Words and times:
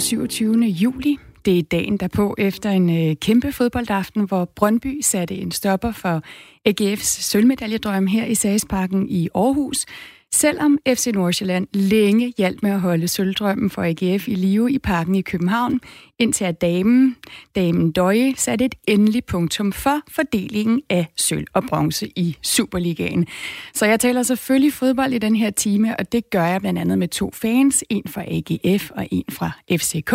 den 0.00 0.06
27. 0.06 0.64
juli. 0.64 1.16
Det 1.44 1.58
er 1.58 1.62
dagen 1.62 1.96
derpå 1.96 2.34
efter 2.38 2.70
en 2.70 3.08
øh, 3.08 3.16
kæmpe 3.16 3.52
fodboldaften, 3.52 4.24
hvor 4.24 4.44
Brøndby 4.56 5.00
satte 5.02 5.34
en 5.34 5.50
stopper 5.50 5.92
for 5.92 6.22
AGF's 6.68 7.22
sølvmedaljedrøm 7.22 8.06
her 8.06 8.24
i 8.24 8.34
Sagesparken 8.34 9.08
i 9.08 9.28
Aarhus. 9.34 9.86
Selvom 10.32 10.78
FC 10.88 11.06
Nordsjælland 11.14 11.66
længe 11.72 12.34
hjalp 12.38 12.62
med 12.62 12.70
at 12.70 12.80
holde 12.80 13.08
sølvdrømmen 13.08 13.70
for 13.70 13.82
AGF 13.82 14.28
i 14.28 14.34
live 14.34 14.72
i 14.72 14.78
parken 14.78 15.14
i 15.14 15.20
København, 15.20 15.80
indtil 16.18 16.44
at 16.44 16.60
damen, 16.60 17.16
damen 17.54 17.92
Døje, 17.92 18.34
satte 18.36 18.64
et 18.64 18.74
endeligt 18.88 19.26
punktum 19.26 19.72
for 19.72 20.00
fordelingen 20.08 20.82
af 20.90 21.06
sølv 21.16 21.46
og 21.52 21.62
bronze 21.68 22.08
i 22.16 22.36
Superligaen. 22.42 23.26
Så 23.74 23.86
jeg 23.86 24.00
taler 24.00 24.22
selvfølgelig 24.22 24.72
fodbold 24.72 25.12
i 25.12 25.18
den 25.18 25.36
her 25.36 25.50
time, 25.50 25.96
og 25.98 26.12
det 26.12 26.30
gør 26.30 26.46
jeg 26.46 26.60
blandt 26.60 26.78
andet 26.78 26.98
med 26.98 27.08
to 27.08 27.30
fans, 27.34 27.84
en 27.90 28.04
fra 28.06 28.22
AGF 28.22 28.90
og 28.90 29.08
en 29.10 29.24
fra 29.30 29.50
FCK. 29.72 30.14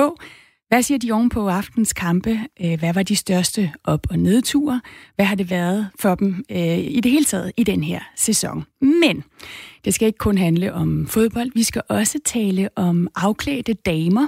Hvad 0.76 0.84
siger 0.84 0.98
de 0.98 1.12
oven 1.12 1.30
på 1.30 1.50
aftens 1.50 1.94
kampe? 1.94 2.40
Øh, 2.62 2.80
hvad 2.80 2.94
var 2.94 3.04
de 3.04 3.16
største 3.16 3.72
op- 3.84 4.08
og 4.10 4.20
nedture? 4.20 4.82
Hvad 5.16 5.26
har 5.26 5.36
det 5.36 5.50
været 5.50 5.90
for 6.00 6.16
dem 6.16 6.46
øh, 6.52 6.78
i 6.78 7.00
det 7.04 7.12
hele 7.12 7.26
taget 7.26 7.52
i 7.58 7.64
den 7.64 7.84
her 7.84 8.00
sæson? 8.16 8.66
Men 8.82 9.24
det 9.86 9.94
skal 9.94 10.06
ikke 10.06 10.18
kun 10.18 10.38
handle 10.38 10.74
om 10.74 11.08
fodbold. 11.08 11.52
Vi 11.54 11.64
skal 11.64 11.82
også 11.90 12.20
tale 12.26 12.70
om 12.76 13.08
afklædte 13.16 13.74
damer, 13.74 14.28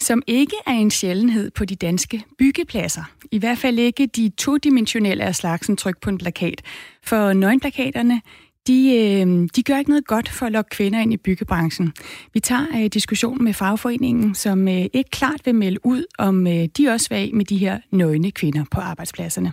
som 0.00 0.22
ikke 0.26 0.56
er 0.66 0.72
en 0.72 0.90
sjældenhed 0.90 1.50
på 1.50 1.64
de 1.64 1.74
danske 1.74 2.24
byggepladser. 2.38 3.04
I 3.30 3.38
hvert 3.38 3.58
fald 3.58 3.78
ikke 3.78 4.06
de 4.06 4.28
todimensionelle 4.28 5.24
af 5.24 5.34
slagsen 5.34 5.76
tryk 5.76 6.00
på 6.00 6.10
en 6.10 6.18
plakat. 6.18 6.62
For 7.02 7.32
nøgenplakaterne 7.32 8.20
de, 8.66 8.96
øh, 8.96 9.48
de 9.56 9.62
gør 9.62 9.78
ikke 9.78 9.90
noget 9.90 10.06
godt 10.06 10.28
for 10.28 10.46
at 10.46 10.52
lokke 10.52 10.68
kvinder 10.68 11.00
ind 11.00 11.12
i 11.12 11.16
byggebranchen. 11.16 11.92
Vi 12.34 12.40
tager 12.40 12.66
øh, 12.74 12.86
diskussionen 12.86 13.44
med 13.44 13.52
fagforeningen, 13.52 14.34
som 14.34 14.68
øh, 14.68 14.86
ikke 14.92 15.10
klart 15.10 15.40
vil 15.44 15.54
melde 15.54 15.86
ud, 15.86 16.04
om 16.18 16.46
øh, 16.46 16.68
de 16.78 16.88
også 16.88 17.08
vil 17.08 17.16
af 17.16 17.30
med 17.34 17.44
de 17.44 17.56
her 17.56 17.78
nøgne 17.90 18.30
kvinder 18.30 18.64
på 18.70 18.80
arbejdspladserne. 18.80 19.52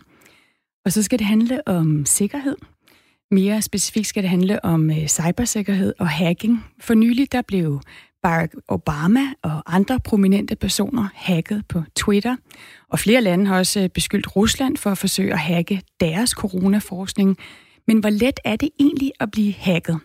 Og 0.85 0.91
så 0.91 1.03
skal 1.03 1.19
det 1.19 1.27
handle 1.27 1.67
om 1.67 2.05
sikkerhed. 2.05 2.55
Mere 3.31 3.61
specifikt 3.61 4.07
skal 4.07 4.23
det 4.23 4.29
handle 4.29 4.65
om 4.65 4.89
øh, 4.89 5.07
cybersikkerhed 5.07 5.93
og 5.99 6.09
hacking. 6.09 6.65
For 6.79 6.93
nylig 6.93 7.31
der 7.31 7.41
blev 7.41 7.81
Barack 8.23 8.55
Obama 8.67 9.21
og 9.43 9.75
andre 9.75 9.99
prominente 9.99 10.55
personer 10.55 11.07
hacket 11.15 11.63
på 11.69 11.83
Twitter. 11.95 12.35
Og 12.89 12.99
flere 12.99 13.21
lande 13.21 13.45
har 13.45 13.57
også 13.57 13.79
øh, 13.79 13.89
beskyldt 13.89 14.35
Rusland 14.35 14.77
for 14.77 14.89
at 14.89 14.97
forsøge 14.97 15.33
at 15.33 15.39
hacke 15.39 15.81
deres 15.99 16.29
coronaforskning. 16.29 17.37
Men 17.87 17.99
hvor 17.99 18.09
let 18.09 18.39
er 18.43 18.55
det 18.55 18.69
egentlig 18.79 19.11
at 19.19 19.31
blive 19.31 19.53
hacket? 19.53 19.99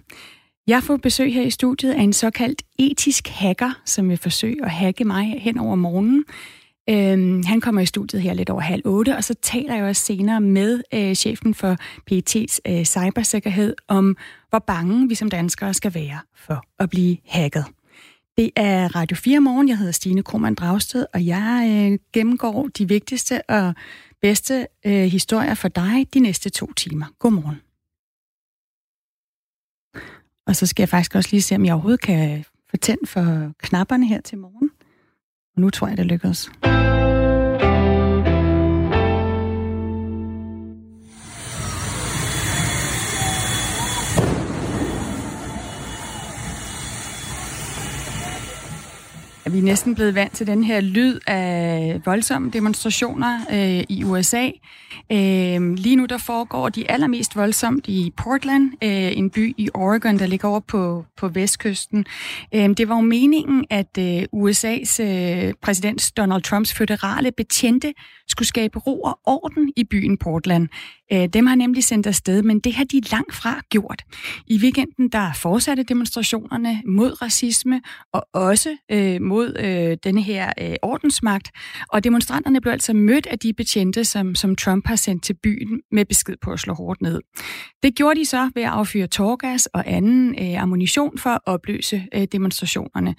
Jeg 0.67 0.83
får 0.83 0.97
besøg 0.97 1.35
her 1.35 1.43
i 1.43 1.51
studiet 1.51 1.93
af 1.93 2.01
en 2.01 2.13
såkaldt 2.13 2.63
etisk 2.79 3.29
hacker, 3.29 3.81
som 3.85 4.09
vil 4.09 4.17
forsøge 4.17 4.65
at 4.65 4.71
hacke 4.71 5.05
mig 5.05 5.41
hen 5.41 5.59
over 5.59 5.75
morgenen. 5.75 6.25
Øhm, 6.91 7.43
han 7.45 7.61
kommer 7.61 7.81
i 7.81 7.87
studiet 7.87 8.23
her 8.23 8.35
lidt 8.35 8.51
over 8.51 8.61
halv 8.61 8.83
otte, 8.85 9.17
og 9.17 9.25
så 9.25 9.35
taler 9.43 9.75
jeg 9.75 9.85
også 9.85 10.03
senere 10.03 10.41
med 10.41 10.83
øh, 10.95 11.15
chefen 11.15 11.55
for 11.55 11.77
PET's 12.11 12.59
øh, 12.69 12.85
cybersikkerhed 12.85 13.75
om, 13.89 14.17
hvor 14.51 14.59
bange 14.59 15.09
vi 15.09 15.15
som 15.15 15.31
danskere 15.31 15.75
skal 15.75 15.95
være 15.95 16.19
for 16.35 16.65
at 16.79 16.91
blive 16.91 17.17
hacket. 17.27 17.65
Det 18.37 18.51
er 18.57 18.97
Radio 18.97 19.17
4 19.17 19.41
Morgen. 19.41 19.69
Jeg 19.69 19.79
hedder 19.79 19.93
Stine 19.93 20.23
Krohmann 20.23 20.55
Dragsted, 20.55 21.07
og 21.15 21.27
jeg 21.27 21.69
øh, 21.71 21.99
gennemgår 22.13 22.69
de 22.79 22.89
vigtigste 22.89 23.51
og 23.51 23.75
bedste 24.23 24.67
øh, 24.87 25.05
historier 25.05 25.55
for 25.55 25.69
dig 25.69 26.07
de 26.15 26.21
næste 26.21 26.51
to 26.51 26.73
timer. 26.73 27.07
Godmorgen. 27.19 27.66
Og 30.47 30.57
så 30.57 30.67
skal 30.67 30.83
jeg 30.83 30.89
faktisk 30.89 31.15
også 31.15 31.29
lige 31.33 31.43
se, 31.43 31.55
om 31.55 31.65
jeg 31.65 31.75
overhovedet 31.75 32.01
kan 32.01 32.45
få 32.71 32.77
tændt 32.77 33.09
for 33.09 33.53
knapperne 33.63 34.07
her 34.07 34.21
til 34.21 34.39
morgen. 34.39 34.71
Og 35.57 35.61
nu 35.61 35.71
tror 35.71 35.89
jeg, 35.89 35.97
det 35.97 36.07
lykkes. 36.07 36.51
Vi 49.51 49.59
er 49.59 49.63
næsten 49.63 49.95
blevet 49.95 50.15
vant 50.15 50.33
til 50.33 50.47
den 50.47 50.65
her 50.65 50.81
lyd 50.81 51.21
af 51.27 52.01
voldsomme 52.05 52.51
demonstrationer 52.51 53.41
øh, 53.53 53.85
i 53.89 54.05
USA. 54.05 54.51
Øh, 55.13 55.75
lige 55.75 55.97
nu 55.97 56.05
der 56.05 56.19
foregår 56.19 56.69
de 56.69 56.91
allermest 56.91 57.37
voldsomt 57.37 57.89
i 57.89 58.13
Portland, 58.17 58.71
øh, 58.85 59.19
en 59.19 59.31
by 59.31 59.55
i 59.59 59.69
Oregon, 59.75 60.19
der 60.19 60.27
ligger 60.27 60.49
over 60.49 60.61
på, 60.61 61.05
på 61.17 61.29
vestkysten. 61.29 62.05
Øh, 62.55 62.69
det 62.69 62.89
var 62.89 62.95
jo 62.95 63.01
meningen, 63.01 63.65
at 63.71 63.99
øh, 63.99 64.23
USA's 64.35 65.03
øh, 65.03 65.55
præsident 65.63 66.13
Donald 66.17 66.43
Trumps 66.43 66.75
føderale 66.75 67.33
betjente 67.33 67.95
skulle 68.29 68.49
skabe 68.49 68.79
ro 68.79 69.01
og 69.01 69.19
orden 69.25 69.73
i 69.77 69.85
byen 69.85 70.19
Portland. 70.19 70.69
Øh, 71.13 71.29
dem 71.33 71.47
har 71.47 71.55
nemlig 71.55 71.85
sendt 71.85 72.07
afsted, 72.07 72.43
men 72.43 72.61
det 72.61 72.75
har 72.75 72.85
de 72.85 73.01
langt 73.01 73.35
fra 73.35 73.61
gjort. 73.71 74.03
I 74.47 74.59
weekenden 74.59 75.09
der 75.09 75.33
fortsatte 75.33 75.83
demonstrationerne 75.83 76.83
mod 76.87 77.23
racisme 77.23 77.81
og 78.13 78.29
også 78.33 78.77
øh, 78.93 79.23
mod 79.23 79.57
øh, 79.59 79.97
denne 80.05 80.23
her 80.23 80.53
øh, 80.61 80.75
ordensmagt. 80.83 81.51
Og 81.89 82.05
demonstranterne 82.05 82.61
blev 82.61 82.73
altså 82.73 82.93
mødt 82.93 83.27
af 83.27 83.39
de 83.39 83.53
betjente, 83.53 84.05
som, 84.05 84.35
som 84.35 84.57
Trump 84.57 84.87
har 84.87 84.97
sendt 84.97 85.25
til 85.25 85.37
byen 85.43 85.81
med 85.93 86.05
besked 86.05 86.37
på 86.43 86.53
at 86.53 86.61
slå 86.61 86.75
hårdt 86.75 87.03
ned. 87.03 87.21
Det 87.83 87.95
gjorde 87.95 88.21
de 88.21 88.25
så 88.25 88.51
ved 88.55 88.63
at 88.63 88.69
affyre 88.69 89.07
tårgas 89.07 89.67
og 89.67 89.83
anden 89.87 90.35
øh, 90.43 90.63
ammunition 90.63 91.19
for 91.19 91.31
at 91.31 91.41
opløse 91.47 92.07
øh, 92.15 92.27
demonstrationerne. 92.33 93.15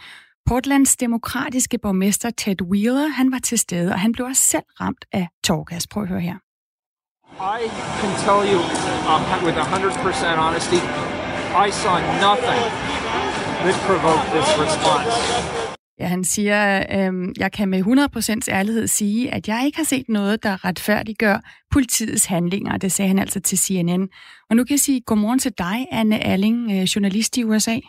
Portlands 0.46 0.96
demokratiske 0.96 1.78
borgmester 1.78 2.30
Ted 2.30 2.62
Wheeler, 2.62 3.08
han 3.08 3.32
var 3.32 3.40
til 3.40 3.58
stede, 3.58 3.92
og 3.92 4.00
han 4.00 4.12
blev 4.12 4.26
også 4.26 4.42
selv 4.42 4.64
ramt 4.82 5.06
af 5.12 5.28
tårgas. 5.44 5.88
Prøv 5.88 6.04
at 6.04 6.10
høre 6.10 6.22
her. 6.22 6.47
I 7.40 7.70
can 8.02 8.14
tell 8.26 8.44
you 8.52 8.60
um, 9.12 9.22
with 9.46 9.56
100% 9.56 10.38
honesty, 10.38 10.82
I 11.66 11.70
saw 11.72 12.00
nothing 12.28 12.62
that 13.64 13.76
provoked 13.88 14.28
this 14.36 14.50
response. 14.66 15.12
Ja, 16.00 16.08
han 16.08 16.24
siger, 16.24 16.84
øh, 16.92 17.34
jeg 17.38 17.52
kan 17.52 17.70
med 17.70 17.82
100% 18.48 18.52
ærlighed 18.52 18.88
sige, 18.88 19.34
at 19.34 19.48
jeg 19.48 19.66
ikke 19.66 19.78
har 19.78 19.86
set 19.86 20.10
noget, 20.10 20.44
der 20.44 20.66
retfærdiggør 20.66 21.40
politiets 21.72 22.26
handlinger. 22.26 22.78
Det 22.78 22.92
sagde 22.92 23.08
han 23.08 23.20
altså 23.20 23.40
til 23.40 23.58
CNN. 23.58 24.10
Og 24.50 24.56
nu 24.56 24.64
kan 24.64 24.72
jeg 24.72 24.80
sige 24.80 25.02
godmorgen 25.02 25.40
til 25.40 25.54
dig, 25.58 25.88
Anne 25.92 26.20
Alling, 26.20 26.72
øh, 26.72 26.82
journalist 26.84 27.38
i 27.38 27.44
USA. 27.44 27.80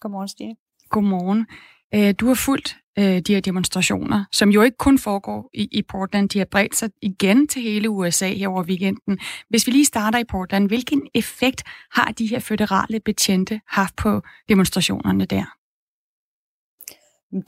Godmorgen, 0.00 0.28
Stine. 0.28 0.54
Godmorgen. 0.90 1.46
Øh, 1.94 2.14
du 2.20 2.26
har 2.26 2.34
fulgt 2.34 2.76
øh, 2.98 3.18
de 3.18 3.34
her 3.34 3.40
demonstrationer, 3.40 4.24
som 4.32 4.50
jo 4.50 4.62
ikke 4.62 4.76
kun 4.76 4.98
foregår 4.98 5.50
i, 5.54 5.68
i 5.72 5.82
Portland. 5.82 6.28
De 6.28 6.38
har 6.38 6.46
bredt 6.50 6.76
sig 6.76 6.90
igen 7.02 7.48
til 7.48 7.62
hele 7.62 7.90
USA 7.90 8.28
her 8.28 8.48
over 8.48 8.62
weekenden. 8.64 9.18
Hvis 9.48 9.66
vi 9.66 9.72
lige 9.72 9.84
starter 9.84 10.18
i 10.18 10.24
Portland, 10.24 10.68
hvilken 10.68 11.08
effekt 11.14 11.62
har 11.92 12.12
de 12.12 12.26
her 12.26 12.38
føderale 12.38 13.00
betjente 13.00 13.60
haft 13.68 13.96
på 13.96 14.22
demonstrationerne 14.48 15.24
der? 15.24 15.44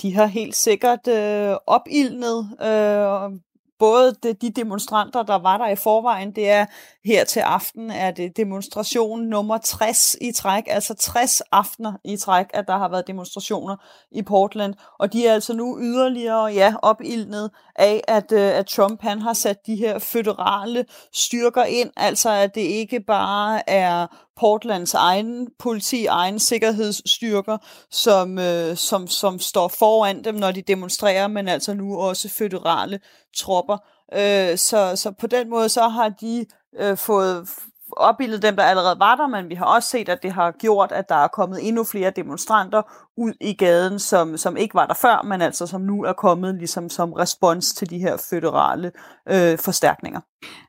De 0.02 0.14
har 0.14 0.26
helt 0.26 0.56
sikkert 0.56 1.08
øh, 1.08 1.56
opildnet 1.66 2.38
øh, 2.62 3.40
både 3.80 4.14
de, 4.22 4.32
de 4.32 4.50
demonstranter, 4.50 5.22
der 5.22 5.38
var 5.38 5.58
der 5.58 5.68
i 5.68 5.76
forvejen, 5.76 6.30
det 6.32 6.50
er 6.50 6.66
her 7.04 7.24
til 7.24 7.40
aften, 7.40 7.90
er 7.90 8.10
det 8.10 8.36
demonstration 8.36 9.20
nummer 9.20 9.58
60 9.58 10.16
i 10.20 10.32
træk, 10.32 10.64
altså 10.66 10.94
60 10.94 11.40
aftener 11.40 11.92
i 12.04 12.16
træk, 12.16 12.46
at 12.54 12.64
der 12.66 12.78
har 12.78 12.88
været 12.88 13.06
demonstrationer 13.06 13.76
i 14.10 14.22
Portland, 14.22 14.74
og 14.98 15.12
de 15.12 15.26
er 15.26 15.34
altså 15.34 15.52
nu 15.52 15.78
yderligere 15.80 16.44
ja, 16.44 16.74
opildnet 16.82 17.50
af, 17.76 18.04
at, 18.08 18.32
øh, 18.32 18.58
at 18.58 18.66
Trump 18.66 19.02
han 19.02 19.22
har 19.22 19.32
sat 19.32 19.66
de 19.66 19.76
her 19.76 19.98
føderale 19.98 20.84
styrker 21.12 21.64
ind, 21.64 21.90
altså 21.96 22.30
at 22.30 22.54
det 22.54 22.60
ikke 22.60 23.00
bare 23.00 23.70
er 23.70 24.06
Portlands 24.36 24.94
egen 24.94 25.48
politi, 25.58 26.06
egen 26.06 26.38
sikkerhedsstyrker, 26.38 27.58
som, 27.90 28.38
øh, 28.38 28.76
som, 28.76 29.06
som 29.06 29.38
står 29.38 29.68
foran 29.68 30.24
dem, 30.24 30.34
når 30.34 30.52
de 30.52 30.62
demonstrerer, 30.62 31.28
men 31.28 31.48
altså 31.48 31.74
nu 31.74 31.98
også 31.98 32.28
føderale 32.28 33.00
tropper. 33.36 33.76
Øh, 34.12 34.58
så, 34.58 34.92
så 34.96 35.12
på 35.20 35.26
den 35.26 35.50
måde 35.50 35.68
så 35.68 35.88
har 35.88 36.08
de 36.08 36.46
øh, 36.78 36.96
fået 36.96 37.48
opbildet 37.92 38.42
dem, 38.42 38.56
der 38.56 38.62
allerede 38.62 38.98
var 38.98 39.16
der, 39.16 39.26
men 39.26 39.48
vi 39.48 39.54
har 39.54 39.64
også 39.64 39.88
set, 39.88 40.08
at 40.08 40.22
det 40.22 40.32
har 40.32 40.50
gjort, 40.50 40.92
at 40.92 41.08
der 41.08 41.14
er 41.14 41.28
kommet 41.28 41.68
endnu 41.68 41.84
flere 41.84 42.10
demonstranter 42.10 42.82
ud 43.20 43.32
i 43.40 43.52
gaden, 43.52 43.98
som, 43.98 44.36
som 44.36 44.56
ikke 44.56 44.74
var 44.74 44.86
der 44.86 44.94
før, 44.94 45.22
men 45.28 45.42
altså 45.42 45.66
som 45.66 45.80
nu 45.80 46.04
er 46.04 46.12
kommet 46.12 46.54
ligesom 46.54 46.88
som 46.88 47.12
respons 47.12 47.72
til 47.72 47.90
de 47.90 47.98
her 47.98 48.16
føderale 48.30 48.92
øh, 49.28 49.58
forstærkninger. 49.58 50.20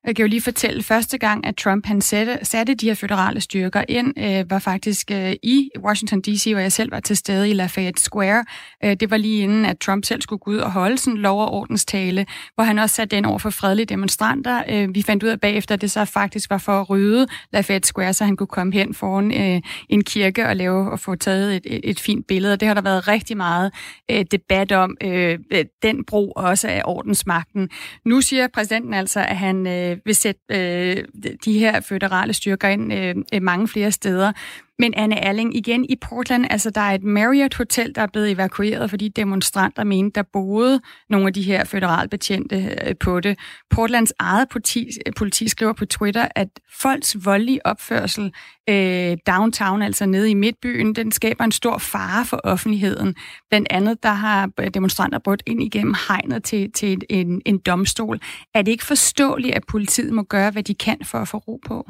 Jeg 0.06 0.15
kan 0.15 0.24
jo 0.24 0.30
lige 0.30 0.42
fortælle, 0.42 0.83
første 0.83 1.18
gang, 1.18 1.45
at 1.45 1.56
Trump 1.56 1.86
han 1.86 2.01
satte, 2.01 2.39
satte 2.44 2.74
de 2.74 2.86
her 2.86 2.94
føderale 2.94 3.42
styrker 3.42 3.83
ind, 3.89 4.13
øh, 4.18 4.51
var 4.51 4.59
faktisk 4.59 5.12
øh, 5.12 5.33
i 5.44 5.69
Washington 5.80 6.21
D.C., 6.21 6.51
hvor 6.51 6.59
jeg 6.59 6.71
selv 6.71 6.92
var 6.92 7.00
til 7.00 7.18
stede 7.18 7.50
i 7.50 7.53
Lafayette 7.53 8.01
Square. 8.01 8.45
Øh, 8.83 8.95
det 9.00 9.12
var 9.12 9.18
lige 9.18 9.44
inden, 9.44 9.65
at 9.65 9.80
Trump 9.80 10.06
selv 10.06 10.21
skulle 10.21 10.39
gå 10.39 10.51
ud 10.51 10.57
og 10.57 10.71
holde 10.71 10.98
sådan 10.98 11.18
lov- 11.18 11.42
og 11.42 11.53
ordenstale, 11.53 12.25
hvor 12.56 12.63
han 12.63 12.80
også 12.80 12.95
satte 12.95 13.15
den 13.15 13.25
over 13.25 13.38
for 13.38 13.50
fredelige 13.50 13.86
demonstranter. 13.86 14.63
Øh, 14.69 14.95
vi 14.95 15.01
fandt 15.01 15.24
ud 15.24 15.30
af 15.30 15.42
bagefter, 15.42 15.75
at 15.75 15.81
det 15.81 15.92
så 15.92 16.06
faktisk 16.06 16.50
var 16.50 16.57
for 16.57 16.81
at 16.81 16.89
rydde 16.89 17.27
Lafayette 17.53 17.88
Square, 17.88 18.13
så 18.13 18.25
han 18.25 18.38
kunne 18.38 18.48
komme 18.48 18.74
hen 18.74 18.94
foran 18.94 19.31
øh, 19.31 19.62
en 19.89 20.03
kirke 20.03 20.48
og 20.48 20.56
lave 20.56 20.92
og 20.92 21.00
få 21.00 21.15
taget 21.15 21.56
et, 21.56 21.63
et, 21.65 21.81
et 21.83 22.00
fint 22.00 22.27
billede 22.27 22.40
billede, 22.41 22.53
og 22.53 22.59
det 22.59 22.67
har 22.67 22.75
der 22.75 22.81
været 22.81 23.07
rigtig 23.07 23.38
meget 23.38 23.71
øh, 24.11 24.25
debat 24.31 24.71
om, 24.71 24.97
øh, 25.03 25.39
øh, 25.51 25.65
den 25.83 26.05
brug 26.05 26.33
også 26.35 26.67
af 26.67 26.81
ordensmagten. 26.85 27.69
Nu 28.05 28.21
siger 28.21 28.47
præsidenten 28.53 28.93
altså, 28.93 29.19
at 29.19 29.38
han 29.38 29.67
øh, 29.67 29.97
vil 30.05 30.15
sætte 30.15 30.41
øh, 30.51 31.03
de 31.45 31.59
her 31.59 31.79
føderale 31.79 32.33
styrker 32.33 32.67
ind 32.67 32.93
øh, 32.93 33.15
øh 33.33 33.41
mange 33.41 33.67
flere 33.67 33.91
steder. 33.91 34.31
Men 34.81 34.94
Anne 34.94 35.16
Erling, 35.16 35.56
igen 35.56 35.86
i 35.89 35.95
Portland, 35.95 36.45
altså 36.50 36.69
der 36.69 36.81
er 36.81 36.95
et 36.95 37.04
Marriott 37.04 37.56
Hotel, 37.56 37.95
der 37.95 38.01
er 38.01 38.07
blevet 38.07 38.31
evakueret, 38.31 38.89
fordi 38.89 39.07
demonstranter 39.07 39.83
mente, 39.83 40.16
der 40.16 40.24
boede 40.33 40.81
nogle 41.10 41.28
af 41.28 41.33
de 41.33 41.42
her 41.42 41.63
federalbetjente 41.63 42.78
øh, 42.86 42.95
på 43.00 43.19
det. 43.19 43.39
Portlands 43.69 44.13
eget 44.19 44.50
politi, 44.50 44.89
politi 45.18 45.50
skriver 45.50 45.74
på 45.74 45.86
Twitter, 45.86 46.28
at 46.36 46.48
folks 46.81 47.18
voldelige 47.25 47.66
opførsel 47.66 48.33
øh, 48.69 49.18
downtown, 49.28 49.81
altså 49.81 50.06
nede 50.06 50.31
i 50.31 50.33
midtbyen, 50.33 50.95
den 50.95 51.12
skaber 51.12 51.44
en 51.44 51.51
stor 51.51 51.77
fare 51.77 52.25
for 52.25 52.42
offentligheden. 52.44 53.16
Blandt 53.50 53.68
andet, 53.72 54.04
der 54.04 54.13
har 54.13 54.50
øh, 54.60 54.68
demonstranter 54.68 55.19
brudt 55.19 55.44
ind 55.45 55.63
igennem 55.63 55.95
hegnet 56.07 56.44
til, 56.44 56.72
til 56.72 57.01
en, 57.10 57.42
en 57.45 57.57
domstol. 57.57 58.19
Er 58.54 58.62
det 58.62 58.72
ikke 58.72 58.86
forståeligt, 58.86 59.56
at 59.56 59.63
politiet 59.68 60.13
må 60.13 60.24
gøre, 60.24 60.51
hvad 60.51 60.63
de 60.63 60.75
kan 60.75 60.98
for 61.04 61.18
at 61.18 61.27
få 61.27 61.38
ro 61.38 61.60
på? 61.66 61.88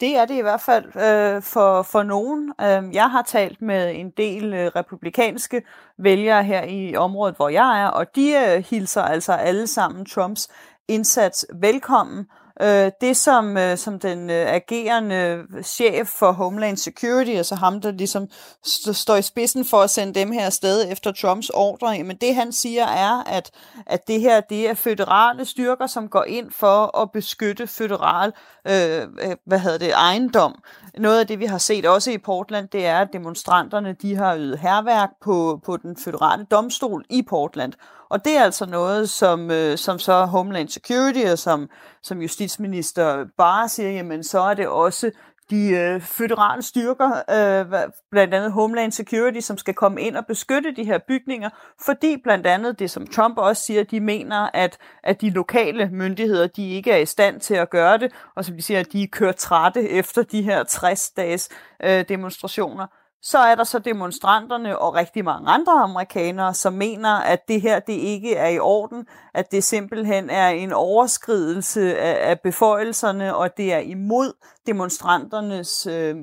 Det 0.00 0.16
er 0.16 0.24
det 0.24 0.34
i 0.34 0.40
hvert 0.40 0.60
fald 0.60 0.84
øh, 0.86 1.42
for, 1.42 1.82
for 1.82 2.02
nogen. 2.02 2.52
Øh, 2.60 2.94
jeg 2.94 3.10
har 3.10 3.22
talt 3.22 3.62
med 3.62 3.94
en 3.94 4.10
del 4.10 4.54
øh, 4.54 4.66
republikanske 4.76 5.62
vælgere 5.98 6.44
her 6.44 6.62
i 6.64 6.96
området, 6.96 7.36
hvor 7.36 7.48
jeg 7.48 7.82
er, 7.82 7.86
og 7.86 8.16
de 8.16 8.32
øh, 8.32 8.64
hilser 8.70 9.02
altså 9.02 9.32
alle 9.32 9.66
sammen 9.66 10.06
Trumps 10.06 10.48
indsats 10.88 11.46
velkommen. 11.54 12.18
Øh, 12.18 12.39
Øh, 12.62 12.90
det, 13.00 13.16
som, 13.16 13.56
øh, 13.56 13.76
som 13.76 13.98
den 13.98 14.30
øh, 14.30 14.54
agerende 14.54 15.44
chef 15.62 16.08
for 16.08 16.32
Homeland 16.32 16.76
Security, 16.76 17.30
altså 17.30 17.54
ham, 17.54 17.80
der 17.80 17.90
ligesom 17.90 18.28
st- 18.66 18.92
står 18.92 19.16
i 19.16 19.22
spidsen 19.22 19.64
for 19.64 19.76
at 19.76 19.90
sende 19.90 20.20
dem 20.20 20.32
her 20.32 20.46
afsted 20.46 20.92
efter 20.92 21.12
Trumps 21.12 21.50
ordre, 21.50 22.02
men 22.02 22.16
det 22.16 22.34
han 22.34 22.52
siger 22.52 22.86
er, 22.86 23.22
at, 23.26 23.50
at 23.86 24.08
det 24.08 24.20
her 24.20 24.40
det 24.40 24.68
er 24.68 24.74
føderale 24.74 25.44
styrker, 25.44 25.86
som 25.86 26.08
går 26.08 26.24
ind 26.24 26.50
for 26.50 26.98
at 27.02 27.10
beskytte 27.12 27.66
føderal 27.66 28.32
øh, 28.66 29.02
øh, 29.02 29.36
hvad 29.46 29.58
hedder 29.58 29.78
det, 29.78 29.92
ejendom. 29.92 30.62
Noget 30.98 31.20
af 31.20 31.26
det, 31.26 31.40
vi 31.40 31.46
har 31.46 31.58
set 31.58 31.86
også 31.86 32.10
i 32.10 32.18
Portland, 32.18 32.68
det 32.68 32.86
er, 32.86 33.00
at 33.00 33.08
demonstranterne 33.12 33.92
de 33.92 34.16
har 34.16 34.36
ydet 34.36 34.58
herværk 34.58 35.10
på, 35.22 35.60
på 35.64 35.76
den 35.76 35.96
føderale 35.96 36.44
domstol 36.50 37.04
i 37.10 37.22
Portland. 37.22 37.72
Og 38.10 38.24
det 38.24 38.36
er 38.36 38.44
altså 38.44 38.66
noget, 38.66 39.10
som, 39.10 39.50
øh, 39.50 39.78
som 39.78 39.98
så 39.98 40.24
Homeland 40.24 40.68
Security 40.68 41.24
og 41.32 41.38
som, 41.38 41.68
som 42.02 42.22
justitsminister 42.22 43.24
bare 43.38 43.68
siger, 43.68 43.90
jamen 43.90 44.24
så 44.24 44.40
er 44.40 44.54
det 44.54 44.68
også 44.68 45.10
de 45.50 45.68
øh, 45.68 46.00
føderale 46.00 46.62
styrker, 46.62 47.10
øh, 47.10 47.88
blandt 48.10 48.34
andet 48.34 48.52
Homeland 48.52 48.92
Security, 48.92 49.40
som 49.40 49.58
skal 49.58 49.74
komme 49.74 50.00
ind 50.00 50.16
og 50.16 50.26
beskytte 50.26 50.74
de 50.76 50.84
her 50.84 50.98
bygninger, 51.08 51.50
fordi 51.84 52.16
blandt 52.24 52.46
andet 52.46 52.78
det, 52.78 52.90
som 52.90 53.06
Trump 53.06 53.38
også 53.38 53.62
siger, 53.62 53.84
de 53.84 54.00
mener, 54.00 54.50
at, 54.54 54.78
at 55.02 55.20
de 55.20 55.30
lokale 55.30 55.88
myndigheder, 55.92 56.46
de 56.46 56.70
ikke 56.70 56.90
er 56.92 56.96
i 56.96 57.06
stand 57.06 57.40
til 57.40 57.54
at 57.54 57.70
gøre 57.70 57.98
det, 57.98 58.12
og 58.36 58.44
som 58.44 58.56
de 58.56 58.62
siger, 58.62 58.80
at 58.80 58.92
de 58.92 59.06
kører 59.06 59.32
trætte 59.32 59.88
efter 59.88 60.22
de 60.22 60.42
her 60.42 60.64
60 60.64 61.10
dages 61.10 61.48
øh, 61.82 62.04
demonstrationer. 62.08 62.86
Så 63.22 63.38
er 63.38 63.54
der 63.54 63.64
så 63.64 63.78
demonstranterne 63.78 64.78
og 64.78 64.94
rigtig 64.94 65.24
mange 65.24 65.50
andre 65.50 65.72
amerikanere, 65.72 66.54
som 66.54 66.72
mener, 66.72 67.14
at 67.14 67.48
det 67.48 67.60
her 67.60 67.80
det 67.80 67.92
ikke 67.92 68.36
er 68.36 68.48
i 68.48 68.58
orden, 68.58 69.06
at 69.34 69.52
det 69.52 69.64
simpelthen 69.64 70.30
er 70.30 70.48
en 70.48 70.72
overskridelse 70.72 71.98
af, 71.98 72.30
af 72.30 72.40
beføjelserne, 72.40 73.36
og 73.36 73.56
det 73.56 73.72
er 73.72 73.78
imod 73.78 74.32
demonstranternes 74.66 75.86
øh, 75.86 76.16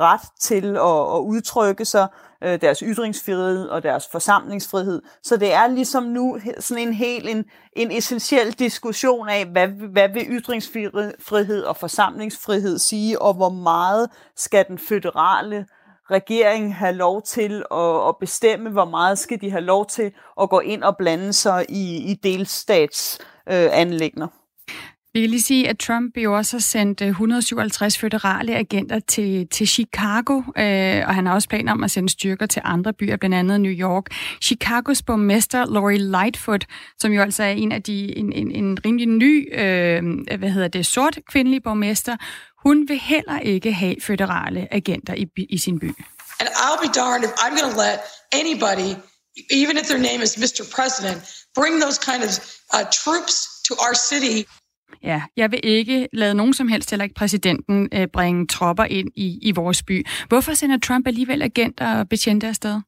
ret 0.00 0.20
til 0.40 0.76
at, 0.76 1.16
at 1.16 1.20
udtrykke 1.20 1.84
sig, 1.84 2.08
øh, 2.44 2.60
deres 2.60 2.78
ytringsfrihed 2.78 3.68
og 3.68 3.82
deres 3.82 4.08
forsamlingsfrihed. 4.12 5.02
Så 5.22 5.36
det 5.36 5.52
er 5.52 5.66
ligesom 5.66 6.02
nu 6.02 6.38
sådan 6.58 6.88
en 6.88 6.94
helt 6.94 7.28
en, 7.28 7.44
en 7.72 7.90
essentiel 7.90 8.52
diskussion 8.52 9.28
af, 9.28 9.46
hvad, 9.46 9.68
hvad 9.68 10.08
vil 10.08 10.26
ytringsfrihed 10.28 11.62
og 11.62 11.76
forsamlingsfrihed 11.76 12.78
sige, 12.78 13.22
og 13.22 13.34
hvor 13.34 13.48
meget 13.48 14.10
skal 14.36 14.64
den 14.68 14.78
føderale 14.78 15.66
regeringen 16.10 16.72
have 16.72 16.94
lov 16.94 17.22
til 17.22 17.64
at, 17.70 18.08
at 18.08 18.16
bestemme, 18.20 18.70
hvor 18.70 18.84
meget 18.84 19.18
skal 19.18 19.40
de 19.40 19.50
have 19.50 19.64
lov 19.64 19.86
til 19.86 20.12
at 20.40 20.50
gå 20.50 20.60
ind 20.60 20.82
og 20.82 20.96
blande 20.96 21.32
sig 21.32 21.66
i, 21.68 22.10
i 22.10 22.14
delstatsanlægner. 22.14 24.26
Øh, 24.26 24.32
vi 25.14 25.20
kan 25.20 25.30
lige 25.30 25.42
sige, 25.42 25.68
at 25.68 25.78
Trump 25.78 26.16
jo 26.16 26.36
også 26.36 26.56
har 26.56 26.60
sendt 26.60 27.00
øh, 27.00 27.08
157 27.08 27.98
føderale 27.98 28.56
agenter 28.56 28.98
til, 28.98 29.48
til 29.48 29.68
Chicago, 29.68 30.38
øh, 30.38 31.02
og 31.06 31.14
han 31.14 31.26
har 31.26 31.34
også 31.34 31.48
planer 31.48 31.72
om 31.72 31.84
at 31.84 31.90
sende 31.90 32.08
styrker 32.08 32.46
til 32.46 32.62
andre 32.64 32.92
byer, 32.92 33.16
blandt 33.16 33.36
andet 33.36 33.60
New 33.60 33.72
York. 33.72 34.06
Chicagos 34.42 35.02
borgmester 35.02 35.66
Lori 35.66 35.96
Lightfoot, 35.96 36.66
som 36.98 37.12
jo 37.12 37.22
altså 37.22 37.42
er 37.42 37.50
en 37.50 37.72
af 37.72 37.82
de 37.82 38.18
en, 38.18 38.32
en, 38.32 38.50
en 38.50 38.78
rimelig 38.86 39.08
ny, 39.08 39.54
øh, 39.54 40.02
hvad 40.38 40.50
hedder 40.50 40.68
det, 40.68 40.86
sort 40.86 41.18
kvindelig 41.28 41.62
borgmester, 41.62 42.16
hun 42.64 42.88
vil 42.88 42.98
heller 42.98 43.38
ikke 43.38 43.72
have 43.72 43.96
føderale 44.02 44.68
agenter 44.70 45.14
i, 45.14 45.26
i 45.50 45.58
sin 45.58 45.78
by. 45.78 45.84
And 46.40 46.48
I'll 46.64 46.80
be 46.86 46.92
darned 47.02 47.24
if 47.24 47.32
I'm 47.42 47.54
going 47.60 47.70
to 47.74 47.80
let 47.86 47.98
anybody, 48.32 48.90
even 49.50 49.74
if 49.80 49.84
their 49.90 50.02
name 50.10 50.20
is 50.26 50.32
Mr. 50.44 50.62
President, 50.76 51.18
bring 51.58 51.74
those 51.84 51.98
kind 52.10 52.22
of 52.28 52.32
uh, 52.74 52.84
troops 53.00 53.34
to 53.68 53.72
our 53.84 53.94
city. 54.10 54.38
Ja, 55.02 55.22
jeg 55.36 55.50
vil 55.50 55.60
ikke 55.62 56.08
lade 56.12 56.34
nogen 56.34 56.54
som 56.54 56.68
helst, 56.68 56.90
heller 56.90 57.04
ikke 57.04 57.14
præsidenten, 57.14 57.88
øh, 57.92 58.06
bringe 58.12 58.46
tropper 58.46 58.84
ind 58.84 59.08
i, 59.14 59.38
i 59.42 59.50
vores 59.52 59.82
by. 59.82 60.06
Hvorfor 60.28 60.54
sender 60.54 60.78
Trump 60.78 61.06
alligevel 61.06 61.42
agenter 61.42 61.98
og 61.98 62.08
betjente 62.08 62.46
afsted? 62.46 62.80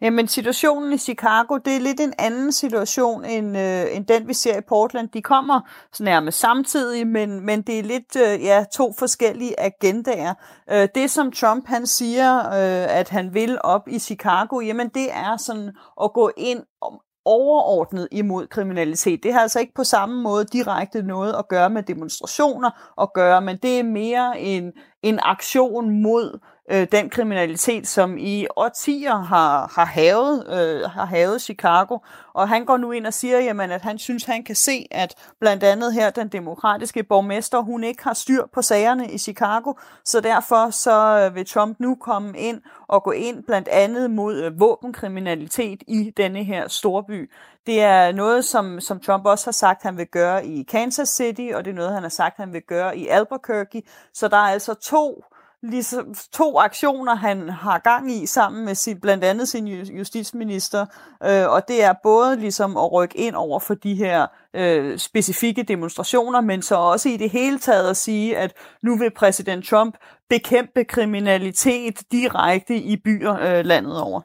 Jamen, 0.00 0.28
situationen 0.28 0.92
i 0.92 0.98
Chicago, 0.98 1.56
det 1.56 1.76
er 1.76 1.80
lidt 1.80 2.00
en 2.00 2.12
anden 2.18 2.52
situation, 2.52 3.24
end, 3.24 3.58
øh, 3.58 3.96
end 3.96 4.06
den, 4.06 4.28
vi 4.28 4.34
ser 4.34 4.58
i 4.58 4.60
Portland. 4.68 5.08
De 5.08 5.22
kommer 5.22 5.60
så 5.92 6.04
nærmest 6.04 6.38
samtidig, 6.38 7.06
men, 7.06 7.46
men 7.46 7.62
det 7.62 7.78
er 7.78 7.82
lidt 7.82 8.16
øh, 8.16 8.44
ja, 8.44 8.64
to 8.72 8.94
forskellige 8.98 9.60
agendaer. 9.60 10.34
Øh, 10.70 10.88
det, 10.94 11.10
som 11.10 11.32
Trump 11.32 11.68
han 11.68 11.86
siger, 11.86 12.38
øh, 12.38 12.98
at 12.98 13.08
han 13.08 13.34
vil 13.34 13.58
op 13.64 13.88
i 13.88 13.98
Chicago, 13.98 14.60
jamen 14.60 14.88
det 14.88 15.12
er 15.12 15.36
sådan 15.36 15.72
at 16.02 16.12
gå 16.12 16.30
ind 16.36 16.60
om 16.80 17.00
overordnet 17.24 18.08
imod 18.10 18.46
kriminalitet. 18.46 19.22
Det 19.22 19.32
har 19.32 19.40
altså 19.40 19.60
ikke 19.60 19.74
på 19.74 19.84
samme 19.84 20.22
måde 20.22 20.44
direkte 20.44 21.02
noget 21.02 21.34
at 21.38 21.48
gøre 21.48 21.70
med 21.70 21.82
demonstrationer 21.82 22.70
at 23.02 23.12
gøre, 23.14 23.40
men 23.40 23.56
det 23.56 23.78
er 23.78 23.82
mere 23.82 24.40
en, 24.40 24.72
en 25.02 25.18
aktion 25.22 26.02
mod 26.02 26.38
øh, 26.70 26.86
den 26.92 27.10
kriminalitet, 27.10 27.88
som 27.88 28.18
i 28.18 28.46
årtier 28.56 29.16
har, 29.16 29.72
har, 29.74 29.84
havet, 29.84 30.46
øh, 30.48 30.90
har 30.90 31.04
havet 31.04 31.42
Chicago. 31.42 31.98
Og 32.34 32.48
han 32.48 32.64
går 32.64 32.76
nu 32.76 32.90
ind 32.90 33.06
og 33.06 33.14
siger, 33.14 33.40
jamen, 33.40 33.70
at 33.70 33.82
han 33.82 33.98
synes, 33.98 34.24
han 34.24 34.44
kan 34.44 34.54
se, 34.54 34.86
at 34.90 35.14
blandt 35.40 35.64
andet 35.64 35.94
her 35.94 36.10
den 36.10 36.28
demokratiske 36.28 37.02
borgmester, 37.02 37.60
hun 37.60 37.84
ikke 37.84 38.04
har 38.04 38.14
styr 38.14 38.42
på 38.54 38.62
sagerne 38.62 39.10
i 39.10 39.18
Chicago. 39.18 39.72
Så 40.04 40.20
derfor 40.20 40.70
så 40.70 41.18
øh, 41.18 41.34
vil 41.34 41.46
Trump 41.46 41.80
nu 41.80 41.94
komme 41.94 42.38
ind 42.38 42.60
og 42.88 43.02
gå 43.02 43.10
ind 43.10 43.44
blandt 43.44 43.68
andet 43.68 44.10
mod 44.10 44.42
øh, 44.42 44.60
våbenkriminalitet 44.60 45.82
i 45.86 46.12
denne 46.16 46.44
her 46.44 46.68
storby. 46.68 47.30
Det 47.66 47.82
er 47.82 48.12
noget, 48.12 48.44
som, 48.44 48.80
som 48.80 49.00
Trump 49.00 49.26
også 49.26 49.46
har 49.46 49.52
sagt, 49.52 49.82
han 49.82 49.96
vil 49.96 50.06
gøre 50.06 50.46
i 50.46 50.62
Kansas 50.62 51.08
City, 51.08 51.50
og 51.54 51.64
det 51.64 51.70
er 51.70 51.74
noget, 51.74 51.92
han 51.92 52.02
har 52.02 52.08
sagt, 52.08 52.36
han 52.36 52.52
vil 52.52 52.62
gøre 52.62 52.96
i 52.96 53.08
Albuquerque. 53.08 53.82
Så 54.14 54.28
der 54.28 54.36
er 54.36 54.52
altså 54.52 54.74
to 54.74 55.24
ligesom 55.62 56.14
to 56.32 56.58
aktioner, 56.58 57.14
han 57.14 57.48
har 57.48 57.78
gang 57.78 58.12
i 58.12 58.26
sammen 58.26 58.64
med 58.64 58.74
sin, 58.74 59.00
blandt 59.00 59.24
andet 59.24 59.48
sin 59.48 59.66
justitsminister, 59.68 60.86
øh, 61.24 61.48
og 61.48 61.68
det 61.68 61.84
er 61.84 61.94
både 62.02 62.36
ligesom 62.36 62.76
at 62.76 62.92
rykke 62.92 63.18
ind 63.18 63.34
over 63.34 63.58
for 63.60 63.74
de 63.74 63.94
her 63.94 64.26
øh, 64.54 64.98
specifikke 64.98 65.62
demonstrationer, 65.62 66.40
men 66.40 66.62
så 66.62 66.74
også 66.74 67.08
i 67.08 67.16
det 67.16 67.30
hele 67.30 67.58
taget 67.58 67.90
at 67.90 67.96
sige, 67.96 68.36
at 68.36 68.52
nu 68.82 68.96
vil 68.96 69.10
præsident 69.10 69.64
Trump 69.66 69.96
bekæmpe 70.28 70.84
kriminalitet 70.84 72.02
direkte 72.12 72.76
i 72.76 72.96
byer 72.96 73.34
øh, 73.40 73.64
landet 73.64 74.00
over. 74.00 74.20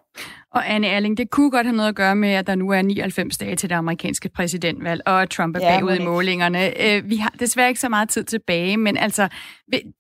Og 0.58 0.70
Anne 0.74 0.88
Erling, 0.88 1.18
det 1.18 1.30
kunne 1.30 1.52
godt 1.52 1.66
have 1.66 1.76
noget 1.76 1.90
at 1.90 1.96
gøre 1.96 2.16
med, 2.16 2.30
at 2.30 2.48
der 2.48 2.56
nu 2.56 2.70
er 2.70 2.82
99 2.82 3.38
dage 3.38 3.56
til 3.56 3.70
det 3.70 3.76
amerikanske 3.76 4.30
præsidentvalg, 4.30 5.02
og 5.06 5.30
Trump 5.30 5.56
er 5.56 5.60
ja, 5.62 5.76
bagud 5.76 5.96
i 5.96 6.06
målingerne. 6.06 6.82
Øh, 6.82 7.10
vi 7.10 7.16
har 7.18 7.34
desværre 7.40 7.70
ikke 7.70 7.80
så 7.80 7.90
meget 7.90 8.10
tid 8.10 8.24
tilbage, 8.24 8.78
men 8.78 8.98
altså, 8.98 9.28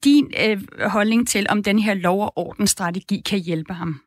din 0.03 0.31
øh, 0.39 0.61
holdning 0.81 1.27
til, 1.27 1.45
om 1.49 1.63
den 1.63 1.79
her 1.79 1.93
lov- 1.93 2.21
og 2.21 2.37
ordensstrategi 2.37 3.21
kan 3.25 3.39
hjælpe 3.39 3.73
ham? 3.73 4.01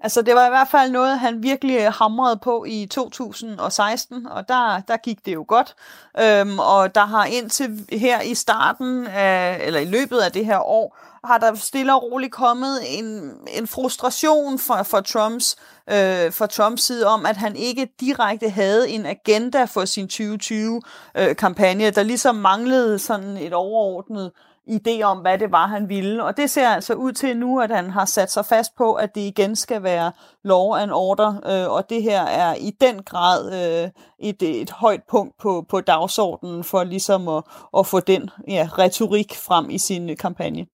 Altså, 0.00 0.22
det 0.22 0.34
var 0.34 0.46
i 0.46 0.50
hvert 0.50 0.68
fald 0.68 0.90
noget, 0.90 1.18
han 1.18 1.42
virkelig 1.42 1.92
hamrede 1.92 2.38
på 2.42 2.64
i 2.68 2.86
2016, 2.90 4.26
og 4.26 4.48
der, 4.48 4.80
der 4.88 4.96
gik 4.96 5.26
det 5.26 5.34
jo 5.34 5.44
godt. 5.48 5.74
Øhm, 6.20 6.58
og 6.58 6.94
der 6.94 7.06
har 7.06 7.24
indtil 7.24 7.86
her 7.92 8.20
i 8.20 8.34
starten, 8.34 9.06
af, 9.06 9.60
eller 9.66 9.80
i 9.80 9.84
løbet 9.84 10.18
af 10.18 10.32
det 10.32 10.46
her 10.46 10.58
år, 10.58 10.98
har 11.24 11.38
der 11.38 11.54
stille 11.54 11.94
og 11.94 12.02
roligt 12.02 12.32
kommet 12.32 12.98
en, 12.98 13.32
en 13.48 13.66
frustration 13.66 14.58
for, 14.58 14.82
for 14.82 15.00
Trumps 15.00 15.56
øh, 15.90 16.32
for 16.32 16.46
Trumps 16.46 16.82
side 16.82 17.06
om, 17.06 17.26
at 17.26 17.36
han 17.36 17.56
ikke 17.56 17.88
direkte 18.00 18.50
havde 18.50 18.90
en 18.90 19.06
agenda 19.06 19.64
for 19.64 19.84
sin 19.84 20.08
2020-kampagne, 20.12 21.86
øh, 21.86 21.94
der 21.94 22.02
ligesom 22.02 22.34
manglede 22.34 22.98
sådan 22.98 23.36
et 23.36 23.52
overordnet 23.52 24.30
idé 24.68 25.02
om, 25.02 25.18
hvad 25.18 25.38
det 25.38 25.52
var, 25.52 25.66
han 25.66 25.88
ville. 25.88 26.24
Og 26.24 26.36
det 26.36 26.50
ser 26.50 26.68
altså 26.68 26.94
ud 26.94 27.12
til 27.12 27.36
nu, 27.36 27.60
at 27.60 27.70
han 27.70 27.90
har 27.90 28.04
sat 28.04 28.32
sig 28.32 28.46
fast 28.46 28.76
på, 28.76 28.92
at 28.92 29.14
det 29.14 29.20
igen 29.20 29.56
skal 29.56 29.82
være 29.82 30.12
law 30.44 30.74
and 30.74 30.90
order, 30.92 31.28
øh, 31.46 31.72
og 31.72 31.90
det 31.90 32.02
her 32.02 32.22
er 32.22 32.54
i 32.54 32.70
den 32.80 33.02
grad 33.02 33.52
øh, 33.52 33.90
et, 34.18 34.42
et 34.42 34.70
højt 34.70 35.02
punkt 35.10 35.34
på, 35.38 35.64
på 35.68 35.80
dagsordenen 35.80 36.64
for 36.64 36.84
ligesom 36.84 37.28
at, 37.28 37.44
at 37.78 37.86
få 37.86 38.00
den 38.00 38.30
ja, 38.48 38.68
retorik 38.78 39.34
frem 39.36 39.70
i 39.70 39.78
sin 39.78 40.16
kampagne. 40.16 40.66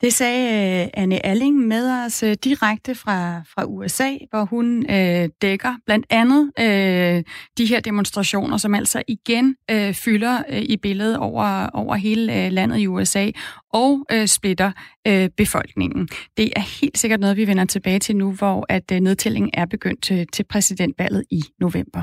Det 0.00 0.12
sagde 0.12 0.82
øh, 0.82 0.88
Anne 0.94 1.26
Alling 1.26 1.58
med 1.58 2.04
os 2.04 2.22
øh, 2.22 2.36
direkte 2.44 2.94
fra, 2.94 3.42
fra 3.54 3.64
USA, 3.64 4.10
hvor 4.30 4.44
hun 4.44 4.90
øh, 4.90 5.28
dækker 5.42 5.74
blandt 5.86 6.06
andet 6.10 6.52
øh, 6.60 7.24
de 7.58 7.66
her 7.66 7.80
demonstrationer, 7.80 8.56
som 8.56 8.74
altså 8.74 9.02
igen 9.08 9.56
øh, 9.70 9.94
fylder 9.94 10.42
øh, 10.48 10.62
i 10.62 10.76
billedet 10.76 11.18
over, 11.18 11.66
over 11.66 11.94
hele 11.94 12.44
øh, 12.44 12.52
landet 12.52 12.78
i 12.78 12.86
USA 12.86 13.30
og 13.72 14.06
øh, 14.12 14.26
splitter 14.26 14.72
øh, 15.06 15.28
befolkningen. 15.36 16.08
Det 16.36 16.52
er 16.56 16.80
helt 16.80 16.98
sikkert 16.98 17.20
noget, 17.20 17.36
vi 17.36 17.46
vender 17.46 17.64
tilbage 17.64 17.98
til 17.98 18.16
nu, 18.16 18.32
hvor 18.32 18.66
at 18.68 18.92
øh, 18.92 19.00
nedtællingen 19.00 19.50
er 19.54 19.66
begyndt 19.66 20.02
til, 20.02 20.26
til 20.32 20.44
præsidentvalget 20.44 21.24
i 21.30 21.42
november. 21.60 22.02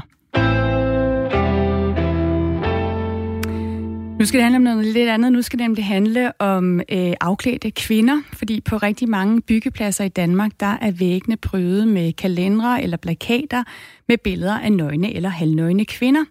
Nu 4.23 4.27
skal 4.27 4.37
det 4.37 4.43
handle 4.43 4.57
om 4.57 4.75
noget 4.75 4.93
lidt 4.93 5.09
andet. 5.09 5.31
Nu 5.31 5.41
skal 5.41 5.59
det 5.59 5.65
nemlig 5.65 5.85
handle 5.85 6.41
om 6.41 6.79
øh, 6.79 7.13
afklædte 7.21 7.71
kvinder, 7.71 8.21
fordi 8.33 8.61
på 8.61 8.77
rigtig 8.77 9.09
mange 9.09 9.41
byggepladser 9.41 10.03
i 10.03 10.09
Danmark, 10.09 10.51
der 10.59 10.77
er 10.81 10.91
væggene 10.91 11.37
prydet 11.37 11.87
med 11.87 12.13
kalendere 12.13 12.83
eller 12.83 12.97
plakater 12.97 13.63
med 14.07 14.17
billeder 14.17 14.59
af 14.59 14.71
nøgne 14.71 15.13
eller 15.13 15.29
halvnøgne 15.29 15.85
kvinder. 15.85 16.23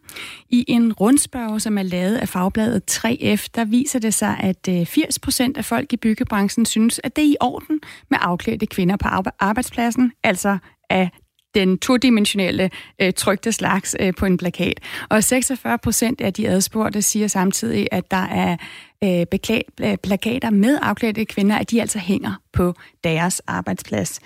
I 0.51 0.65
en 0.69 0.93
rundspørg, 0.93 1.61
som 1.61 1.79
er 1.79 1.83
lavet 1.83 2.17
af 2.17 2.29
fagbladet 2.29 2.83
3F, 2.91 3.47
der 3.55 3.65
viser 3.65 3.99
det 3.99 4.15
sig, 4.15 4.37
at 4.41 4.69
øh, 4.69 4.87
80 4.87 5.19
procent 5.19 5.57
af 5.57 5.65
folk 5.65 5.93
i 5.93 5.97
byggebranchen 5.97 6.67
synes, 6.67 7.01
at 7.05 7.17
det 7.17 7.25
er 7.25 7.29
i 7.29 7.37
orden 7.41 7.81
med 8.11 8.19
afklædte 8.21 8.67
kvinder 8.67 8.97
på 8.97 9.09
arbejdspladsen, 9.39 10.13
altså 10.25 10.59
af 10.91 11.11
den 11.55 11.79
todimensionelle 11.79 12.71
øh, 12.99 13.13
trygte 13.13 13.53
slags 13.53 13.97
øh, 14.01 14.15
på 14.15 14.27
en 14.27 14.37
plakat. 14.37 14.81
Og 15.09 15.25
46 15.25 15.79
procent 15.79 16.21
af 16.21 16.33
de 16.33 16.49
adspurgte 16.49 17.03
siger 17.03 17.27
samtidig, 17.27 17.89
at 17.93 18.11
der 18.11 18.17
er 18.17 18.57
øh, 19.05 19.27
beklæd, 19.27 19.97
plakater 19.97 20.51
med 20.51 20.79
afklædte 20.83 21.25
kvinder, 21.25 21.57
at 21.57 21.71
de 21.71 21.81
altså 21.81 21.99
hænger 21.99 22.35
på 22.53 22.75
deres 23.05 23.41
arbejdsplads. 23.47 24.21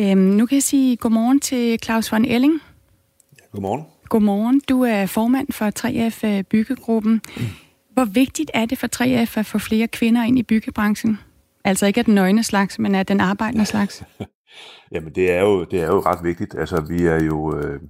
Øhm, 0.00 0.18
nu 0.18 0.46
kan 0.46 0.54
jeg 0.54 0.62
sige 0.62 0.96
godmorgen 0.96 1.40
til 1.40 1.78
Claus 1.84 2.12
von 2.12 2.24
Elling. 2.24 2.60
Godmorgen. 3.52 3.84
Godmorgen. 4.08 4.60
Du 4.68 4.82
er 4.82 5.06
formand 5.06 5.52
for 5.52 5.70
3F 5.78 6.26
øh, 6.26 6.44
Byggegruppen. 6.44 7.20
Hvor 7.92 8.04
vigtigt 8.04 8.50
er 8.54 8.66
det 8.66 8.78
for 8.78 8.88
3F 8.96 9.38
at 9.38 9.46
få 9.46 9.58
flere 9.58 9.88
kvinder 9.88 10.24
ind 10.24 10.38
i 10.38 10.42
byggebranchen? 10.42 11.18
Altså 11.64 11.86
ikke 11.86 11.98
af 11.98 12.04
den 12.04 12.14
nøgne 12.14 12.42
slags, 12.42 12.78
men 12.78 12.94
af 12.94 13.06
den 13.06 13.20
arbejdende 13.20 13.66
slags? 13.66 14.02
Jamen 14.92 15.14
det 15.14 15.32
er 15.32 15.40
jo, 15.40 15.64
det 15.64 15.80
er 15.80 15.86
jo 15.86 16.00
ret 16.00 16.24
vigtigt. 16.24 16.54
Altså 16.58 16.84
vi 16.88 17.06
er 17.06 17.24
jo, 17.24 17.56
øh, 17.56 17.80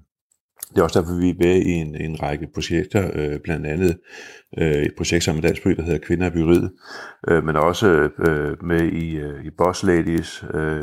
det 0.70 0.78
er 0.78 0.82
også 0.82 1.00
derfor, 1.00 1.20
vi 1.20 1.30
er 1.30 1.34
med 1.38 1.62
i 1.62 1.70
en, 1.70 1.94
en 1.94 2.22
række 2.22 2.48
projekter, 2.54 3.10
øh, 3.14 3.40
blandt 3.44 3.66
andet 3.66 3.98
øh, 4.58 4.82
et 4.82 4.92
projekt 4.96 5.24
sammen 5.24 5.42
med 5.42 5.48
Dansk 5.48 5.62
By, 5.64 5.70
der 5.70 5.82
hedder 5.82 6.06
Kvinder 6.06 6.26
i 6.26 6.30
Byggeriet, 6.30 6.72
øh, 7.28 7.44
men 7.44 7.56
også 7.56 8.08
øh, 8.28 8.64
med 8.64 8.92
i, 8.92 9.16
øh, 9.16 9.44
i 9.44 9.50
Boss 9.58 9.82
Ladies. 9.82 10.44
Øh. 10.54 10.82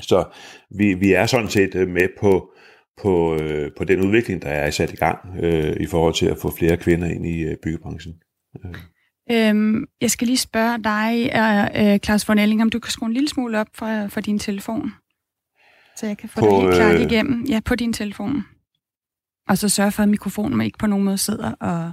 Så 0.00 0.24
vi, 0.70 0.94
vi 0.94 1.12
er 1.12 1.26
sådan 1.26 1.48
set 1.48 1.74
øh, 1.74 1.88
med 1.88 2.08
på, 2.20 2.52
på, 3.02 3.34
øh, 3.34 3.70
på 3.76 3.84
den 3.84 4.00
udvikling, 4.00 4.42
der 4.42 4.48
er 4.48 4.70
sat 4.70 4.92
i 4.92 4.96
gang 4.96 5.18
øh, 5.42 5.76
i 5.80 5.86
forhold 5.86 6.14
til 6.14 6.26
at 6.26 6.38
få 6.38 6.50
flere 6.50 6.76
kvinder 6.76 7.08
ind 7.08 7.26
i 7.26 7.42
øh, 7.42 7.56
byggebranchen. 7.62 8.14
Øh. 8.64 8.74
Øhm, 9.30 9.84
jeg 10.00 10.10
skal 10.10 10.26
lige 10.26 10.38
spørge 10.38 10.78
dig, 10.78 11.30
uh, 11.92 11.98
Claus 11.98 12.28
von 12.28 12.38
Elling, 12.38 12.62
om 12.62 12.70
du 12.70 12.78
kan 12.78 12.90
skrue 12.90 13.06
en 13.06 13.12
lille 13.12 13.28
smule 13.28 13.60
op 13.60 13.66
for, 13.74 14.08
for 14.08 14.20
din 14.20 14.38
telefon, 14.38 14.92
så 15.96 16.06
jeg 16.06 16.18
kan 16.18 16.28
få 16.28 16.40
på, 16.40 16.46
dig 16.46 16.60
helt 16.60 16.74
klart 16.74 16.94
øh... 16.94 17.00
igennem. 17.00 17.44
Ja, 17.44 17.60
på 17.64 17.74
din 17.74 17.92
telefon. 17.92 18.44
Og 19.48 19.58
så 19.58 19.68
sørg 19.68 19.92
for, 19.92 20.02
at 20.02 20.08
mikrofonen 20.08 20.60
ikke 20.60 20.78
på 20.78 20.86
nogen 20.86 21.04
måde 21.04 21.18
sidder 21.18 21.52
og 21.52 21.92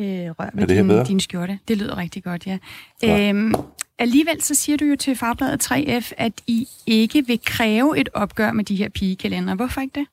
øh, 0.00 0.06
rører 0.06 0.50
ved 0.54 0.66
din, 0.66 1.04
din 1.04 1.20
skjorte. 1.20 1.58
Det 1.68 1.78
lyder 1.78 1.96
rigtig 1.96 2.24
godt, 2.24 2.46
ja. 2.46 2.58
ja. 3.02 3.28
Øhm, 3.28 3.54
alligevel 3.98 4.42
så 4.42 4.54
siger 4.54 4.76
du 4.76 4.84
jo 4.84 4.96
til 4.96 5.16
Fagbladet 5.16 5.72
3F, 5.72 6.12
at 6.16 6.32
I 6.46 6.68
ikke 6.86 7.26
vil 7.26 7.40
kræve 7.44 7.98
et 7.98 8.08
opgør 8.14 8.52
med 8.52 8.64
de 8.64 8.76
her 8.76 8.88
pigekalender. 8.88 9.54
Hvorfor 9.54 9.80
ikke 9.80 10.00
det? 10.00 10.06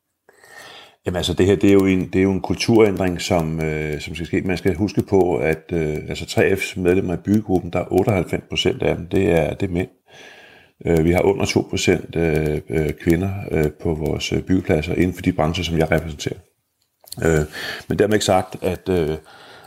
Jamen 1.05 1.17
altså, 1.17 1.33
det 1.33 1.45
her 1.45 1.55
det 1.55 1.69
er 1.69 1.73
jo 1.73 1.85
en, 1.85 2.07
det 2.07 2.19
er 2.19 2.23
jo 2.23 2.31
en 2.31 2.41
kulturændring, 2.41 3.21
som, 3.21 3.61
øh, 3.61 4.01
som 4.01 4.15
skal 4.15 4.27
ske. 4.27 4.41
Man 4.41 4.57
skal 4.57 4.75
huske 4.75 5.01
på, 5.01 5.37
at 5.37 5.63
øh, 5.73 5.97
altså 6.09 6.25
3F's 6.25 6.79
medlemmer 6.79 7.13
i 7.13 7.17
byggegruppen, 7.17 7.73
der 7.73 7.79
er 7.79 7.93
98 7.93 8.43
procent 8.49 8.83
af 8.83 8.95
dem, 8.95 9.07
det 9.07 9.31
er, 9.31 9.53
det 9.53 9.69
er 9.69 9.73
mænd. 9.73 9.89
Øh, 10.85 11.05
vi 11.05 11.11
har 11.11 11.21
under 11.21 11.45
2 11.45 11.67
procent 11.69 12.15
øh, 12.15 12.61
øh, 12.69 12.93
kvinder 12.93 13.31
øh, 13.51 13.71
på 13.71 13.93
vores 13.93 14.33
øh, 14.33 14.41
byggepladser 14.41 14.93
inden 14.93 15.13
for 15.13 15.21
de 15.21 15.33
brancher, 15.33 15.63
som 15.63 15.77
jeg 15.77 15.91
repræsenterer. 15.91 16.39
Øh, 17.23 17.45
men 17.87 17.99
dermed 17.99 18.13
ikke 18.13 18.25
sagt, 18.25 18.63
at, 18.63 18.89
øh, 18.89 19.17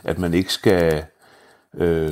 at 0.03 0.19
man 0.19 0.33
ikke 0.33 0.53
skal... 0.53 1.03
Øh, 1.77 2.11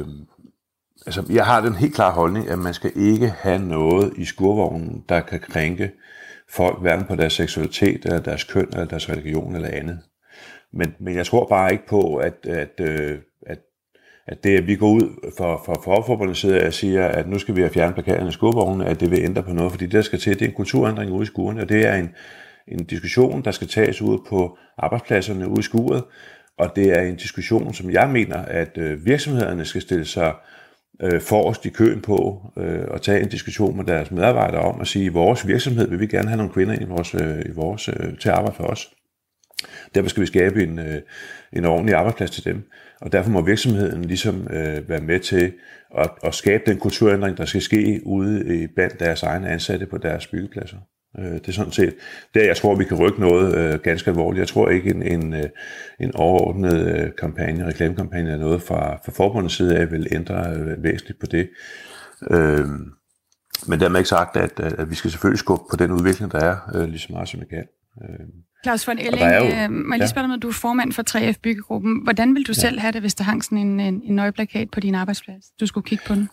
altså, 1.05 1.23
jeg 1.29 1.45
har 1.45 1.61
den 1.61 1.75
helt 1.75 1.95
klare 1.95 2.11
holdning, 2.11 2.49
at 2.49 2.59
man 2.59 2.73
skal 2.73 2.91
ikke 2.95 3.33
have 3.37 3.59
noget 3.59 4.13
i 4.17 4.25
skurvognen, 4.25 5.03
der 5.09 5.21
kan 5.21 5.39
krænke 5.39 5.91
folk, 6.55 6.81
hverken 6.81 7.05
på 7.05 7.15
deres 7.15 7.33
seksualitet, 7.33 8.05
eller 8.05 8.19
deres 8.19 8.43
køn, 8.43 8.67
eller 8.71 8.85
deres 8.85 9.09
religion, 9.09 9.55
eller 9.55 9.69
andet. 9.69 9.99
Men, 10.73 10.95
men 10.99 11.15
jeg 11.15 11.25
tror 11.25 11.47
bare 11.47 11.71
ikke 11.71 11.87
på, 11.87 12.15
at, 12.15 12.45
at, 12.45 12.79
øh, 12.81 13.19
at, 13.47 13.59
at 14.27 14.43
det, 14.43 14.57
at 14.57 14.67
vi 14.67 14.75
går 14.75 14.89
ud 14.89 15.31
for, 15.37 15.61
for 15.65 15.81
forforbundet 15.83 16.37
side 16.37 16.65
og 16.65 16.73
siger, 16.73 17.07
at 17.07 17.29
nu 17.29 17.39
skal 17.39 17.55
vi 17.55 17.61
have 17.61 17.73
fjernet 17.73 17.95
plakaterne 17.95 18.29
i 18.29 18.31
skurvognene, 18.31 18.85
at 18.85 18.99
det 18.99 19.11
vil 19.11 19.23
ændre 19.23 19.43
på 19.43 19.53
noget, 19.53 19.71
fordi 19.71 19.85
det, 19.85 19.93
der 19.93 20.01
skal 20.01 20.19
til, 20.19 20.33
det 20.33 20.41
er 20.45 20.49
en 20.49 20.55
kulturændring 20.55 21.11
ude 21.11 21.23
i 21.23 21.25
skuren, 21.25 21.59
og 21.59 21.69
det 21.69 21.87
er 21.87 21.95
en, 21.95 22.09
en 22.67 22.85
diskussion, 22.85 23.43
der 23.43 23.51
skal 23.51 23.67
tages 23.67 24.01
ud 24.01 24.19
på 24.29 24.57
arbejdspladserne 24.77 25.47
ude 25.47 25.59
i 25.59 25.63
skuret, 25.63 26.03
og 26.57 26.75
det 26.75 26.97
er 26.97 27.01
en 27.01 27.15
diskussion, 27.15 27.73
som 27.73 27.91
jeg 27.91 28.09
mener, 28.09 28.37
at 28.37 28.77
øh, 28.77 29.05
virksomhederne 29.05 29.65
skal 29.65 29.81
stille 29.81 30.05
sig 30.05 30.27
øh, 30.27 30.62
Øh, 31.03 31.21
forrest 31.21 31.65
i 31.65 31.69
køen 31.69 32.01
på 32.01 32.41
øh, 32.57 32.83
og 32.87 33.01
tage 33.01 33.21
en 33.21 33.29
diskussion 33.29 33.77
med 33.77 33.85
deres 33.85 34.11
medarbejdere 34.11 34.61
om 34.61 34.81
at 34.81 34.87
sige, 34.87 35.07
at 35.07 35.13
vores 35.13 35.47
virksomhed 35.47 35.89
vil 35.89 35.99
vi 35.99 36.07
gerne 36.07 36.27
have 36.27 36.37
nogle 36.37 36.53
kvinder 36.53 36.73
ind 36.73 36.81
i 36.81 36.85
vores, 36.85 37.15
øh, 37.15 37.39
i 37.45 37.51
vores, 37.51 37.89
øh, 37.89 38.17
til 38.19 38.29
at 38.29 38.35
arbejde 38.35 38.55
for 38.55 38.63
os. 38.63 38.93
Derfor 39.95 40.09
skal 40.09 40.21
vi 40.21 40.27
skabe 40.27 40.63
en, 40.63 40.79
øh, 40.79 41.01
en 41.53 41.65
ordentlig 41.65 41.95
arbejdsplads 41.95 42.31
til 42.31 42.45
dem. 42.45 42.69
Og 43.01 43.11
derfor 43.11 43.29
må 43.29 43.41
virksomheden 43.41 44.05
ligesom 44.05 44.47
øh, 44.47 44.89
være 44.89 45.01
med 45.01 45.19
til 45.19 45.53
at, 45.97 46.09
at 46.23 46.33
skabe 46.33 46.63
den 46.65 46.77
kulturændring, 46.79 47.37
der 47.37 47.45
skal 47.45 47.61
ske 47.61 48.01
ude 48.05 48.63
i 48.63 48.67
blandt 48.67 48.99
deres 48.99 49.23
egne 49.23 49.49
ansatte 49.49 49.85
på 49.85 49.97
deres 49.97 50.27
byggepladser. 50.27 50.77
Øh, 51.19 51.33
det 51.33 51.47
er 51.47 51.51
sådan 51.51 51.71
set, 51.71 51.95
der 52.33 52.43
jeg 52.43 52.57
tror, 52.57 52.75
vi 52.75 52.83
kan 52.83 52.97
rykke 52.97 53.19
noget 53.19 53.57
øh, 53.57 53.79
ganske 53.79 54.09
alvorligt. 54.09 54.39
Jeg 54.39 54.47
tror 54.47 54.69
ikke, 54.69 54.89
en, 54.89 55.03
en, 55.03 55.33
øh, 55.33 55.49
en 55.99 56.15
overordnet 56.15 56.87
øh, 56.87 57.11
kampagne, 57.19 57.67
reklamekampagne 57.67 58.31
er 58.31 58.37
noget 58.37 58.61
fra, 58.61 58.95
fra 59.05 59.11
forbundets 59.11 59.55
side 59.55 59.77
af, 59.77 59.91
vil 59.91 60.07
ændre 60.11 60.53
øh, 60.55 60.83
væsentligt 60.83 61.19
på 61.19 61.25
det. 61.25 61.49
Øh, 62.31 62.67
men 63.67 63.79
dermed 63.79 63.99
ikke 63.99 64.09
sagt, 64.09 64.37
at, 64.37 64.59
at 64.59 64.89
vi 64.89 64.95
skal 64.95 65.11
selvfølgelig 65.11 65.39
skubbe 65.39 65.63
på 65.71 65.75
den 65.75 65.91
udvikling, 65.91 66.31
der 66.31 66.39
er, 66.39 66.57
øh, 66.75 66.87
lige 66.87 66.99
så 66.99 67.07
meget 67.09 67.29
som 67.29 67.39
vi 67.39 67.45
kan. 67.45 67.65
Øh, 68.01 68.25
Claus 68.63 68.87
von 68.87 68.99
Elling, 68.99 69.35
jo, 69.35 69.45
øh, 69.45 69.71
må 69.71 69.93
jeg 69.93 69.99
lige 69.99 70.07
spørge 70.07 70.23
dig, 70.23 70.29
når 70.29 70.37
du 70.37 70.47
er 70.47 70.51
formand 70.53 70.91
for 70.91 71.03
3F 71.09 71.39
Byggegruppen. 71.43 72.03
Hvordan 72.03 72.35
vil 72.35 72.47
du 72.47 72.53
ja. 72.55 72.61
selv 72.61 72.79
have 72.79 72.91
det, 72.91 73.01
hvis 73.01 73.15
der 73.15 73.23
hang 73.23 73.43
sådan 73.43 73.57
en, 73.57 73.79
en, 73.79 74.01
en 74.03 74.15
nøjeplakat 74.15 74.69
på 74.71 74.79
din 74.79 74.95
arbejdsplads? 74.95 75.45
Du 75.59 75.65
skulle 75.65 75.85
kigge 75.85 76.03
på 76.07 76.15
den. 76.15 76.29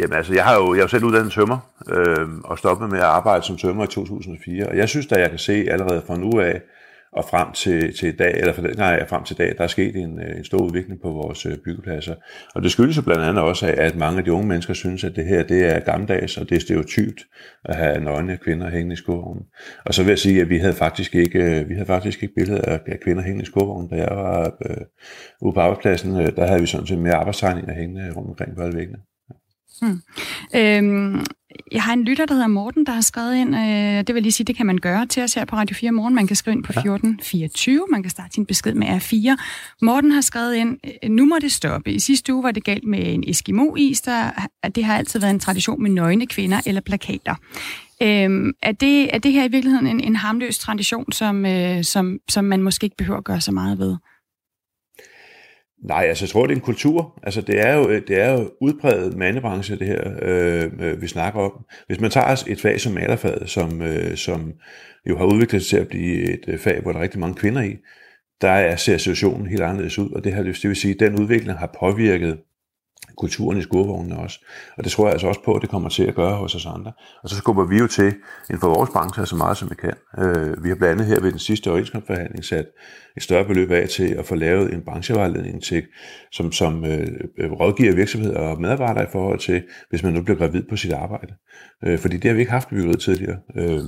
Jamen 0.00 0.16
altså, 0.16 0.34
jeg 0.34 0.44
har 0.44 0.54
jo, 0.56 0.74
jeg 0.74 0.80
er 0.80 0.84
jo 0.84 0.88
selv 0.88 1.04
uddannet 1.04 1.32
tømmer, 1.32 1.58
øh, 1.90 2.28
og 2.44 2.58
stoppet 2.58 2.90
med 2.90 2.98
at 2.98 3.04
arbejde 3.04 3.44
som 3.44 3.56
tømmer 3.56 3.84
i 3.84 3.86
2004, 3.86 4.68
og 4.68 4.76
jeg 4.76 4.88
synes 4.88 5.06
da, 5.06 5.20
jeg 5.20 5.30
kan 5.30 5.38
se 5.38 5.66
allerede 5.70 6.02
fra 6.06 6.16
nu 6.16 6.40
af, 6.40 6.60
og 7.12 7.24
frem 7.30 7.52
til, 7.52 7.96
til 7.96 8.08
i 8.08 8.16
dag, 8.16 8.34
eller 8.40 8.52
for, 8.52 8.62
nej, 8.62 9.08
frem 9.08 9.24
til 9.24 9.34
i 9.34 9.36
dag, 9.36 9.54
der 9.58 9.64
er 9.64 9.68
sket 9.68 9.96
en, 9.96 10.20
øh, 10.20 10.38
en 10.38 10.44
stor 10.44 10.58
udvikling 10.58 11.00
på 11.02 11.08
vores 11.08 11.46
øh, 11.46 11.56
byggepladser. 11.64 12.14
Og 12.54 12.62
det 12.62 12.72
skyldes 12.72 12.96
jo 12.96 13.02
blandt 13.02 13.22
andet 13.22 13.44
også 13.44 13.66
af, 13.66 13.74
at 13.78 13.96
mange 13.96 14.18
af 14.18 14.24
de 14.24 14.32
unge 14.32 14.48
mennesker 14.48 14.74
synes, 14.74 15.04
at 15.04 15.16
det 15.16 15.24
her 15.24 15.42
det 15.42 15.64
er 15.64 15.80
gammeldags, 15.80 16.36
og 16.38 16.48
det 16.48 16.56
er 16.56 16.60
stereotypt 16.60 17.20
at 17.64 17.76
have 17.76 18.00
nøgne 18.00 18.36
kvinder 18.36 18.70
hængende 18.70 18.92
i 18.92 18.96
skovvognen. 18.96 19.44
Og 19.84 19.94
så 19.94 20.02
vil 20.02 20.08
jeg 20.08 20.18
sige, 20.18 20.40
at 20.40 20.48
vi 20.48 20.58
havde 20.58 20.74
faktisk 20.74 21.14
ikke, 21.14 21.38
øh, 21.38 21.68
vi 21.68 21.74
havde 21.74 21.86
faktisk 21.86 22.22
ikke 22.22 22.34
billeder 22.34 22.78
af 22.86 23.00
kvinder 23.04 23.22
hængende 23.22 23.42
i 23.42 23.46
skovvognen. 23.46 23.90
Da 23.90 23.96
jeg 23.96 24.16
var 24.16 24.56
øh, 24.70 24.76
ude 25.40 25.54
på 25.54 25.60
arbejdspladsen, 25.60 26.14
der 26.14 26.46
havde 26.46 26.60
vi 26.60 26.66
sådan 26.66 26.86
set 26.86 26.98
mere 26.98 27.14
arbejdstegninger 27.14 27.74
hængende 27.74 28.12
rundt 28.16 28.28
omkring 28.28 28.56
på 28.56 28.62
alle 28.62 28.78
væggene. 28.78 28.98
Hmm. 29.80 30.00
Øhm, 30.54 31.24
jeg 31.72 31.82
har 31.82 31.92
en 31.92 32.04
lytter, 32.04 32.26
der 32.26 32.34
hedder 32.34 32.48
Morten, 32.48 32.86
der 32.86 32.92
har 32.92 33.00
skrevet 33.00 33.36
ind, 33.36 33.56
øh, 33.56 34.06
det 34.06 34.14
vil 34.14 34.22
lige 34.22 34.32
sige, 34.32 34.44
det 34.44 34.56
kan 34.56 34.66
man 34.66 34.78
gøre 34.78 35.06
til 35.06 35.22
os 35.22 35.34
her 35.34 35.44
på 35.44 35.56
Radio 35.56 35.76
4 35.76 35.92
morgen. 35.92 36.14
Man 36.14 36.26
kan 36.26 36.36
skrive 36.36 36.56
ind 36.56 36.64
på 36.64 36.72
1424, 36.72 37.86
man 37.90 38.02
kan 38.02 38.10
starte 38.10 38.34
sin 38.34 38.46
besked 38.46 38.74
med 38.74 38.86
R4. 38.86 39.42
Morten 39.82 40.10
har 40.12 40.20
skrevet 40.20 40.54
ind, 40.54 40.78
øh, 40.84 41.10
nu 41.10 41.26
må 41.26 41.36
det 41.40 41.52
stoppe. 41.52 41.92
I 41.92 41.98
sidste 41.98 42.34
uge 42.34 42.42
var 42.42 42.50
det 42.50 42.64
galt 42.64 42.84
med 42.84 43.14
en 43.14 43.24
Eskimo-is, 43.26 44.00
der, 44.00 44.30
det 44.74 44.84
har 44.84 44.98
altid 44.98 45.20
været 45.20 45.30
en 45.30 45.40
tradition 45.40 45.82
med 45.82 45.90
nøgne 45.90 46.26
kvinder 46.26 46.60
eller 46.66 46.80
plakater. 46.80 47.34
Øhm, 48.02 48.52
er, 48.62 48.72
det, 48.72 49.14
er 49.14 49.18
det 49.18 49.32
her 49.32 49.44
i 49.44 49.48
virkeligheden 49.48 49.86
en, 49.86 50.00
en 50.00 50.16
harmløs 50.16 50.58
tradition, 50.58 51.12
som, 51.12 51.46
øh, 51.46 51.84
som, 51.84 52.18
som 52.28 52.44
man 52.44 52.62
måske 52.62 52.84
ikke 52.84 52.96
behøver 52.96 53.18
at 53.18 53.24
gøre 53.24 53.40
så 53.40 53.52
meget 53.52 53.78
ved? 53.78 53.96
Nej, 55.82 56.04
altså 56.08 56.24
jeg 56.24 56.30
tror, 56.30 56.46
det 56.46 56.52
er 56.52 56.56
en 56.56 56.62
kultur. 56.62 57.20
Altså 57.22 57.40
det 57.40 57.60
er 57.60 57.76
jo, 57.76 57.88
øh, 57.88 58.02
det 58.08 58.20
er 58.20 58.32
jo 58.32 58.50
udpræget 58.60 59.16
mandebranche, 59.16 59.76
det 59.76 59.86
her, 59.86 60.10
øh, 60.22 60.70
øh, 60.80 61.02
vi 61.02 61.06
snakker 61.06 61.40
om. 61.40 61.64
Hvis 61.86 62.00
man 62.00 62.10
tager 62.10 62.44
et 62.46 62.60
fag 62.60 62.80
som 62.80 62.92
malerfaget, 62.92 63.50
som, 63.50 63.82
øh, 63.82 64.16
som 64.16 64.52
jo 65.08 65.18
har 65.18 65.24
udviklet 65.24 65.62
sig 65.62 65.70
til 65.70 65.76
at 65.76 65.88
blive 65.88 66.32
et 66.32 66.44
øh, 66.48 66.58
fag, 66.58 66.80
hvor 66.80 66.92
der 66.92 66.98
er 66.98 67.02
rigtig 67.02 67.20
mange 67.20 67.34
kvinder 67.34 67.62
i, 67.62 67.76
der 68.40 68.50
er, 68.50 68.76
ser 68.76 68.98
situationen 68.98 69.46
helt 69.46 69.62
anderledes 69.62 69.98
ud, 69.98 70.10
og 70.10 70.24
det, 70.24 70.34
her, 70.34 70.42
det 70.42 70.64
vil 70.64 70.76
sige, 70.76 70.94
at 70.94 71.00
den 71.00 71.20
udvikling 71.20 71.58
har 71.58 71.76
påvirket 71.80 72.38
kulturen 73.18 73.58
i 73.58 73.62
skurvognene 73.62 74.18
også. 74.18 74.44
Og 74.76 74.84
det 74.84 74.92
tror 74.92 75.04
jeg 75.04 75.12
altså 75.12 75.26
også 75.28 75.42
på, 75.44 75.54
at 75.54 75.62
det 75.62 75.70
kommer 75.70 75.88
til 75.88 76.02
at 76.02 76.14
gøre 76.14 76.36
hos 76.36 76.54
os 76.54 76.66
andre. 76.66 76.92
Og 77.22 77.28
så 77.28 77.36
skubber 77.36 77.64
vi 77.64 77.78
jo 77.78 77.86
til 77.86 78.14
inden 78.50 78.60
for 78.60 78.68
vores 78.68 78.90
branche 78.90 79.26
så 79.26 79.36
meget, 79.36 79.56
som 79.56 79.70
vi 79.70 79.74
kan. 79.74 79.94
Øh, 80.18 80.64
vi 80.64 80.68
har 80.68 80.76
blandt 80.76 80.92
andet 80.92 81.06
her 81.06 81.20
ved 81.20 81.30
den 81.30 81.38
sidste 81.38 81.70
overenskomstforhandling 81.70 82.44
sat 82.44 82.66
et 83.16 83.22
større 83.22 83.44
beløb 83.44 83.70
af 83.70 83.88
til 83.88 84.08
at 84.14 84.26
få 84.26 84.34
lavet 84.34 84.74
en 84.74 84.82
branchevejledning, 84.82 85.62
til, 85.62 85.82
som, 86.32 86.52
som 86.52 86.84
øh, 86.84 87.06
rådgiver 87.38 87.94
virksomheder 87.94 88.38
og 88.38 88.60
medarbejdere 88.60 89.04
i 89.04 89.12
forhold 89.12 89.38
til, 89.38 89.62
hvis 89.90 90.02
man 90.02 90.12
nu 90.12 90.22
bliver 90.22 90.38
gravid 90.38 90.62
på 90.62 90.76
sit 90.76 90.92
arbejde. 90.92 91.34
Øh, 91.84 91.98
fordi 91.98 92.16
det 92.16 92.24
har 92.24 92.34
vi 92.34 92.40
ikke 92.40 92.52
haft 92.52 92.68
byggeriet 92.68 93.00
tidligere. 93.00 93.38
Øh, 93.56 93.80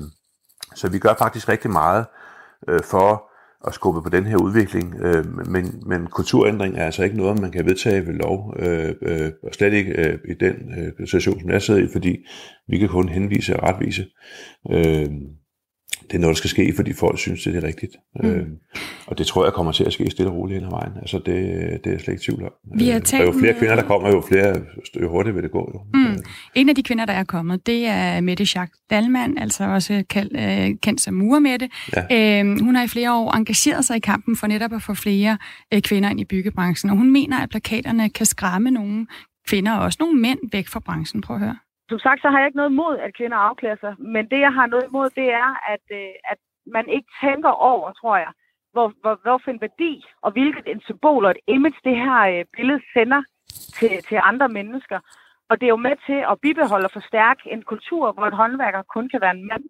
så 0.75 0.88
vi 0.88 0.99
gør 0.99 1.14
faktisk 1.18 1.49
rigtig 1.49 1.70
meget 1.70 2.06
øh, 2.68 2.80
for 2.84 3.29
at 3.66 3.74
skubbe 3.74 4.02
på 4.02 4.08
den 4.08 4.26
her 4.26 4.36
udvikling. 4.36 4.94
Øh, 5.00 5.46
men, 5.46 5.82
men 5.86 6.06
kulturændring 6.06 6.76
er 6.76 6.84
altså 6.84 7.02
ikke 7.02 7.16
noget, 7.16 7.40
man 7.40 7.50
kan 7.50 7.66
vedtage 7.66 8.06
ved 8.06 8.14
lov, 8.14 8.54
øh, 8.58 8.94
øh, 9.02 9.30
og 9.42 9.54
slet 9.54 9.72
ikke 9.72 10.08
øh, 10.08 10.18
i 10.28 10.34
den 10.34 10.54
øh, 10.78 11.06
situation, 11.06 11.40
som 11.40 11.50
jeg 11.50 11.62
sidder 11.62 11.80
i, 11.80 11.88
fordi 11.92 12.16
vi 12.68 12.78
kan 12.78 12.88
kun 12.88 13.08
henvise 13.08 13.60
og 13.60 13.68
retvise. 13.68 14.06
Øh, 14.70 15.06
det 16.10 16.16
er 16.16 16.20
noget, 16.20 16.34
der 16.34 16.38
skal 16.38 16.50
ske, 16.50 16.72
fordi 16.76 16.92
folk 16.92 17.18
synes, 17.18 17.42
det 17.42 17.56
er 17.56 17.62
rigtigt. 17.62 17.96
Mm. 18.22 18.28
Øh, 18.28 18.46
og 19.06 19.18
det 19.18 19.26
tror 19.26 19.44
jeg 19.44 19.52
kommer 19.52 19.72
til 19.72 19.84
at 19.84 19.92
ske 19.92 20.10
stille 20.10 20.30
og 20.30 20.36
roligt 20.36 20.58
hen 20.58 20.66
ad 20.66 20.70
vejen. 20.70 20.92
Altså 20.96 21.18
det, 21.18 21.26
det 21.84 21.86
er 21.86 21.90
jeg 21.90 22.00
slet 22.00 22.08
ikke 22.08 22.24
tvivl 22.24 22.42
om. 22.42 22.50
Vi 22.78 22.88
har 22.88 23.00
talt 23.00 23.26
jo 23.26 23.32
flere 23.32 23.54
kvinder, 23.58 23.74
der 23.74 23.82
kommer, 23.82 24.08
jo 24.08 24.22
flere 24.28 24.60
jo 25.02 25.10
hurtigt 25.10 25.36
vil 25.36 25.42
det 25.42 25.50
gå. 25.50 25.72
Jo. 25.74 25.80
Mm. 25.94 26.16
En 26.54 26.68
af 26.68 26.74
de 26.74 26.82
kvinder, 26.82 27.04
der 27.04 27.12
er 27.12 27.24
kommet, 27.24 27.66
det 27.66 27.86
er 27.86 28.20
Mette 28.20 28.46
Schack 28.46 28.72
Dalman, 28.90 29.38
altså 29.38 29.64
også 29.64 30.04
kaldt, 30.10 30.32
øh, 30.36 30.76
kendt 30.82 31.00
som 31.00 31.14
Murmette. 31.14 31.68
Ja. 32.10 32.42
Øh, 32.42 32.60
hun 32.60 32.74
har 32.74 32.84
i 32.84 32.88
flere 32.88 33.14
år 33.14 33.36
engageret 33.36 33.84
sig 33.84 33.96
i 33.96 34.00
kampen 34.00 34.36
for 34.36 34.46
netop 34.46 34.72
at 34.72 34.82
få 34.82 34.94
flere 34.94 35.38
øh, 35.74 35.82
kvinder 35.82 36.10
ind 36.10 36.20
i 36.20 36.24
byggebranchen, 36.24 36.90
og 36.90 36.96
hun 36.96 37.10
mener, 37.10 37.38
at 37.38 37.50
plakaterne 37.50 38.10
kan 38.10 38.26
skræmme 38.26 38.70
nogle 38.70 39.06
kvinder 39.48 39.72
og 39.72 39.84
også 39.84 39.96
nogle 40.00 40.20
mænd 40.20 40.38
væk 40.52 40.68
fra 40.68 40.80
branchen. 40.80 41.20
Prøv 41.20 41.36
at 41.36 41.42
høre. 41.42 41.56
Som 41.90 41.99
sagt, 41.99 42.20
så 42.23 42.28
har 42.30 42.38
jeg 42.38 42.49
ikke 42.49 42.61
noget 42.62 42.75
imod, 42.76 42.94
at 42.99 43.16
kvinder 43.18 43.37
afklæder 43.49 43.78
sig, 43.80 43.94
men 44.14 44.25
det, 44.30 44.40
jeg 44.47 44.52
har 44.59 44.66
noget 44.66 44.87
imod, 44.90 45.09
det 45.20 45.28
er, 45.42 45.50
at, 45.75 45.85
øh, 46.00 46.12
at 46.32 46.38
man 46.76 46.87
ikke 46.97 47.11
tænker 47.25 47.52
over, 47.73 47.92
tror 48.00 48.16
jeg, 48.25 48.32
hvor, 48.73 48.87
hvor, 49.02 49.14
hvorfor 49.25 49.50
en 49.50 49.61
værdi 49.66 49.92
og 50.25 50.30
hvilket 50.32 50.66
en 50.73 50.80
symbol 50.88 51.25
og 51.25 51.30
et 51.30 51.42
image 51.54 51.80
det 51.85 51.97
her 52.04 52.20
øh, 52.32 52.44
billede 52.56 52.82
sender 52.94 53.23
til, 53.78 53.92
til 54.09 54.18
andre 54.30 54.49
mennesker. 54.49 54.99
Og 55.49 55.54
det 55.59 55.66
er 55.66 55.75
jo 55.76 55.87
med 55.88 55.97
til 56.06 56.20
at 56.30 56.40
bibeholde 56.42 56.88
og 56.88 56.97
forstærke 56.99 57.42
en 57.54 57.62
kultur, 57.62 58.12
hvor 58.12 58.26
et 58.26 58.40
håndværker 58.40 58.82
kun 58.94 59.09
kan 59.12 59.20
være 59.20 59.37
en 59.38 59.47
mand. 59.50 59.64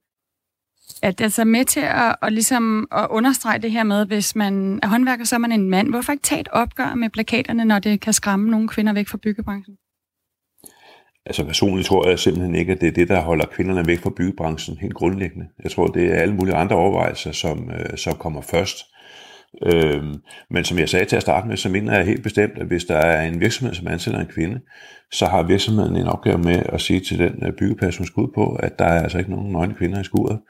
At 1.03 1.19
det 1.19 1.25
altså 1.25 1.45
med 1.45 1.65
til 1.65 1.85
at, 2.05 2.17
at, 2.23 2.33
ligesom 2.33 2.89
at 2.93 3.07
understrege 3.11 3.59
det 3.59 3.71
her 3.71 3.85
med, 3.85 4.07
hvis 4.07 4.37
man 4.37 4.81
er 4.83 4.89
håndværker, 4.89 5.25
så 5.25 5.35
er 5.37 5.45
man 5.47 5.53
en 5.53 5.71
mand. 5.71 5.91
Hvorfor 5.91 6.13
ikke 6.13 6.23
tage 6.23 6.41
et 6.41 6.49
opgør 6.53 6.95
med 6.95 7.11
plakaterne, 7.11 7.65
når 7.65 7.79
det 7.79 8.01
kan 8.01 8.13
skræmme 8.13 8.51
nogle 8.51 8.69
kvinder 8.69 8.93
væk 8.93 9.09
fra 9.09 9.19
byggebranchen? 9.23 9.77
Altså 11.27 11.45
personligt 11.45 11.87
tror 11.87 12.09
jeg 12.09 12.19
simpelthen 12.19 12.55
ikke, 12.55 12.73
at 12.73 12.81
det 12.81 12.89
er 12.89 12.93
det, 12.93 13.09
der 13.09 13.21
holder 13.21 13.45
kvinderne 13.47 13.87
væk 13.87 13.99
fra 13.99 14.11
byggebranchen 14.17 14.77
helt 14.77 14.95
grundlæggende. 14.95 15.47
Jeg 15.63 15.71
tror, 15.71 15.87
det 15.87 16.07
er 16.07 16.15
alle 16.15 16.35
mulige 16.35 16.55
andre 16.55 16.77
overvejelser, 16.77 17.33
som, 17.33 17.71
øh, 17.71 17.97
som 17.97 18.15
kommer 18.15 18.41
først. 18.41 18.77
Øhm, 19.67 20.15
men 20.51 20.65
som 20.65 20.79
jeg 20.79 20.89
sagde 20.89 21.05
til 21.05 21.17
at 21.17 21.23
starte 21.23 21.49
med, 21.49 21.57
så 21.57 21.69
mener 21.69 21.97
jeg 21.97 22.07
helt 22.07 22.23
bestemt, 22.23 22.59
at 22.59 22.67
hvis 22.67 22.85
der 22.85 22.97
er 22.97 23.29
en 23.29 23.41
virksomhed, 23.41 23.75
som 23.75 23.89
ansætter 23.89 24.21
en 24.21 24.27
kvinde, 24.27 24.61
så 25.13 25.27
har 25.27 25.43
virksomheden 25.43 25.97
en 25.97 26.07
opgave 26.07 26.39
med 26.39 26.63
at 26.73 26.81
sige 26.81 27.01
til 27.01 27.19
den 27.19 27.47
øh, 27.47 27.53
byggeplads, 27.53 27.97
hun 27.97 28.07
skal 28.07 28.21
ud 28.21 28.29
på, 28.35 28.55
at 28.55 28.79
der 28.79 28.85
er 28.85 29.03
altså 29.03 29.19
ikke 29.19 29.31
nogen 29.31 29.53
nøgne 29.53 29.75
kvinder 29.75 30.01
i 30.01 30.05
skuret 30.05 30.41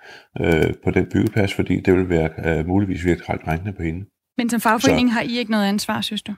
øh, 0.40 0.74
på 0.84 0.90
den 0.90 1.06
byggeplads, 1.12 1.54
fordi 1.54 1.80
det 1.80 1.94
vil 1.94 2.08
være 2.08 2.30
øh, 2.44 2.66
muligvis 2.66 3.04
virkelig 3.04 3.28
ret 3.28 3.40
krænkende 3.44 3.72
på 3.72 3.82
hende. 3.82 4.04
Men 4.38 4.50
som 4.50 4.60
fagforening 4.60 5.08
så, 5.08 5.12
har 5.12 5.20
I 5.20 5.38
ikke 5.38 5.50
noget 5.50 5.66
ansvar, 5.66 6.00
synes 6.00 6.22
du? 6.22 6.34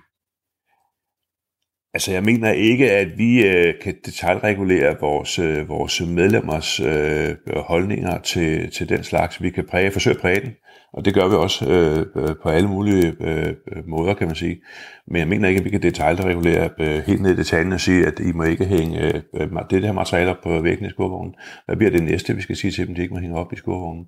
Altså, 1.94 2.12
jeg 2.12 2.22
mener 2.22 2.50
ikke, 2.50 2.90
at 2.92 3.18
vi 3.18 3.46
øh, 3.46 3.74
kan 3.82 3.94
detaljregulere 4.04 4.96
vores, 5.00 5.38
øh, 5.38 5.68
vores 5.68 6.00
medlemmers 6.00 6.80
øh, 6.80 7.36
holdninger 7.56 8.18
til, 8.18 8.70
til 8.70 8.88
den 8.88 9.04
slags. 9.04 9.42
Vi 9.42 9.50
kan 9.50 9.66
præge, 9.66 9.90
forsøge 9.90 10.14
at 10.14 10.20
præge 10.20 10.40
den, 10.40 10.52
og 10.92 11.04
det 11.04 11.14
gør 11.14 11.28
vi 11.28 11.34
også 11.34 11.70
øh, 11.70 12.06
øh 12.16 12.36
på 12.42 12.48
alle 12.48 12.68
mulige 12.68 13.14
øh, 13.20 13.46
øh, 13.46 13.88
måder, 13.88 14.14
kan 14.14 14.26
man 14.26 14.36
sige. 14.36 14.60
Men 15.06 15.16
jeg 15.16 15.28
mener 15.28 15.48
ikke, 15.48 15.58
at 15.58 15.64
vi 15.64 15.70
kan 15.70 15.82
detaljregulere 15.82 16.70
øh, 16.80 17.02
helt 17.06 17.22
ned 17.22 17.30
i 17.30 17.36
detaljen 17.36 17.72
og 17.72 17.80
sige, 17.80 18.06
at 18.06 18.20
I 18.20 18.32
må 18.32 18.42
ikke 18.42 18.64
hænge 18.64 19.00
øh, 19.00 19.22
øh 19.34 19.48
det 19.70 19.84
her 19.84 19.92
materiale 19.92 20.30
op 20.30 20.42
på 20.42 20.60
væggen 20.60 20.86
i 20.86 20.90
skurvognen. 20.90 21.34
Hvad 21.66 21.76
bliver 21.76 21.90
det 21.90 22.02
næste, 22.02 22.34
vi 22.34 22.42
skal 22.42 22.56
sige 22.56 22.70
til 22.70 22.86
dem, 22.86 22.94
de 22.94 23.02
ikke 23.02 23.14
må 23.14 23.20
hænge 23.20 23.38
op 23.38 23.52
i 23.52 23.56
skurvognen? 23.56 24.06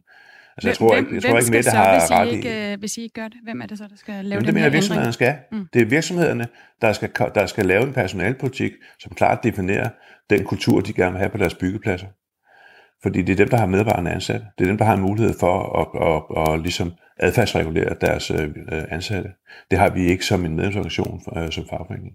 Altså, 0.56 0.68
jeg 0.68 0.76
tror 0.76 0.94
hvem, 0.94 1.04
ikke, 1.04 1.14
jeg 1.14 1.22
tror 1.22 1.38
ikke, 1.38 1.50
Mette 1.50 1.70
har 1.70 2.00
hvis 2.00 2.10
ret 2.10 2.32
ikke, 2.32 2.72
i... 2.72 2.76
Hvis 2.76 2.96
I 2.96 3.02
ikke 3.02 3.14
gør 3.14 3.28
det, 3.28 3.38
hvem 3.42 3.60
er 3.60 3.66
det 3.66 3.78
så, 3.78 3.84
der 3.90 3.96
skal 3.96 4.14
lave 4.14 4.34
Jamen, 4.34 4.46
det 4.46 4.54
mener 4.54 4.68
virksomhederne 4.68 5.12
skal. 5.12 5.34
Mm. 5.52 5.66
Det 5.72 5.82
er 5.82 5.86
virksomhederne, 5.86 6.46
der 6.80 6.92
skal, 6.92 7.10
der 7.34 7.46
skal 7.46 7.66
lave 7.66 7.82
en 7.82 7.92
personalpolitik, 7.92 8.72
som 9.00 9.14
klart 9.14 9.44
definerer 9.44 9.88
den 10.30 10.44
kultur, 10.44 10.80
de 10.80 10.92
gerne 10.92 11.12
vil 11.12 11.18
have 11.18 11.30
på 11.30 11.38
deres 11.38 11.54
byggepladser. 11.54 12.06
Fordi 13.02 13.22
det 13.22 13.32
er 13.32 13.36
dem, 13.36 13.48
der 13.48 13.56
har 13.56 13.66
medarbejderne 13.66 14.10
ansat. 14.10 14.42
Det 14.58 14.64
er 14.64 14.68
dem, 14.68 14.78
der 14.78 14.84
har 14.84 14.94
en 14.94 15.00
mulighed 15.00 15.34
for 15.40 15.54
at, 15.80 15.88
at, 16.06 16.46
at, 16.46 16.54
at 16.54 16.60
ligesom 16.60 16.92
adfærdsregulere 17.18 17.96
deres 18.00 18.30
øh, 18.30 18.50
ansatte. 18.90 19.30
Det 19.70 19.78
har 19.78 19.90
vi 19.90 20.06
ikke 20.06 20.24
som 20.24 20.44
en 20.44 20.56
medlemsorganisation 20.56 21.22
øh, 21.36 21.50
som 21.50 21.64
fagforening. 21.70 22.12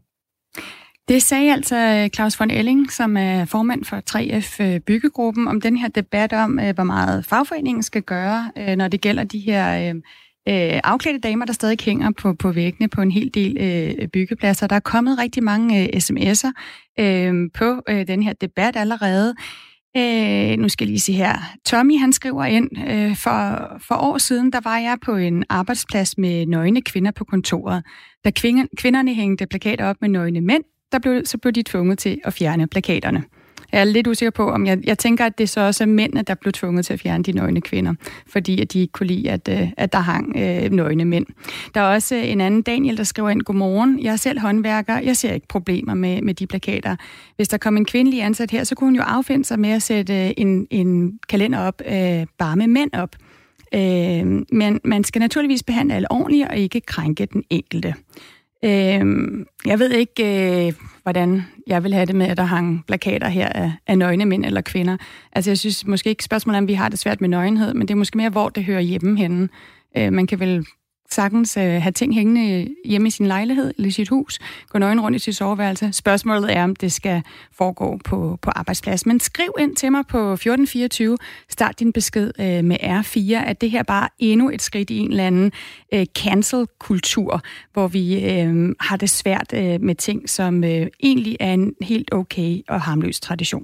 Det 1.09 1.23
sagde 1.23 1.53
altså 1.53 1.75
øh, 1.75 2.09
Claus 2.09 2.39
von 2.39 2.51
Elling, 2.51 2.91
som 2.91 3.17
er 3.17 3.45
formand 3.45 3.85
for 3.85 4.01
3F 4.09 4.63
øh, 4.63 4.79
Byggegruppen, 4.79 5.47
om 5.47 5.61
den 5.61 5.77
her 5.77 5.87
debat 5.87 6.33
om, 6.33 6.59
øh, 6.59 6.75
hvor 6.75 6.83
meget 6.83 7.25
fagforeningen 7.25 7.83
skal 7.83 8.01
gøre, 8.01 8.51
når 8.75 8.87
det 8.87 9.01
gælder 9.01 9.23
de 9.23 9.39
her 9.39 9.93
afklædte 10.83 11.19
damer, 11.19 11.45
der 11.45 11.53
stadig 11.53 11.77
hænger 11.85 12.11
på, 12.11 12.33
på 12.33 12.51
væggene 12.51 12.87
på 12.87 13.01
en 13.01 13.11
hel 13.11 13.31
del 13.33 14.09
byggepladser. 14.13 14.67
Der 14.67 14.75
er 14.75 14.79
kommet 14.79 15.19
rigtig 15.19 15.43
mange 15.43 15.89
sms'er 15.95 16.51
på 17.53 17.81
den 18.07 18.23
her 18.23 18.33
debat 18.33 18.75
allerede. 18.75 19.35
nu 20.57 20.69
skal 20.69 20.85
jeg 20.85 20.89
lige 20.89 20.99
se 20.99 21.13
her. 21.13 21.35
Tommy, 21.65 21.99
han 21.99 22.13
skriver 22.13 22.45
ind, 22.45 22.69
for, 23.15 23.67
for 23.87 23.95
år 23.95 24.17
siden, 24.17 24.51
der 24.51 24.59
var 24.63 24.77
jeg 24.77 24.97
på 25.05 25.15
en 25.15 25.43
arbejdsplads 25.49 26.17
med 26.17 26.45
nøgne 26.45 26.81
kvinder 26.81 27.11
på 27.11 27.23
kontoret. 27.23 27.83
Da 28.25 28.31
kvinderne 28.77 29.13
hængte 29.13 29.47
plakater 29.47 29.85
op 29.85 29.95
med 30.01 30.09
nøgne 30.09 30.41
mænd, 30.41 30.63
der 30.91 30.99
blev, 30.99 31.21
så 31.25 31.37
blev 31.37 31.51
de 31.51 31.63
tvunget 31.63 31.99
til 31.99 32.19
at 32.23 32.33
fjerne 32.33 32.67
plakaterne. 32.67 33.23
Jeg 33.71 33.81
er 33.81 33.85
lidt 33.85 34.07
usikker 34.07 34.31
på, 34.31 34.49
om 34.49 34.65
jeg, 34.65 34.79
jeg 34.83 34.97
tænker, 34.97 35.25
at 35.25 35.37
det 35.37 35.49
så 35.49 35.61
også 35.61 35.83
er 35.83 35.87
mændene, 35.87 36.21
der 36.21 36.35
blev 36.35 36.53
tvunget 36.53 36.85
til 36.85 36.93
at 36.93 36.99
fjerne 36.99 37.23
de 37.23 37.31
nøgne 37.31 37.61
kvinder, 37.61 37.93
fordi 38.27 38.61
at 38.61 38.73
de 38.73 38.79
ikke 38.79 38.91
kunne 38.91 39.07
lide, 39.07 39.31
at, 39.31 39.49
øh, 39.51 39.69
at 39.77 39.93
der 39.93 39.99
hang 39.99 40.35
øh, 40.37 40.71
nøgne 40.71 41.05
mænd. 41.05 41.25
Der 41.75 41.81
er 41.81 41.93
også 41.93 42.15
øh, 42.15 42.29
en 42.29 42.41
anden 42.41 42.61
Daniel, 42.61 42.97
der 42.97 43.03
skriver 43.03 43.29
ind, 43.29 43.41
Godmorgen, 43.41 43.99
jeg 44.03 44.11
er 44.11 44.15
selv 44.15 44.39
håndværker, 44.39 44.99
jeg 44.99 45.17
ser 45.17 45.33
ikke 45.33 45.47
problemer 45.47 45.93
med, 45.93 46.21
med 46.21 46.33
de 46.33 46.47
plakater. 46.47 46.95
Hvis 47.35 47.47
der 47.47 47.57
kom 47.57 47.77
en 47.77 47.85
kvindelig 47.85 48.23
ansat 48.23 48.51
her, 48.51 48.63
så 48.63 48.75
kunne 48.75 48.87
hun 48.87 48.95
jo 48.95 49.01
affinde 49.01 49.45
sig 49.45 49.59
med 49.59 49.69
at 49.69 49.81
sætte 49.81 50.25
øh, 50.25 50.31
en, 50.37 50.67
en 50.71 51.19
kalender 51.29 51.59
op, 51.59 51.81
øh, 51.85 52.25
bare 52.37 52.55
med 52.55 52.67
mænd 52.67 52.93
op. 52.93 53.15
Øh, 53.73 54.45
men 54.51 54.79
man 54.83 55.03
skal 55.03 55.19
naturligvis 55.19 55.63
behandle 55.63 55.95
alle 55.95 56.11
ordentligt 56.11 56.47
og 56.47 56.57
ikke 56.57 56.81
krænke 56.81 57.25
den 57.25 57.43
enkelte. 57.49 57.93
Øh, 58.65 59.45
jeg 59.65 59.79
ved 59.79 59.91
ikke, 59.91 60.67
øh, 60.67 60.73
hvordan 61.03 61.43
jeg 61.67 61.83
vil 61.83 61.93
have 61.93 62.05
det 62.05 62.15
med, 62.15 62.27
at 62.27 62.37
der 62.37 62.43
hang 62.43 62.83
plakater 62.87 63.27
her 63.27 63.49
af, 63.49 63.71
af 63.87 63.97
nøgne 63.97 64.25
mænd 64.25 64.45
eller 64.45 64.61
kvinder. 64.61 64.97
Altså 65.31 65.51
jeg 65.51 65.57
synes 65.57 65.87
måske 65.87 66.09
ikke 66.09 66.23
spørgsmålet 66.23 66.57
om, 66.57 66.67
vi 66.67 66.73
har 66.73 66.89
det 66.89 66.99
svært 66.99 67.21
med 67.21 67.29
nøgenhed, 67.29 67.73
men 67.73 67.87
det 67.87 67.93
er 67.93 67.97
måske 67.97 68.17
mere, 68.17 68.29
hvor 68.29 68.49
det 68.49 68.63
hører 68.63 68.81
hjemme 68.81 69.17
henne. 69.17 69.49
Øh, 69.97 70.13
man 70.13 70.27
kan 70.27 70.39
vel 70.39 70.65
sagtens 71.11 71.57
øh, 71.57 71.63
have 71.63 71.91
ting 71.91 72.15
hængende 72.15 72.67
hjemme 72.85 73.07
i 73.07 73.11
sin 73.11 73.25
lejlighed 73.25 73.73
eller 73.77 73.87
i 73.87 73.91
sit 73.91 74.09
hus, 74.09 74.39
gå 74.69 74.79
nøgen 74.79 75.01
rundt 75.01 75.15
i 75.15 75.19
sit 75.19 75.35
soveværelse. 75.35 75.93
Spørgsmålet 75.93 76.55
er, 76.55 76.63
om 76.63 76.75
det 76.75 76.91
skal 76.91 77.21
foregå 77.51 77.99
på, 78.05 78.39
på 78.41 78.51
arbejdsplads. 78.55 79.05
Men 79.05 79.19
skriv 79.19 79.53
ind 79.59 79.75
til 79.75 79.91
mig 79.91 80.07
på 80.07 80.17
1424, 80.17 81.17
start 81.49 81.79
din 81.79 81.93
besked 81.93 82.31
øh, 82.39 82.63
med 82.63 82.77
R4, 82.83 83.33
at 83.33 83.61
det 83.61 83.71
her 83.71 83.83
bare 83.83 84.09
endnu 84.19 84.49
et 84.49 84.61
skridt 84.61 84.89
i 84.89 84.97
en 84.97 85.09
eller 85.09 85.27
anden 85.27 85.51
øh, 85.93 86.05
cancel-kultur, 86.05 87.41
hvor 87.73 87.87
vi 87.87 88.25
øh, 88.25 88.75
har 88.79 88.97
det 88.97 89.09
svært 89.09 89.53
øh, 89.53 89.81
med 89.81 89.95
ting, 89.95 90.29
som 90.29 90.63
øh, 90.63 90.87
egentlig 91.03 91.37
er 91.39 91.53
en 91.53 91.73
helt 91.81 92.13
okay 92.13 92.61
og 92.67 92.81
harmløs 92.81 93.19
tradition. 93.19 93.63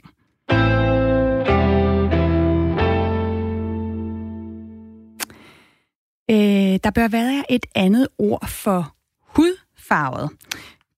Øh, 6.31 6.64
der 6.83 6.89
bør 6.89 7.07
være 7.07 7.51
et 7.51 7.65
andet 7.75 8.07
ord 8.17 8.47
for 8.47 8.95
hudfarvet. 9.21 10.29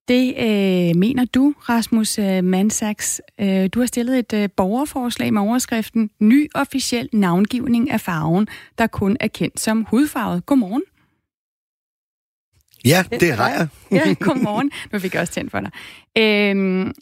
Det 0.08 0.36
øh, 0.38 0.96
mener 0.96 1.26
du, 1.26 1.54
Rasmus 1.70 2.20
øh, 2.20 2.44
Mansaks. 2.44 3.22
Øh, 3.40 3.70
du 3.74 3.80
har 3.80 3.86
stillet 3.86 4.20
et 4.20 4.34
øh, 4.34 4.50
borgerforslag 4.58 5.34
med 5.34 5.42
overskriften 5.42 6.10
Ny 6.20 6.48
officiel 6.56 7.10
navngivning 7.14 7.92
af 7.92 8.02
farven, 8.02 8.48
der 8.78 8.88
kun 8.88 9.18
er 9.20 9.28
kendt 9.28 9.60
som 9.60 9.86
hudfarvet. 9.90 10.46
Godmorgen. 10.46 10.84
Ja, 12.86 13.04
det 13.20 13.34
har 13.34 13.50
jeg. 13.50 13.68
ja, 13.92 14.16
godmorgen. 14.20 14.72
Nu 14.94 15.00
fik 15.00 15.14
jeg 15.14 15.22
også 15.22 15.34
tændt 15.34 15.52
for 15.52 15.60
dig. 15.60 15.72
Øhm, 16.18 16.94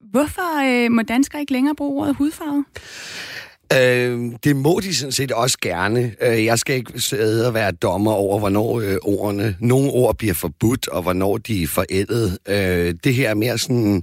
hvorfor 0.00 0.64
øh, 0.64 0.92
må 0.92 1.02
danskere 1.02 1.40
ikke 1.40 1.52
længere 1.52 1.74
bruge 1.74 2.02
ordet 2.02 2.16
hudfarve? 2.16 2.64
Øh, 3.72 4.32
det 4.44 4.56
må 4.56 4.80
de 4.80 4.94
sådan 4.94 5.12
set 5.12 5.32
også 5.32 5.58
gerne. 5.62 6.14
Øh, 6.20 6.44
jeg 6.44 6.58
skal 6.58 6.76
ikke 6.76 7.00
sidde 7.00 7.46
og 7.46 7.54
være 7.54 7.72
dommer 7.72 8.12
over, 8.12 8.38
hvornår 8.38 8.80
øh, 8.80 8.96
ordene, 9.02 9.56
nogle 9.60 9.90
ord 9.90 10.18
bliver 10.18 10.34
forbudt, 10.34 10.88
og 10.88 11.02
hvornår 11.02 11.38
de 11.38 11.62
er 11.62 11.66
forældet. 11.66 12.38
Øh, 12.48 12.94
det 13.04 13.14
her 13.14 13.30
er 13.30 13.34
mere 13.34 13.58
sådan 13.58 14.02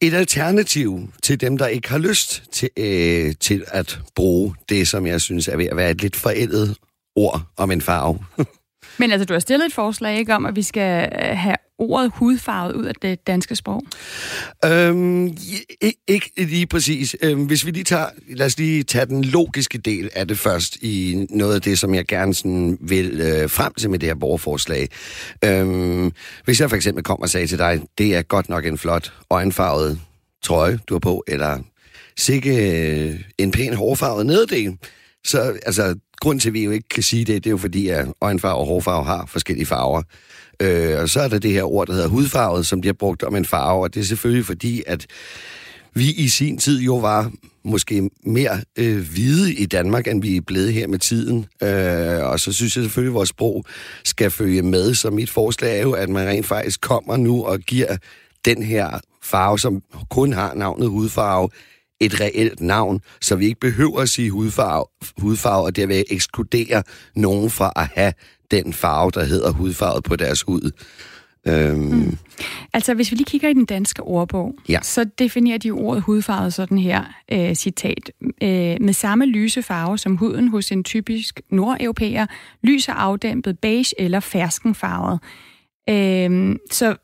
et 0.00 0.14
alternativ 0.14 1.08
til 1.22 1.40
dem, 1.40 1.58
der 1.58 1.66
ikke 1.66 1.88
har 1.88 1.98
lyst 1.98 2.42
til, 2.52 2.68
øh, 2.76 3.34
til 3.40 3.64
at 3.68 4.00
bruge 4.14 4.54
det, 4.68 4.88
som 4.88 5.06
jeg 5.06 5.20
synes 5.20 5.48
er 5.48 5.56
ved 5.56 5.66
at 5.66 5.76
være 5.76 5.90
et 5.90 6.02
lidt 6.02 6.16
forældet 6.16 6.76
ord 7.16 7.42
om 7.56 7.70
en 7.70 7.80
farve. 7.80 8.18
Men 8.98 9.12
altså, 9.12 9.24
du 9.24 9.32
har 9.32 9.40
stillet 9.40 9.66
et 9.66 9.72
forslag 9.72 10.18
ikke 10.18 10.34
om, 10.34 10.46
at 10.46 10.56
vi 10.56 10.62
skal 10.62 11.08
øh, 11.22 11.38
have 11.38 11.56
ordet 11.78 12.12
hudfarvet 12.14 12.74
ud 12.74 12.84
af 12.84 12.94
det 13.02 13.26
danske 13.26 13.56
sprog? 13.56 13.82
Øhm, 14.64 15.36
ikke 16.08 16.30
lige 16.36 16.66
præcis. 16.66 17.16
Øhm, 17.22 17.44
hvis 17.44 17.66
vi 17.66 17.70
lige 17.70 17.84
tager, 17.84 18.06
lad 18.28 18.46
os 18.46 18.58
lige 18.58 18.82
tage 18.82 19.06
den 19.06 19.24
logiske 19.24 19.78
del 19.78 20.10
af 20.14 20.28
det 20.28 20.38
først, 20.38 20.76
i 20.76 21.26
noget 21.30 21.54
af 21.54 21.62
det, 21.62 21.78
som 21.78 21.94
jeg 21.94 22.06
gerne 22.06 22.34
sådan 22.34 22.78
vil 22.80 23.20
øh, 23.20 23.50
frem 23.50 23.74
til 23.74 23.90
med 23.90 23.98
det 23.98 24.08
her 24.08 24.14
borgerforslag. 24.14 24.88
Øhm, 25.44 26.12
hvis 26.44 26.60
jeg 26.60 26.68
for 26.68 26.76
eksempel 26.76 27.04
kommer 27.04 27.26
og 27.26 27.30
sagde 27.30 27.46
til 27.46 27.58
dig, 27.58 27.80
det 27.98 28.16
er 28.16 28.22
godt 28.22 28.48
nok 28.48 28.66
en 28.66 28.78
flot 28.78 29.12
øjenfarvet 29.30 30.00
trøje, 30.42 30.78
du 30.88 30.94
har 30.94 30.98
på, 30.98 31.24
eller 31.26 31.58
sikke 32.16 32.80
øh, 33.10 33.20
en 33.38 33.50
pæn 33.50 33.74
hårfarvet 33.74 34.26
nederdel, 34.26 34.76
så 35.24 35.58
altså, 35.66 35.94
grund 36.22 36.40
til, 36.40 36.48
at 36.48 36.54
vi 36.54 36.64
jo 36.64 36.70
ikke 36.70 36.88
kan 36.88 37.02
sige 37.02 37.24
det, 37.24 37.44
det 37.44 37.46
er 37.46 37.50
jo 37.50 37.56
fordi, 37.56 37.88
at 37.88 38.08
øjenfarve 38.20 38.56
og 38.56 38.66
hårfarve 38.66 39.04
har 39.04 39.26
forskellige 39.26 39.66
farver. 39.66 40.02
Øh, 40.60 41.00
og 41.00 41.08
så 41.08 41.20
er 41.20 41.28
der 41.28 41.38
det 41.38 41.52
her 41.52 41.62
ord, 41.62 41.86
der 41.86 41.92
hedder 41.92 42.08
hudfarvet, 42.08 42.66
som 42.66 42.80
bliver 42.80 42.94
brugt 42.94 43.22
om 43.22 43.36
en 43.36 43.44
farve, 43.44 43.82
og 43.82 43.94
det 43.94 44.00
er 44.00 44.04
selvfølgelig 44.04 44.46
fordi, 44.46 44.82
at 44.86 45.06
vi 45.94 46.10
i 46.10 46.28
sin 46.28 46.58
tid 46.58 46.80
jo 46.80 46.96
var 46.96 47.30
måske 47.64 48.10
mere 48.24 48.60
øh, 48.78 48.98
hvide 48.98 49.54
i 49.54 49.66
Danmark, 49.66 50.08
end 50.08 50.22
vi 50.22 50.36
er 50.36 50.40
blevet 50.40 50.72
her 50.72 50.86
med 50.86 50.98
tiden. 50.98 51.46
Øh, 51.62 52.30
og 52.30 52.40
så 52.40 52.52
synes 52.52 52.76
jeg 52.76 52.84
selvfølgelig, 52.84 53.10
at 53.10 53.14
vores 53.14 53.28
sprog 53.28 53.64
skal 54.04 54.30
følge 54.30 54.62
med. 54.62 54.94
Så 54.94 55.10
mit 55.10 55.30
forslag 55.30 55.78
er 55.78 55.82
jo, 55.82 55.92
at 55.92 56.08
man 56.08 56.28
rent 56.28 56.46
faktisk 56.46 56.80
kommer 56.80 57.16
nu 57.16 57.44
og 57.44 57.58
giver 57.58 57.96
den 58.44 58.62
her 58.62 59.00
farve, 59.22 59.58
som 59.58 59.82
kun 60.10 60.32
har 60.32 60.54
navnet 60.54 60.88
hudfarve, 60.88 61.48
et 62.04 62.20
reelt 62.20 62.60
navn, 62.60 63.00
så 63.20 63.36
vi 63.36 63.46
ikke 63.46 63.60
behøver 63.60 64.00
at 64.00 64.08
sige 64.08 64.30
hudfarve, 64.30 64.84
hudfarve 65.18 65.64
og 65.64 65.76
derved 65.76 66.04
ekskludere 66.10 66.82
nogen 67.16 67.50
fra 67.50 67.72
at 67.76 67.88
have 67.94 68.12
den 68.50 68.72
farve, 68.72 69.10
der 69.10 69.24
hedder 69.24 69.52
hudfarvet 69.52 70.04
på 70.04 70.16
deres 70.16 70.42
hud. 70.42 70.70
Øhm. 71.46 71.78
Mm. 71.78 72.16
Altså, 72.72 72.94
hvis 72.94 73.10
vi 73.10 73.16
lige 73.16 73.24
kigger 73.24 73.48
i 73.48 73.52
den 73.52 73.64
danske 73.64 74.02
ordbog, 74.02 74.54
ja. 74.68 74.78
så 74.82 75.04
definerer 75.04 75.58
de 75.58 75.70
ordet 75.70 76.02
hudfarvet 76.02 76.54
sådan 76.54 76.78
her, 76.78 77.04
øh, 77.32 77.54
citat, 77.54 78.10
øh, 78.42 78.76
med 78.80 78.92
samme 78.92 79.26
lyse 79.26 79.62
farve 79.62 79.98
som 79.98 80.16
huden 80.16 80.48
hos 80.48 80.72
en 80.72 80.84
typisk 80.84 81.40
nordeuropæer, 81.50 82.26
lys 82.62 82.88
og 82.88 83.02
afdæmpet 83.02 83.58
beige 83.58 84.00
eller 84.00 84.20
ferskenfarvet. 84.20 85.20
Øh, 85.88 86.56
så 86.70 86.96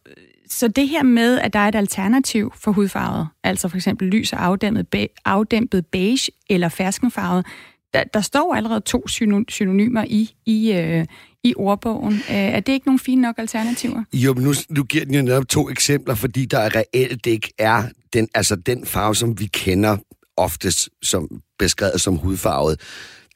så 0.51 0.69
det 0.69 0.89
her 0.89 1.03
med, 1.03 1.39
at 1.39 1.53
der 1.53 1.59
er 1.59 1.69
et 1.69 1.75
alternativ 1.75 2.53
for 2.57 2.73
hudfarvet, 2.73 3.29
altså 3.45 3.69
for 3.69 3.77
eksempel 3.77 4.09
lys 4.09 4.33
og 4.33 4.45
afdæmpet, 4.45 4.89
be, 4.89 5.09
afdæmpet 5.25 5.87
beige 5.87 6.33
eller 6.51 6.69
ferskenfarvet, 6.69 7.47
der, 7.95 8.05
der 8.05 8.21
står 8.21 8.55
allerede 8.55 8.81
to 8.81 9.09
synonymer 9.49 10.05
i, 10.09 10.35
i, 10.47 10.73
øh, 10.73 11.07
i 11.45 11.55
ordbogen. 11.57 12.15
Øh, 12.15 12.37
er 12.37 12.61
det 12.61 12.73
ikke 12.73 12.87
nogle 12.87 12.99
fine 12.99 13.23
nok 13.23 13.35
alternativer? 13.39 14.05
Jo, 14.13 14.35
men 14.35 14.45
nu, 14.45 14.53
nu 14.71 14.85
giver 14.85 15.05
den 15.05 15.15
jo 15.15 15.23
netop 15.23 15.49
to 15.49 15.71
eksempler, 15.71 16.15
fordi 16.15 16.45
der 16.45 16.77
reelt 16.77 17.27
ikke 17.27 17.53
er 17.59 17.83
den, 18.13 18.29
altså 18.35 18.57
den 18.57 18.87
farve, 18.87 19.15
som 19.15 19.41
vi 19.41 19.47
kender 19.47 19.97
oftest 20.37 20.89
som 21.03 21.29
beskrevet 21.59 22.01
som 22.01 22.17
hudfarvet 22.17 22.81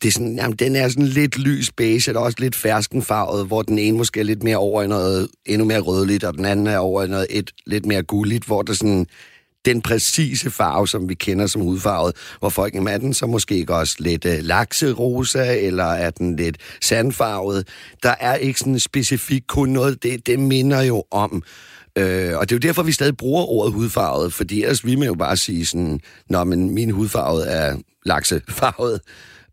det 0.02 0.08
er 0.08 0.12
sådan, 0.12 0.36
jamen, 0.36 0.56
den 0.56 0.76
er 0.76 0.88
sådan 0.88 1.06
lidt 1.06 1.38
lys 1.38 1.72
beige, 1.72 2.10
eller 2.10 2.20
også 2.20 2.36
lidt 2.40 2.56
ferskenfarvet, 2.56 3.46
hvor 3.46 3.62
den 3.62 3.78
ene 3.78 3.98
måske 3.98 4.20
er 4.20 4.24
lidt 4.24 4.42
mere 4.42 4.56
over 4.56 4.82
i 4.82 4.86
noget 4.86 5.28
endnu 5.46 5.64
mere 5.66 5.80
rødligt, 5.80 6.24
og 6.24 6.34
den 6.34 6.44
anden 6.44 6.66
er 6.66 6.78
over 6.78 7.02
i 7.02 7.08
noget 7.08 7.26
et, 7.30 7.50
lidt 7.66 7.86
mere 7.86 8.02
gulligt, 8.02 8.44
hvor 8.44 8.62
der 8.62 8.72
sådan 8.72 9.06
den 9.64 9.82
præcise 9.82 10.50
farve, 10.50 10.88
som 10.88 11.08
vi 11.08 11.14
kender 11.14 11.46
som 11.46 11.62
hudfarvet, 11.62 12.16
hvor 12.38 12.48
folk 12.48 12.74
er 12.74 12.98
den 12.98 13.14
så 13.14 13.26
måske 13.26 13.56
ikke 13.56 13.74
også 13.74 13.96
lidt 13.98 14.24
øh, 14.24 14.38
lakserosa, 14.40 15.56
eller 15.66 15.84
er 15.84 16.10
den 16.10 16.36
lidt 16.36 16.56
sandfarvet. 16.80 17.68
Der 18.02 18.14
er 18.20 18.34
ikke 18.34 18.58
sådan 18.58 18.78
specifikt 18.78 19.46
kun 19.46 19.68
noget, 19.68 20.02
det, 20.02 20.26
det 20.26 20.38
minder 20.38 20.82
jo 20.82 21.04
om. 21.10 21.42
Øh, 21.98 22.38
og 22.38 22.48
det 22.48 22.54
er 22.54 22.56
jo 22.56 22.68
derfor, 22.68 22.82
vi 22.82 22.92
stadig 22.92 23.16
bruger 23.16 23.44
ordet 23.44 23.72
hudfarvet, 23.72 24.32
fordi 24.32 24.62
ellers 24.62 24.86
vi 24.86 24.96
man 24.96 25.08
jo 25.08 25.14
bare 25.14 25.36
sige 25.36 25.66
sådan, 25.66 26.00
nå, 26.28 26.44
men 26.44 26.70
min 26.70 26.90
hudfarvet 26.90 27.52
er 27.54 27.76
laksefarvet. 28.06 29.00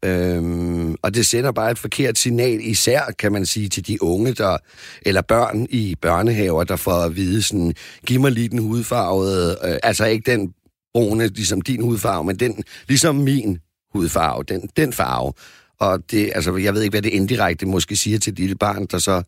Øhm, 0.05 0.95
og 1.01 1.13
det 1.13 1.25
sender 1.25 1.51
bare 1.51 1.71
et 1.71 1.77
forkert 1.77 2.17
signal, 2.17 2.59
især 2.61 3.01
kan 3.19 3.31
man 3.31 3.45
sige 3.45 3.69
til 3.69 3.87
de 3.87 4.03
unge, 4.03 4.33
der, 4.33 4.57
eller 5.01 5.21
børn 5.21 5.67
i 5.69 5.95
børnehaver, 6.01 6.63
der 6.63 6.75
får 6.75 6.91
at 6.91 7.15
vide 7.15 7.43
sådan, 7.43 7.73
giv 8.05 8.19
mig 8.19 8.31
lige 8.31 8.49
den 8.49 8.59
hudfarvede, 8.59 9.57
øh, 9.63 9.77
altså 9.83 10.05
ikke 10.05 10.31
den 10.31 10.53
brune, 10.93 11.27
ligesom 11.27 11.61
din 11.61 11.81
hudfarve, 11.81 12.23
men 12.23 12.35
den, 12.35 12.63
ligesom 12.87 13.15
min 13.15 13.59
hudfarve, 13.93 14.43
den, 14.43 14.69
den 14.77 14.93
farve. 14.93 15.33
Og 15.79 16.11
det, 16.11 16.31
altså, 16.35 16.55
jeg 16.55 16.73
ved 16.73 16.81
ikke, 16.81 16.93
hvad 16.93 17.01
det 17.01 17.13
indirekte 17.13 17.65
måske 17.65 17.95
siger 17.95 18.19
til 18.19 18.31
et 18.31 18.39
lille 18.39 18.55
barn, 18.55 18.85
der 18.85 18.97
så, 18.97 19.23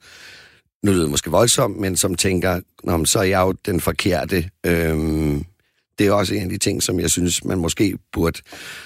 nu 0.84 0.92
lyder 0.92 1.02
det 1.02 1.12
måske 1.12 1.32
voldsomt, 1.32 1.80
men 1.80 1.98
som 1.98 2.16
tænker, 2.16 2.60
Nå, 2.84 3.06
så 3.06 3.20
er 3.20 3.24
jeg 3.24 3.42
jo 3.42 3.52
den 3.52 3.80
forkerte. 3.80 4.50
Øhm, 4.66 5.46
det 6.02 6.08
er 6.08 6.14
også 6.14 6.34
en 6.34 6.42
af 6.42 6.50
de 6.50 6.58
ting, 6.58 6.84
som 6.84 7.00
jeg 7.00 7.10
synes, 7.10 7.46
man 7.46 7.58
måske 7.58 7.98
burde 8.14 8.40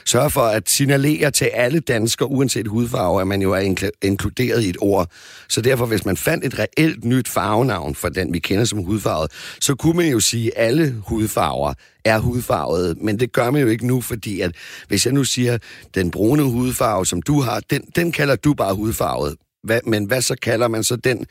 sørge 0.06 0.30
for 0.30 0.42
at 0.42 0.70
signalere 0.70 1.32
til 1.32 1.46
alle 1.46 1.80
danskere, 1.80 2.30
uanset 2.30 2.68
hudfarve, 2.68 3.22
at 3.22 3.28
man 3.28 3.42
jo 3.42 3.52
er 3.52 3.90
inkluderet 4.02 4.64
i 4.64 4.70
et 4.70 4.78
ord. 4.80 5.10
Så 5.50 5.62
derfor, 5.62 5.86
hvis 5.86 6.06
man 6.06 6.18
fandt 6.18 6.46
et 6.46 6.60
reelt 6.60 7.06
nyt 7.06 7.28
farvenavn 7.28 7.96
for 7.96 8.10
den, 8.10 8.34
vi 8.34 8.40
kender 8.40 8.66
som 8.66 8.80
hudfarvet, 8.80 9.32
så 9.62 9.76
kunne 9.76 9.98
man 9.98 10.08
jo 10.08 10.20
sige, 10.20 10.58
at 10.58 10.68
alle 10.68 10.96
hudfarver 11.08 11.74
er 12.06 12.20
hudfarvet, 12.20 12.98
men 13.02 13.20
det 13.20 13.32
gør 13.32 13.52
man 13.52 13.62
jo 13.62 13.68
ikke 13.68 13.88
nu, 13.88 14.02
fordi 14.02 14.42
at 14.42 14.56
hvis 14.88 15.06
jeg 15.06 15.14
nu 15.14 15.24
siger, 15.24 15.58
den 15.96 16.12
brune 16.12 16.44
hudfarve, 16.44 17.06
som 17.06 17.22
du 17.22 17.42
har, 17.42 17.60
den, 17.70 17.82
den 17.96 18.12
kalder 18.12 18.36
du 18.36 18.54
bare 18.54 18.76
hudfarvet. 18.76 19.36
Hvad, 19.64 19.80
men 19.86 20.06
hvad 20.06 20.22
så 20.22 20.36
kalder 20.42 20.68
man 20.68 20.84
så 20.84 20.96
den, 20.96 21.26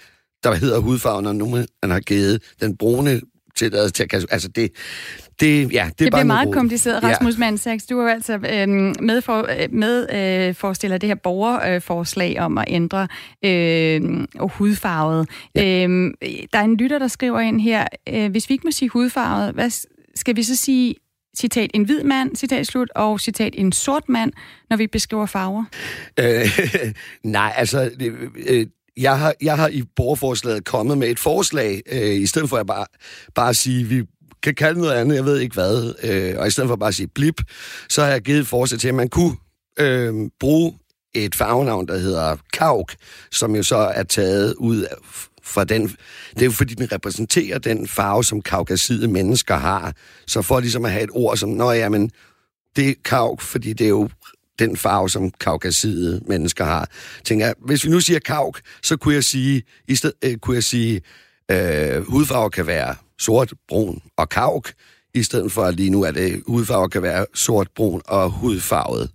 der 0.44 0.54
hedder 0.54 0.78
hudfarven, 0.78 1.24
når 1.24 1.32
nu 1.32 1.46
man 1.46 1.90
har 1.90 2.00
givet 2.00 2.42
den 2.60 2.76
brune 2.76 3.20
tilladelse 3.56 3.92
til 3.92 4.02
at 4.02 4.26
Altså 4.30 4.48
det, 4.48 4.70
det, 5.40 5.48
ja, 5.48 5.62
det, 5.62 5.76
er 5.76 5.88
det 5.88 5.96
bliver 5.96 6.10
bare 6.10 6.24
meget 6.24 6.54
kompliceret, 6.54 7.02
Rasmus 7.02 7.34
ja. 7.34 7.38
Mandsaks. 7.38 7.86
Du 7.86 7.98
er 7.98 8.02
jo 8.02 8.08
altså 8.08 8.32
øh, 8.32 8.68
med, 9.00 9.22
for, 9.22 9.48
med 9.70 10.06
øh, 10.14 10.54
forestiller 10.54 10.98
det 10.98 11.06
her 11.06 11.14
borgerforslag 11.14 12.40
om 12.40 12.58
at 12.58 12.64
ændre 12.68 13.08
øh, 13.44 14.26
hudfarvet. 14.40 15.28
Ja. 15.54 15.86
Øh, 15.86 16.10
der 16.52 16.58
er 16.58 16.64
en 16.64 16.76
lytter, 16.76 16.98
der 16.98 17.08
skriver 17.08 17.40
ind 17.40 17.60
her, 17.60 17.86
øh, 18.08 18.30
hvis 18.30 18.48
vi 18.48 18.54
ikke 18.54 18.66
må 18.66 18.70
sige 18.70 18.88
hudfarvet, 18.88 19.54
hvad 19.54 19.70
skal 20.14 20.36
vi 20.36 20.42
så 20.42 20.56
sige 20.56 20.94
citat, 21.36 21.70
en 21.74 21.84
hvid 21.84 22.02
mand, 22.02 22.36
citat 22.36 22.66
slut, 22.66 22.90
og 22.94 23.20
citat, 23.20 23.54
en 23.56 23.72
sort 23.72 24.08
mand, 24.08 24.32
når 24.70 24.76
vi 24.76 24.86
beskriver 24.86 25.26
farver? 25.26 25.64
Øh, 26.20 26.58
nej, 27.24 27.52
altså, 27.56 27.90
øh, 28.48 28.66
jeg 28.96 29.18
har, 29.18 29.34
jeg 29.42 29.56
har 29.56 29.68
i 29.68 29.82
borgerforslaget 29.96 30.64
kommet 30.64 30.98
med 30.98 31.08
et 31.08 31.18
forslag, 31.18 31.82
øh, 31.92 32.14
i 32.14 32.26
stedet 32.26 32.48
for 32.48 32.56
at 32.56 32.66
bare, 32.66 32.86
bare 33.34 33.54
sige, 33.54 33.84
vi 33.84 34.02
kan 34.42 34.54
kalde 34.54 34.80
noget 34.80 34.94
andet, 34.94 35.16
jeg 35.16 35.24
ved 35.24 35.38
ikke 35.38 35.54
hvad, 35.54 35.94
øh, 36.02 36.34
og 36.38 36.46
i 36.46 36.50
stedet 36.50 36.68
for 36.68 36.76
bare 36.76 36.88
at 36.88 36.94
sige 36.94 37.06
blip, 37.06 37.40
så 37.88 38.02
har 38.02 38.10
jeg 38.10 38.22
givet 38.22 38.40
et 38.40 38.46
forslag 38.46 38.80
til, 38.80 38.88
at 38.88 38.94
man 38.94 39.08
kunne 39.08 39.36
øh, 39.78 40.14
bruge 40.40 40.78
et 41.14 41.34
farvenavn, 41.34 41.88
der 41.88 41.98
hedder 41.98 42.36
kauk, 42.52 42.94
som 43.30 43.56
jo 43.56 43.62
så 43.62 43.76
er 43.76 44.02
taget 44.02 44.54
ud 44.54 44.86
fra 45.42 45.64
den... 45.64 45.82
Det 46.34 46.40
er 46.40 46.44
jo 46.44 46.50
fordi, 46.50 46.74
den 46.74 46.92
repræsenterer 46.92 47.58
den 47.58 47.88
farve, 47.88 48.24
som 48.24 48.42
kaukaside 48.42 49.08
mennesker 49.08 49.56
har. 49.56 49.92
Så 50.26 50.42
for 50.42 50.60
ligesom 50.60 50.84
at 50.84 50.90
have 50.90 51.04
et 51.04 51.10
ord 51.12 51.36
som, 51.36 51.48
nå 51.48 51.70
ja, 51.70 51.88
men 51.88 52.10
det 52.76 52.88
er 52.88 52.94
kauk, 53.04 53.40
fordi 53.40 53.72
det 53.72 53.84
er 53.84 53.88
jo 53.88 54.08
den 54.58 54.76
farve, 54.76 55.10
som 55.10 55.30
kaukaside 55.30 56.20
mennesker 56.26 56.64
har. 56.64 56.88
Tænker 57.24 57.46
jeg, 57.46 57.54
hvis 57.66 57.84
vi 57.84 57.90
nu 57.90 58.00
siger 58.00 58.18
kauk, 58.18 58.60
så 58.82 58.96
kunne 58.96 59.14
jeg 59.14 59.24
sige, 59.24 59.62
i 59.88 59.96
stedet, 59.96 60.14
øh, 60.24 60.36
kunne 60.36 60.54
jeg 60.56 60.64
sige, 60.64 61.00
øh, 61.50 62.02
hudfarve 62.02 62.50
kan 62.50 62.66
være 62.66 62.94
sort, 63.18 63.52
brun 63.68 64.02
og 64.16 64.28
kauk, 64.28 64.72
i 65.14 65.22
stedet 65.22 65.52
for 65.52 65.62
at 65.62 65.74
lige 65.74 65.90
nu, 65.90 66.04
at 66.04 66.14
det 66.14 66.42
hudfarve 66.46 66.88
kan 66.88 67.02
være 67.02 67.26
sort, 67.34 67.68
brun 67.76 68.02
og 68.04 68.30
hudfarvet. 68.30 69.10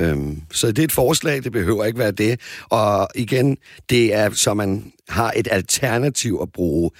Øhm, 0.00 0.42
så 0.52 0.66
det 0.66 0.78
er 0.78 0.84
et 0.84 0.92
forslag, 0.92 1.44
det 1.44 1.52
behøver 1.52 1.84
ikke 1.84 1.98
være 1.98 2.10
det. 2.10 2.40
Og 2.70 3.08
igen, 3.14 3.56
det 3.90 4.14
er, 4.14 4.30
så 4.30 4.54
man 4.54 4.92
har 5.08 5.32
et 5.36 5.48
alternativ 5.50 6.38
at 6.42 6.52
bruge 6.52 6.90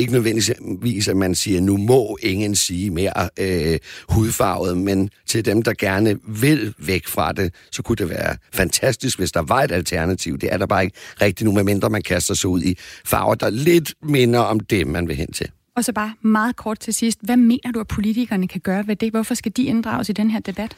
ikke 0.00 0.12
nødvendigvis, 0.12 1.08
at 1.08 1.16
man 1.16 1.34
siger, 1.34 1.60
nu 1.60 1.76
må 1.76 2.18
ingen 2.22 2.56
sige 2.56 2.90
mere 2.90 3.28
øh, 3.38 3.78
hudfarvet, 4.08 4.78
men 4.78 5.10
til 5.26 5.44
dem, 5.44 5.62
der 5.62 5.72
gerne 5.78 6.18
vil 6.26 6.74
væk 6.78 7.06
fra 7.06 7.32
det, 7.32 7.54
så 7.72 7.82
kunne 7.82 7.96
det 7.96 8.10
være 8.10 8.36
fantastisk, 8.52 9.18
hvis 9.18 9.32
der 9.32 9.42
var 9.42 9.62
et 9.62 9.72
alternativ. 9.72 10.38
Det 10.38 10.52
er 10.52 10.58
der 10.58 10.66
bare 10.66 10.84
ikke 10.84 10.96
rigtigt 11.20 11.44
nu, 11.44 11.52
medmindre 11.52 11.90
man 11.90 12.02
kaster 12.02 12.34
sig 12.34 12.50
ud 12.50 12.62
i 12.62 12.78
farver, 13.04 13.34
der 13.34 13.50
lidt 13.50 13.94
minder 14.02 14.40
om 14.40 14.60
det, 14.60 14.86
man 14.86 15.08
vil 15.08 15.16
hen 15.16 15.32
til. 15.32 15.50
Og 15.76 15.84
så 15.84 15.92
bare 15.92 16.14
meget 16.22 16.56
kort 16.56 16.78
til 16.78 16.94
sidst. 16.94 17.18
Hvad 17.22 17.36
mener 17.36 17.72
du, 17.74 17.80
at 17.80 17.88
politikerne 17.88 18.48
kan 18.48 18.60
gøre 18.60 18.86
ved 18.86 18.96
det? 18.96 19.10
Hvorfor 19.10 19.34
skal 19.34 19.52
de 19.56 19.64
inddrages 19.64 20.08
i 20.08 20.12
den 20.12 20.30
her 20.30 20.40
debat? 20.40 20.76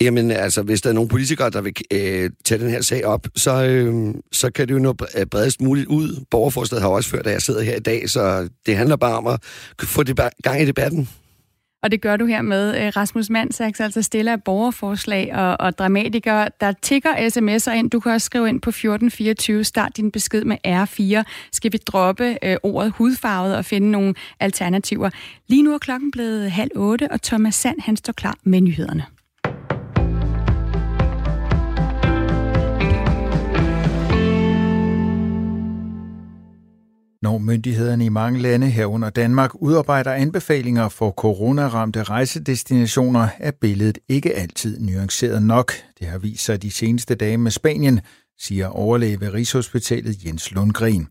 Jamen 0.00 0.30
altså, 0.30 0.62
hvis 0.62 0.80
der 0.80 0.90
er 0.90 0.94
nogle 0.94 1.08
politikere, 1.08 1.50
der 1.50 1.60
vil 1.60 1.74
øh, 1.90 2.30
tage 2.44 2.58
den 2.62 2.70
her 2.70 2.82
sag 2.82 3.06
op, 3.06 3.26
så, 3.36 3.64
øh, 3.64 4.14
så 4.32 4.50
kan 4.50 4.68
det 4.68 4.74
jo 4.74 4.78
nå 4.78 4.94
øh, 5.18 5.26
bredest 5.26 5.60
muligt 5.60 5.86
ud. 5.86 6.24
Borgerforslaget 6.30 6.82
har 6.82 6.88
også 6.88 7.10
ført, 7.10 7.26
at 7.26 7.32
jeg 7.32 7.42
sidder 7.42 7.62
her 7.62 7.76
i 7.76 7.80
dag, 7.80 8.10
så 8.10 8.48
det 8.66 8.76
handler 8.76 8.96
bare 8.96 9.16
om 9.16 9.26
at 9.26 9.40
få 9.82 10.02
det 10.02 10.20
gang 10.42 10.62
i 10.62 10.66
debatten. 10.66 11.08
Og 11.82 11.90
det 11.90 12.00
gør 12.00 12.16
du 12.16 12.26
her 12.26 12.42
med 12.42 12.80
øh, 12.80 12.92
Rasmus 12.96 13.30
Mansaks, 13.30 13.80
altså 13.80 14.02
stiller 14.02 14.36
borgerforslag 14.36 15.34
og, 15.34 15.56
og 15.60 15.78
dramatikere, 15.78 16.48
der 16.60 16.72
tigger 16.82 17.10
sms'er 17.10 17.72
ind. 17.72 17.90
Du 17.90 18.00
kan 18.00 18.12
også 18.12 18.24
skrive 18.24 18.48
ind 18.48 18.60
på 18.60 18.70
1424, 18.70 19.64
start 19.64 19.96
din 19.96 20.10
besked 20.10 20.44
med 20.44 20.56
R4. 20.66 21.22
Skal 21.52 21.72
vi 21.72 21.78
droppe 21.78 22.38
øh, 22.42 22.56
ordet 22.62 22.92
hudfarvet 22.92 23.56
og 23.56 23.64
finde 23.64 23.90
nogle 23.90 24.14
alternativer? 24.40 25.10
Lige 25.48 25.62
nu 25.62 25.74
er 25.74 25.78
klokken 25.78 26.10
blevet 26.10 26.50
halv 26.50 26.70
otte, 26.76 27.10
og 27.10 27.22
Thomas 27.22 27.54
Sand 27.54 27.80
han 27.80 27.96
står 27.96 28.12
klar 28.12 28.36
med 28.42 28.60
nyhederne. 28.60 29.04
Når 37.22 37.38
myndighederne 37.38 38.04
i 38.04 38.08
mange 38.08 38.40
lande 38.40 38.66
herunder 38.66 39.10
Danmark 39.10 39.50
udarbejder 39.54 40.12
anbefalinger 40.12 40.88
for 40.88 41.10
coronaramte 41.10 42.02
rejsedestinationer, 42.02 43.28
er 43.38 43.50
billedet 43.50 43.98
ikke 44.08 44.34
altid 44.34 44.80
nuanceret 44.80 45.42
nok. 45.42 45.72
Det 45.98 46.06
har 46.06 46.18
vist 46.18 46.44
sig 46.44 46.62
de 46.62 46.70
seneste 46.70 47.14
dage 47.14 47.38
med 47.38 47.50
Spanien, 47.50 48.00
siger 48.38 48.66
overlæge 48.66 49.20
ved 49.20 49.34
Rigshospitalet 49.34 50.24
Jens 50.24 50.50
Lundgren. 50.50 51.08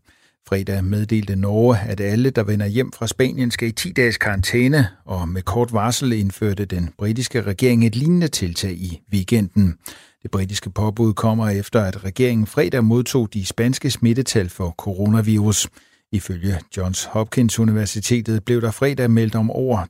Fredag 0.48 0.84
meddelte 0.84 1.36
Norge, 1.36 1.78
at 1.78 2.00
alle, 2.00 2.30
der 2.30 2.42
vender 2.42 2.66
hjem 2.66 2.92
fra 2.92 3.06
Spanien, 3.06 3.50
skal 3.50 3.68
i 3.68 3.72
10 3.72 3.92
dages 3.92 4.16
karantæne, 4.16 4.88
og 5.04 5.28
med 5.28 5.42
kort 5.42 5.72
varsel 5.72 6.12
indførte 6.12 6.64
den 6.64 6.90
britiske 6.98 7.42
regering 7.42 7.86
et 7.86 7.96
lignende 7.96 8.28
tiltag 8.28 8.72
i 8.72 9.00
weekenden. 9.12 9.74
Det 10.22 10.30
britiske 10.30 10.70
påbud 10.70 11.14
kommer 11.14 11.48
efter, 11.48 11.80
at 11.80 12.04
regeringen 12.04 12.46
fredag 12.46 12.84
modtog 12.84 13.34
de 13.34 13.46
spanske 13.46 13.90
smittetal 13.90 14.48
for 14.48 14.70
coronavirus. 14.78 15.68
Ifølge 16.12 16.58
Johns 16.76 17.04
Hopkins 17.04 17.58
Universitetet 17.58 18.44
blev 18.44 18.60
der 18.60 18.70
fredag 18.70 19.10
meldt 19.10 19.34
om 19.34 19.50
over 19.50 19.86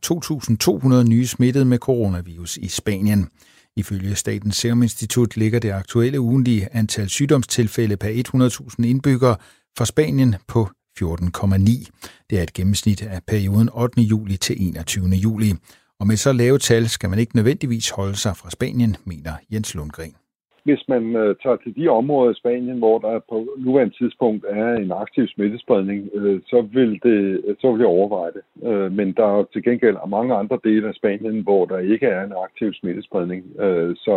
2.200 1.03 1.09
nye 1.09 1.27
smittede 1.27 1.65
med 1.65 1.79
coronavirus 1.79 2.57
i 2.57 2.69
Spanien. 2.69 3.29
Ifølge 3.77 4.15
Statens 4.15 4.57
Serum 4.57 4.83
Institut 4.83 5.37
ligger 5.37 5.59
det 5.59 5.71
aktuelle 5.71 6.21
ugenlige 6.21 6.69
antal 6.73 7.09
sygdomstilfælde 7.09 7.97
per 7.97 8.69
100.000 8.79 8.85
indbyggere 8.87 9.37
for 9.79 9.85
Spanien 9.85 10.35
på 10.49 10.69
14,9. 11.03 11.91
Det 12.31 12.39
er 12.39 12.43
et 12.43 12.53
gennemsnit 12.53 13.03
af 13.03 13.21
perioden 13.27 13.69
8. 13.73 14.01
juli 14.01 14.37
til 14.37 14.57
21. 14.67 15.09
juli. 15.09 15.55
Og 16.01 16.07
med 16.07 16.17
så 16.17 16.33
lave 16.33 16.59
tal 16.59 16.89
skal 16.89 17.11
man 17.11 17.19
ikke 17.19 17.37
nødvendigvis 17.37 17.91
holde 17.91 18.17
sig 18.17 18.37
fra 18.37 18.51
Spanien, 18.51 18.97
mener 19.05 19.33
Jens 19.53 19.75
Lundgren 19.75 20.22
hvis 20.64 20.83
man 20.88 21.16
øh, 21.16 21.37
tager 21.42 21.57
til 21.57 21.77
de 21.77 21.88
områder 21.88 22.31
i 22.33 22.40
Spanien, 22.40 22.79
hvor 22.79 22.98
der 22.98 23.20
på 23.31 23.37
nuværende 23.59 23.96
tidspunkt 24.01 24.44
er 24.48 24.75
en 24.75 24.92
aktiv 24.92 25.25
smittespredning, 25.29 26.11
øh, 26.14 26.40
så, 26.46 26.68
vil 26.72 26.90
det, 27.07 27.18
så 27.61 27.72
vil 27.72 27.79
jeg 27.79 27.96
overveje 27.98 28.33
det. 28.37 28.44
Øh, 28.68 28.92
men 28.92 29.12
der 29.12 29.27
er 29.27 29.44
til 29.53 29.62
gengæld 29.64 29.96
mange 30.09 30.35
andre 30.35 30.59
dele 30.64 30.88
af 30.88 30.94
Spanien, 30.94 31.42
hvor 31.42 31.64
der 31.64 31.79
ikke 31.79 32.07
er 32.07 32.25
en 32.25 32.35
aktiv 32.46 32.72
smittespredning, 32.72 33.61
øh, 33.61 33.96
så 33.96 34.14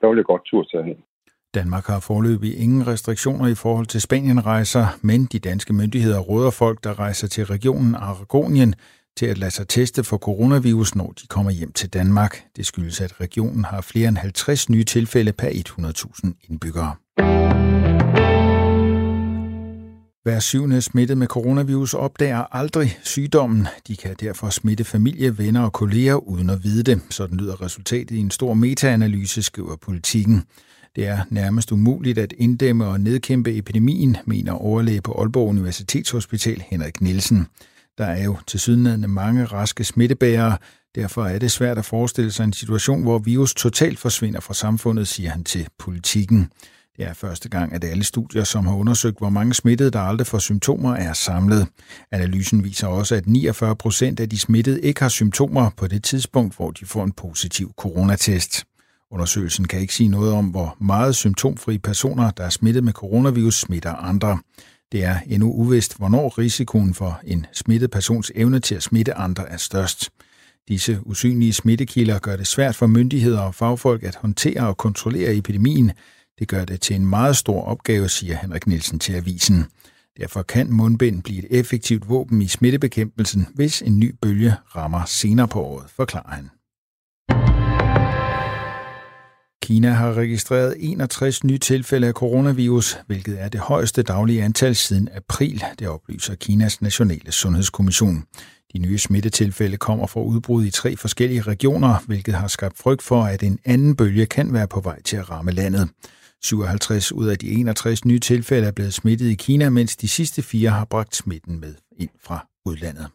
der 0.00 0.08
vil 0.08 0.16
jeg 0.16 0.24
godt 0.24 0.44
turde 0.44 0.68
tage 0.72 0.84
hen. 0.84 0.98
Danmark 1.54 1.86
har 1.86 2.00
forløbig 2.00 2.52
ingen 2.64 2.86
restriktioner 2.86 3.46
i 3.46 3.54
forhold 3.54 3.86
til 3.86 4.00
Spanienrejser, 4.00 4.84
men 5.02 5.20
de 5.32 5.38
danske 5.38 5.72
myndigheder 5.72 6.20
råder 6.20 6.50
folk, 6.50 6.84
der 6.84 6.98
rejser 6.98 7.28
til 7.28 7.44
regionen 7.44 7.94
Aragonien, 7.94 8.74
til 9.18 9.26
at 9.26 9.38
lade 9.38 9.50
sig 9.50 9.68
teste 9.68 10.04
for 10.04 10.16
coronavirus, 10.16 10.94
når 10.94 11.12
de 11.22 11.26
kommer 11.26 11.50
hjem 11.50 11.72
til 11.72 11.88
Danmark. 11.88 12.44
Det 12.56 12.66
skyldes, 12.66 13.00
at 13.00 13.20
regionen 13.20 13.64
har 13.64 13.80
flere 13.80 14.08
end 14.08 14.16
50 14.16 14.68
nye 14.68 14.84
tilfælde 14.84 15.32
per 15.32 15.48
100.000 15.48 16.46
indbyggere. 16.50 16.94
Hver 20.22 20.38
syvende 20.40 20.82
smittet 20.82 21.18
med 21.18 21.26
coronavirus 21.26 21.94
opdager 21.94 22.56
aldrig 22.56 22.98
sygdommen. 23.02 23.66
De 23.88 23.96
kan 23.96 24.16
derfor 24.20 24.50
smitte 24.50 24.84
familie, 24.84 25.38
venner 25.38 25.60
og 25.60 25.72
kolleger 25.72 26.14
uden 26.14 26.50
at 26.50 26.64
vide 26.64 26.82
det. 26.82 27.00
Sådan 27.10 27.36
lyder 27.36 27.62
resultatet 27.62 28.10
i 28.10 28.18
en 28.18 28.30
stor 28.30 28.54
metaanalyse, 28.54 29.42
skriver 29.42 29.76
politikken. 29.76 30.44
Det 30.96 31.06
er 31.06 31.18
nærmest 31.30 31.72
umuligt 31.72 32.18
at 32.18 32.34
inddæmme 32.38 32.86
og 32.86 33.00
nedkæmpe 33.00 33.56
epidemien, 33.56 34.16
mener 34.26 34.52
overlæge 34.52 35.00
på 35.00 35.12
Aalborg 35.12 35.48
Universitetshospital 35.48 36.64
Henrik 36.70 37.00
Nielsen. 37.00 37.46
Der 37.98 38.04
er 38.06 38.24
jo 38.24 38.36
til 38.46 38.60
sydenladende 38.60 39.08
mange 39.08 39.44
raske 39.44 39.84
smittebærere. 39.84 40.58
Derfor 40.94 41.24
er 41.24 41.38
det 41.38 41.50
svært 41.50 41.78
at 41.78 41.84
forestille 41.84 42.32
sig 42.32 42.44
en 42.44 42.52
situation, 42.52 43.02
hvor 43.02 43.18
virus 43.18 43.54
totalt 43.54 43.98
forsvinder 43.98 44.40
fra 44.40 44.54
samfundet, 44.54 45.08
siger 45.08 45.30
han 45.30 45.44
til 45.44 45.66
politikken. 45.78 46.50
Det 46.96 47.06
er 47.06 47.12
første 47.12 47.48
gang, 47.48 47.72
at 47.72 47.84
alle 47.84 48.04
studier, 48.04 48.44
som 48.44 48.66
har 48.66 48.74
undersøgt, 48.74 49.18
hvor 49.18 49.28
mange 49.28 49.54
smittede, 49.54 49.90
der 49.90 50.00
aldrig 50.00 50.26
får 50.26 50.38
symptomer, 50.38 50.94
er 50.94 51.12
samlet. 51.12 51.66
Analysen 52.12 52.64
viser 52.64 52.86
også, 52.86 53.14
at 53.14 53.26
49 53.26 53.76
procent 53.76 54.20
af 54.20 54.28
de 54.28 54.38
smittede 54.38 54.80
ikke 54.80 55.00
har 55.00 55.08
symptomer 55.08 55.70
på 55.76 55.86
det 55.86 56.04
tidspunkt, 56.04 56.56
hvor 56.56 56.70
de 56.70 56.86
får 56.86 57.04
en 57.04 57.12
positiv 57.12 57.72
coronatest. 57.76 58.64
Undersøgelsen 59.10 59.68
kan 59.68 59.80
ikke 59.80 59.94
sige 59.94 60.08
noget 60.08 60.32
om, 60.32 60.46
hvor 60.46 60.76
meget 60.80 61.16
symptomfri 61.16 61.78
personer, 61.78 62.30
der 62.30 62.44
er 62.44 62.50
smittet 62.50 62.84
med 62.84 62.92
coronavirus, 62.92 63.60
smitter 63.60 63.94
andre. 63.94 64.38
Det 64.92 65.04
er 65.04 65.18
endnu 65.26 65.52
uvist, 65.52 65.96
hvornår 65.96 66.38
risikoen 66.38 66.94
for 66.94 67.20
en 67.24 67.46
smittet 67.52 67.90
persons 67.90 68.32
evne 68.34 68.60
til 68.60 68.74
at 68.74 68.82
smitte 68.82 69.14
andre 69.14 69.48
er 69.48 69.56
størst. 69.56 70.10
Disse 70.68 70.98
usynlige 71.06 71.52
smittekilder 71.52 72.18
gør 72.18 72.36
det 72.36 72.46
svært 72.46 72.76
for 72.76 72.86
myndigheder 72.86 73.40
og 73.40 73.54
fagfolk 73.54 74.02
at 74.02 74.16
håndtere 74.16 74.66
og 74.68 74.76
kontrollere 74.76 75.34
epidemien. 75.34 75.92
Det 76.38 76.48
gør 76.48 76.64
det 76.64 76.80
til 76.80 76.96
en 76.96 77.06
meget 77.06 77.36
stor 77.36 77.62
opgave, 77.62 78.08
siger 78.08 78.36
Henrik 78.36 78.66
Nielsen 78.66 78.98
til 78.98 79.12
avisen. 79.12 79.66
Derfor 80.16 80.42
kan 80.42 80.72
mundbind 80.72 81.22
blive 81.22 81.38
et 81.38 81.58
effektivt 81.58 82.08
våben 82.08 82.42
i 82.42 82.48
smittebekæmpelsen, 82.48 83.46
hvis 83.54 83.82
en 83.82 83.98
ny 83.98 84.14
bølge 84.22 84.54
rammer 84.76 85.04
senere 85.04 85.48
på 85.48 85.62
året, 85.62 85.90
forklarer 85.90 86.34
han. 86.34 86.50
Kina 89.68 89.90
har 89.90 90.14
registreret 90.14 90.74
61 90.78 91.44
nye 91.44 91.58
tilfælde 91.58 92.06
af 92.06 92.12
coronavirus, 92.12 92.98
hvilket 93.06 93.40
er 93.40 93.48
det 93.48 93.60
højeste 93.60 94.02
daglige 94.02 94.42
antal 94.42 94.74
siden 94.74 95.08
april, 95.14 95.64
det 95.78 95.88
oplyser 95.88 96.34
Kinas 96.34 96.82
nationale 96.82 97.32
sundhedskommission. 97.32 98.24
De 98.72 98.78
nye 98.78 98.98
smittetilfælde 98.98 99.76
kommer 99.76 100.06
fra 100.06 100.20
udbrud 100.20 100.64
i 100.64 100.70
tre 100.70 100.96
forskellige 100.96 101.40
regioner, 101.40 102.04
hvilket 102.06 102.34
har 102.34 102.48
skabt 102.48 102.78
frygt 102.78 103.02
for, 103.02 103.22
at 103.22 103.42
en 103.42 103.58
anden 103.64 103.96
bølge 103.96 104.26
kan 104.26 104.52
være 104.52 104.68
på 104.68 104.80
vej 104.80 105.02
til 105.02 105.16
at 105.16 105.30
ramme 105.30 105.50
landet. 105.52 105.88
57 106.42 107.12
ud 107.12 107.26
af 107.26 107.38
de 107.38 107.50
61 107.50 108.04
nye 108.04 108.18
tilfælde 108.18 108.66
er 108.66 108.72
blevet 108.72 108.94
smittet 108.94 109.26
i 109.26 109.34
Kina, 109.34 109.70
mens 109.70 109.96
de 109.96 110.08
sidste 110.08 110.42
fire 110.42 110.70
har 110.70 110.84
bragt 110.84 111.16
smitten 111.16 111.60
med 111.60 111.74
ind 111.98 112.10
fra 112.24 112.46
udlandet. 112.66 113.06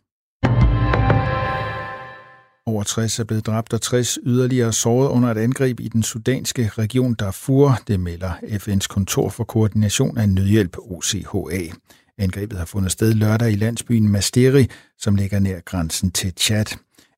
Over 2.66 2.84
60 2.84 3.20
er 3.20 3.24
blevet 3.24 3.46
dræbt 3.46 3.74
og 3.74 3.82
60 3.82 4.20
yderligere 4.26 4.74
såret 4.74 5.10
under 5.10 5.32
et 5.32 5.38
angreb 5.38 5.80
i 5.80 5.88
den 5.88 6.04
sudanske 6.04 6.72
region 6.78 7.14
Darfur, 7.14 7.80
det 7.88 8.00
melder 8.00 8.32
FN's 8.44 8.88
kontor 8.88 9.30
for 9.30 9.44
koordination 9.44 10.18
af 10.18 10.30
nødhjælp 10.30 10.78
OCHA. 10.78 11.74
Angrebet 12.18 12.58
har 12.58 12.66
fundet 12.66 12.92
sted 12.92 13.14
lørdag 13.14 13.52
i 13.52 13.56
landsbyen 13.56 14.10
Masteri, 14.10 14.68
som 14.98 15.16
ligger 15.16 15.40
nær 15.40 15.60
grænsen 15.60 16.12
til 16.12 16.34
Chad. 16.38 16.66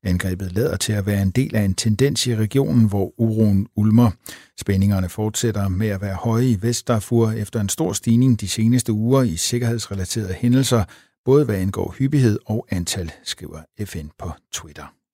Angrebet 0.04 0.52
lader 0.52 0.78
til 0.78 0.94
at 0.94 1.06
være 1.06 1.22
en 1.22 1.32
del 1.32 1.56
af 1.56 1.62
en 1.62 1.74
tendens 1.74 2.28
i 2.28 2.36
regionen, 2.36 2.88
hvor 2.88 3.14
uroen 3.18 3.68
ulmer. 3.76 4.12
Spændingerne 4.60 5.10
fortsætter 5.10 5.68
med 5.68 5.88
at 5.88 6.02
være 6.02 6.16
høje 6.16 6.46
i 6.46 6.58
Vestdarfur 6.62 7.32
efter 7.32 7.62
en 7.62 7.70
stor 7.70 7.94
stigning 7.94 8.42
de 8.42 8.48
seneste 8.48 8.94
uger 8.94 9.24
i 9.24 9.36
sikkerhedsrelaterede 9.36 10.34
hændelser, 10.34 10.84
både 11.26 11.46
hvad 11.46 11.56
angår 11.56 11.96
hyppighed 11.98 12.40
og 12.46 12.68
antal, 12.70 13.12
skriver 13.24 13.60
FN 13.86 14.08
på 14.20 14.32
Twitter. 14.54 15.05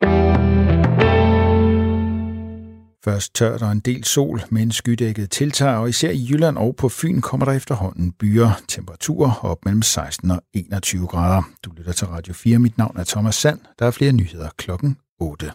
Først 3.04 3.36
tørt 3.36 3.62
og 3.62 3.72
en 3.72 3.80
del 3.80 4.04
sol, 4.04 4.42
men 4.50 4.72
skydækket 4.72 5.32
tiltager, 5.32 5.76
og 5.76 5.90
især 5.90 6.10
i 6.10 6.28
Jylland 6.30 6.58
og 6.58 6.76
på 6.76 6.90
Fyn 6.90 7.22
kommer 7.22 7.46
der 7.46 7.54
efterhånden 7.54 8.12
byer. 8.12 8.62
Temperaturer 8.68 9.46
op 9.46 9.66
mellem 9.66 9.82
16 9.82 10.32
og 10.32 10.42
21 10.54 11.08
grader. 11.08 11.42
Du 11.66 11.72
lytter 11.78 11.92
til 11.92 12.08
Radio 12.08 12.34
4. 12.34 12.60
Mit 12.60 12.78
navn 12.78 12.98
er 12.98 13.04
Thomas 13.04 13.36
Sand. 13.36 13.60
Der 13.80 13.86
er 13.86 13.92
flere 13.92 14.12
nyheder 14.12 14.50
klokken 14.58 14.98
8. 15.20 15.52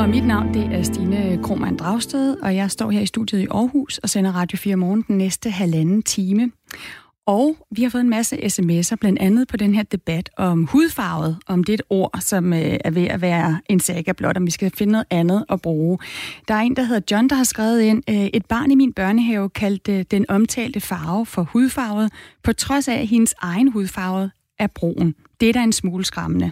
Og 0.00 0.08
mit 0.08 0.26
navn 0.26 0.54
det 0.54 0.64
er 0.72 0.82
Stine 0.82 1.38
Krohmann 1.42 1.76
Dragsted, 1.76 2.36
og 2.36 2.56
jeg 2.56 2.70
står 2.70 2.90
her 2.90 3.00
i 3.00 3.06
studiet 3.06 3.40
i 3.40 3.46
Aarhus 3.50 3.98
og 3.98 4.10
sender 4.10 4.32
Radio 4.32 4.58
4 4.58 4.76
morgen 4.76 5.04
den 5.08 5.18
næste 5.18 5.50
halvanden 5.50 6.02
time. 6.02 6.50
Og 7.26 7.56
vi 7.70 7.82
har 7.82 7.90
fået 7.90 8.00
en 8.00 8.10
masse 8.10 8.36
sms'er, 8.36 8.96
blandt 8.96 9.18
andet 9.18 9.48
på 9.48 9.56
den 9.56 9.74
her 9.74 9.82
debat 9.82 10.30
om 10.36 10.64
hudfarvet, 10.64 11.38
om 11.46 11.64
det 11.64 11.72
er 11.72 11.74
et 11.74 11.82
ord, 11.90 12.18
som 12.20 12.52
øh, 12.52 12.76
er 12.84 12.90
ved 12.90 13.02
at 13.02 13.20
være 13.20 13.60
en 13.68 13.80
saga 13.80 14.12
blot, 14.12 14.36
om 14.36 14.46
vi 14.46 14.50
skal 14.50 14.72
finde 14.76 14.92
noget 14.92 15.06
andet 15.10 15.44
at 15.48 15.62
bruge. 15.62 15.98
Der 16.48 16.54
er 16.54 16.60
en, 16.60 16.76
der 16.76 16.82
hedder 16.82 17.00
John, 17.10 17.28
der 17.28 17.36
har 17.36 17.44
skrevet 17.44 17.80
ind, 17.80 18.02
øh, 18.10 18.16
et 18.16 18.46
barn 18.46 18.70
i 18.70 18.74
min 18.74 18.92
børnehave 18.92 19.50
kaldte 19.50 20.02
den 20.02 20.24
omtalte 20.28 20.80
farve 20.80 21.26
for 21.26 21.42
hudfarvet, 21.42 22.12
på 22.42 22.52
trods 22.52 22.88
af, 22.88 22.94
at 22.94 23.06
hendes 23.06 23.34
egen 23.38 23.72
hudfarve 23.72 24.30
er 24.58 24.66
brun. 24.66 25.14
Det 25.40 25.48
er 25.48 25.52
da 25.52 25.62
en 25.62 25.72
smule 25.72 26.04
skræmmende. 26.04 26.50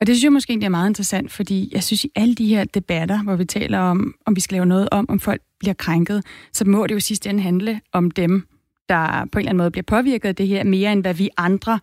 Og 0.00 0.06
det 0.06 0.16
synes 0.16 0.24
jeg 0.24 0.32
måske 0.32 0.50
egentlig 0.50 0.66
er 0.66 0.70
meget 0.70 0.90
interessant, 0.90 1.32
fordi 1.32 1.70
jeg 1.72 1.82
synes, 1.82 2.04
i 2.04 2.10
alle 2.16 2.34
de 2.34 2.46
her 2.46 2.64
debatter, 2.64 3.22
hvor 3.22 3.36
vi 3.36 3.44
taler 3.44 3.78
om, 3.78 4.14
om 4.26 4.36
vi 4.36 4.40
skal 4.40 4.54
lave 4.54 4.66
noget 4.66 4.88
om, 4.92 5.06
om 5.08 5.20
folk 5.20 5.42
bliver 5.60 5.74
krænket, 5.74 6.24
så 6.52 6.64
må 6.64 6.86
det 6.86 6.94
jo 6.94 7.00
sidst 7.00 7.26
ende 7.26 7.42
handle 7.42 7.80
om 7.92 8.10
dem, 8.10 8.46
der 8.92 9.24
på 9.32 9.38
en 9.38 9.40
eller 9.40 9.50
anden 9.50 9.56
måde 9.56 9.70
bliver 9.70 9.84
påvirket 9.86 10.28
af 10.28 10.34
det 10.34 10.48
her, 10.48 10.64
mere 10.64 10.92
end 10.92 11.00
hvad 11.00 11.14
vi 11.14 11.28
andre 11.36 11.78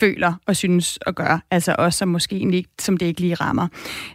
føler 0.00 0.32
og 0.46 0.56
synes 0.56 0.96
og 0.96 1.14
gør. 1.14 1.42
Altså 1.50 1.74
også 1.78 1.98
som 1.98 2.08
måske 2.08 2.38
ikke, 2.38 2.68
som 2.78 2.96
det 2.96 3.06
ikke 3.06 3.20
lige 3.20 3.34
rammer. 3.34 3.68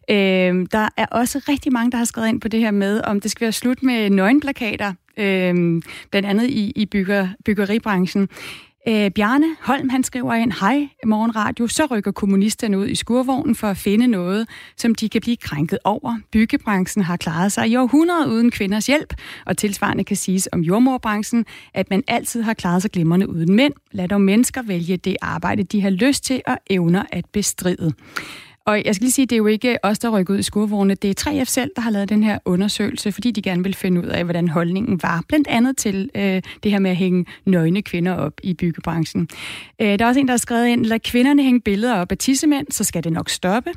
Øh, 0.09 0.67
der 0.71 0.89
er 0.97 1.05
også 1.11 1.41
rigtig 1.49 1.73
mange, 1.73 1.91
der 1.91 1.97
har 1.97 2.05
skrevet 2.05 2.27
ind 2.27 2.41
på 2.41 2.47
det 2.47 2.59
her 2.59 2.71
med, 2.71 3.01
om 3.01 3.21
det 3.21 3.31
skal 3.31 3.45
være 3.45 3.51
slut 3.51 3.83
med 3.83 4.09
nøgenplakater, 4.09 4.93
øh, 5.17 5.81
blandt 6.11 6.29
andet 6.29 6.49
i, 6.49 6.71
i 6.75 6.85
bygger, 6.85 7.27
byggeribranchen. 7.45 8.29
Øh, 8.87 9.11
Bjarne 9.11 9.55
Holm, 9.61 9.89
han 9.89 10.03
skriver 10.03 10.33
ind, 10.33 10.51
hej 10.59 10.89
morgenradio, 11.05 11.67
så 11.67 11.85
rykker 11.85 12.11
kommunisterne 12.11 12.77
ud 12.77 12.87
i 12.87 12.95
skurvognen 12.95 13.55
for 13.55 13.67
at 13.67 13.77
finde 13.77 14.07
noget, 14.07 14.47
som 14.77 14.95
de 14.95 15.09
kan 15.09 15.21
blive 15.21 15.37
krænket 15.37 15.79
over. 15.83 16.17
Byggebranchen 16.31 17.03
har 17.03 17.17
klaret 17.17 17.51
sig 17.51 17.67
i 17.67 17.75
århundrede 17.75 18.29
uden 18.29 18.51
kvinders 18.51 18.87
hjælp, 18.87 19.13
og 19.45 19.57
tilsvarende 19.57 20.03
kan 20.03 20.17
siges 20.17 20.49
om 20.51 20.61
jordmorbranchen, 20.61 21.45
at 21.73 21.89
man 21.89 22.03
altid 22.07 22.41
har 22.41 22.53
klaret 22.53 22.81
sig 22.81 22.91
glimrende 22.91 23.29
uden 23.29 23.55
mænd. 23.55 23.73
Lad 23.91 24.07
dog 24.07 24.21
mennesker 24.21 24.61
vælge 24.61 24.97
det 24.97 25.17
arbejde, 25.21 25.63
de 25.63 25.81
har 25.81 25.89
lyst 25.89 26.23
til 26.23 26.41
og 26.47 26.57
evner 26.69 27.03
at 27.11 27.25
bestride. 27.33 27.93
Og 28.69 28.85
jeg 28.85 28.95
skal 28.95 29.03
lige 29.03 29.11
sige, 29.11 29.25
det 29.25 29.31
er 29.35 29.37
jo 29.37 29.47
ikke 29.47 29.77
os, 29.83 29.99
der 29.99 30.09
rykker 30.09 30.33
ud 30.33 30.39
i 30.39 30.43
skurvogne. 30.43 30.95
Det 30.95 31.27
er 31.27 31.31
3F 31.31 31.45
selv, 31.45 31.71
der 31.75 31.81
har 31.81 31.91
lavet 31.91 32.09
den 32.09 32.23
her 32.23 32.39
undersøgelse, 32.45 33.11
fordi 33.11 33.31
de 33.31 33.41
gerne 33.41 33.63
vil 33.63 33.73
finde 33.73 34.01
ud 34.01 34.05
af, 34.05 34.23
hvordan 34.23 34.47
holdningen 34.49 34.99
var. 35.03 35.23
Blandt 35.27 35.47
andet 35.47 35.77
til 35.77 36.09
øh, 36.15 36.41
det 36.63 36.71
her 36.71 36.79
med 36.79 36.91
at 36.91 36.97
hænge 36.97 37.25
nøgne 37.45 37.81
kvinder 37.81 38.13
op 38.13 38.33
i 38.43 38.53
byggebranchen. 38.53 39.27
Øh, 39.81 39.99
der 39.99 40.05
er 40.05 40.07
også 40.07 40.19
en, 40.19 40.27
der 40.27 40.31
har 40.31 40.37
skrevet 40.37 40.67
ind, 40.67 40.85
lad 40.85 40.99
kvinderne 40.99 41.43
hænge 41.43 41.61
billeder 41.61 41.95
op 41.95 42.11
af 42.11 42.17
tissemænd, 42.17 42.67
så 42.71 42.83
skal 42.83 43.03
det 43.03 43.13
nok 43.13 43.29
stoppe. 43.29 43.69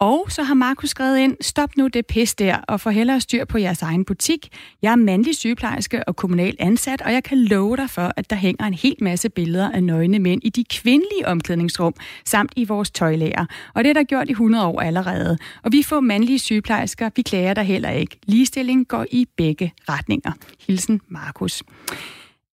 Og 0.00 0.26
så 0.28 0.42
har 0.42 0.54
Markus 0.54 0.90
skrevet 0.90 1.18
ind, 1.18 1.36
stop 1.40 1.76
nu 1.76 1.86
det 1.86 2.06
pis 2.06 2.34
der, 2.34 2.56
og 2.68 2.80
få 2.80 2.90
hellere 2.90 3.20
styr 3.20 3.44
på 3.44 3.58
jeres 3.58 3.82
egen 3.82 4.04
butik. 4.04 4.48
Jeg 4.82 4.92
er 4.92 4.96
mandlig 4.96 5.36
sygeplejerske 5.36 6.08
og 6.08 6.16
kommunal 6.16 6.56
ansat, 6.58 7.02
og 7.02 7.12
jeg 7.12 7.24
kan 7.24 7.38
love 7.38 7.76
dig 7.76 7.90
for, 7.90 8.12
at 8.16 8.30
der 8.30 8.36
hænger 8.36 8.66
en 8.66 8.74
hel 8.74 8.96
masse 9.00 9.28
billeder 9.28 9.70
af 9.70 9.82
nøgne 9.82 10.18
mænd 10.18 10.40
i 10.44 10.48
de 10.48 10.64
kvindelige 10.64 11.26
omklædningsrum, 11.26 11.94
samt 12.24 12.52
i 12.56 12.64
vores 12.64 12.90
tøjlager. 12.90 13.46
Og 13.74 13.84
det 13.84 13.90
er 13.90 13.94
der 13.94 14.04
gjort 14.04 14.28
i 14.28 14.32
100 14.32 14.66
år 14.66 14.80
allerede. 14.80 15.38
Og 15.62 15.72
vi 15.72 15.82
får 15.82 16.00
mandlige 16.00 16.38
sygeplejersker, 16.38 17.10
vi 17.16 17.22
klager 17.22 17.54
der 17.54 17.62
heller 17.62 17.90
ikke. 17.90 18.18
Ligestilling 18.26 18.88
går 18.88 19.06
i 19.10 19.26
begge 19.36 19.72
retninger. 19.88 20.32
Hilsen 20.66 21.00
Markus. 21.08 21.62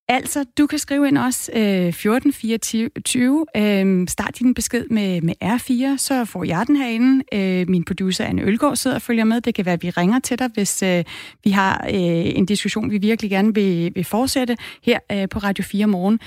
Altså, 0.07 0.45
du 0.57 0.67
kan 0.67 0.79
skrive 0.79 1.07
ind 1.07 1.17
også 1.17 1.51
øh, 1.55 1.87
1424. 1.87 3.45
Øh, 3.57 4.07
start 4.07 4.39
din 4.39 4.53
besked 4.53 4.85
med, 4.89 5.21
med 5.21 5.33
R4, 5.43 5.97
så 5.97 6.25
får 6.25 6.43
jeg 6.43 6.63
den 6.67 6.75
herinde. 6.75 7.23
Øh, 7.33 7.69
min 7.69 7.85
producer 7.85 8.25
Anne 8.25 8.41
Ølgaard 8.41 8.75
sidder 8.75 8.95
og 8.95 9.01
følger 9.01 9.23
med. 9.23 9.41
Det 9.41 9.55
kan 9.55 9.65
være, 9.65 9.73
at 9.73 9.83
vi 9.83 9.89
ringer 9.89 10.19
til 10.19 10.39
dig, 10.39 10.49
hvis 10.53 10.83
øh, 10.83 11.03
vi 11.43 11.49
har 11.49 11.85
øh, 11.89 12.37
en 12.37 12.45
diskussion, 12.45 12.91
vi 12.91 12.97
virkelig 12.97 13.31
gerne 13.31 13.53
vil, 13.53 13.91
vil 13.95 14.03
fortsætte 14.03 14.57
her 14.83 14.99
øh, 15.11 15.29
på 15.29 15.39
Radio 15.39 15.63
4 15.63 15.87
morgen. 15.87 16.19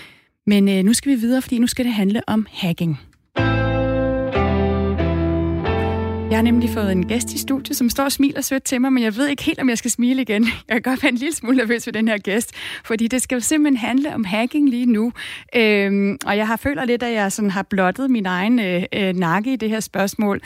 Men 0.47 0.69
øh, 0.69 0.83
nu 0.85 0.93
skal 0.93 1.13
vi 1.13 1.17
videre, 1.17 1.43
fordi 1.43 1.59
nu 1.59 1.67
skal 1.67 1.85
det 1.85 1.93
handle 1.93 2.23
om 2.27 2.47
hacking. 2.53 3.08
Jeg 6.31 6.39
har 6.39 6.43
nemlig 6.43 6.71
fået 6.71 6.93
en 6.93 7.07
gæst 7.07 7.33
i 7.33 7.39
studiet, 7.39 7.77
som 7.77 7.91
står 7.91 8.05
og 8.05 8.13
smiler 8.13 8.41
sødt 8.41 8.65
til 8.65 8.81
mig, 8.81 8.93
men 8.93 9.03
jeg 9.03 9.17
ved 9.17 9.29
ikke 9.29 9.43
helt, 9.43 9.61
om 9.61 9.69
jeg 9.69 9.79
skal 9.79 9.91
smile 9.91 10.23
igen. 10.23 10.45
Jeg 10.69 10.75
kan 10.75 10.83
godt 10.83 11.03
være 11.03 11.13
en 11.13 11.19
lille 11.19 11.35
smule 11.35 11.57
nervøs 11.57 11.87
ved 11.87 11.93
den 11.93 12.09
her 12.09 12.19
gæst, 12.19 12.55
fordi 12.85 13.09
det 13.09 13.23
skal 13.23 13.37
jo 13.37 13.41
simpelthen 13.41 13.77
handle 13.77 14.15
om 14.15 14.25
hacking 14.25 14.69
lige 14.69 14.87
nu. 14.87 15.13
Øhm, 15.57 16.19
og 16.27 16.37
jeg 16.37 16.47
har 16.47 16.57
føler 16.57 16.85
lidt, 16.85 17.03
at 17.03 17.13
jeg 17.13 17.33
sådan 17.33 17.51
har 17.51 17.63
blottet 17.63 18.11
min 18.11 18.27
egen 18.27 18.59
øh, 18.59 18.83
øh, 18.93 19.17
nakke 19.17 19.53
i 19.53 19.57
det 19.57 19.71
her 19.71 19.81
spørgsmål. 19.81 20.41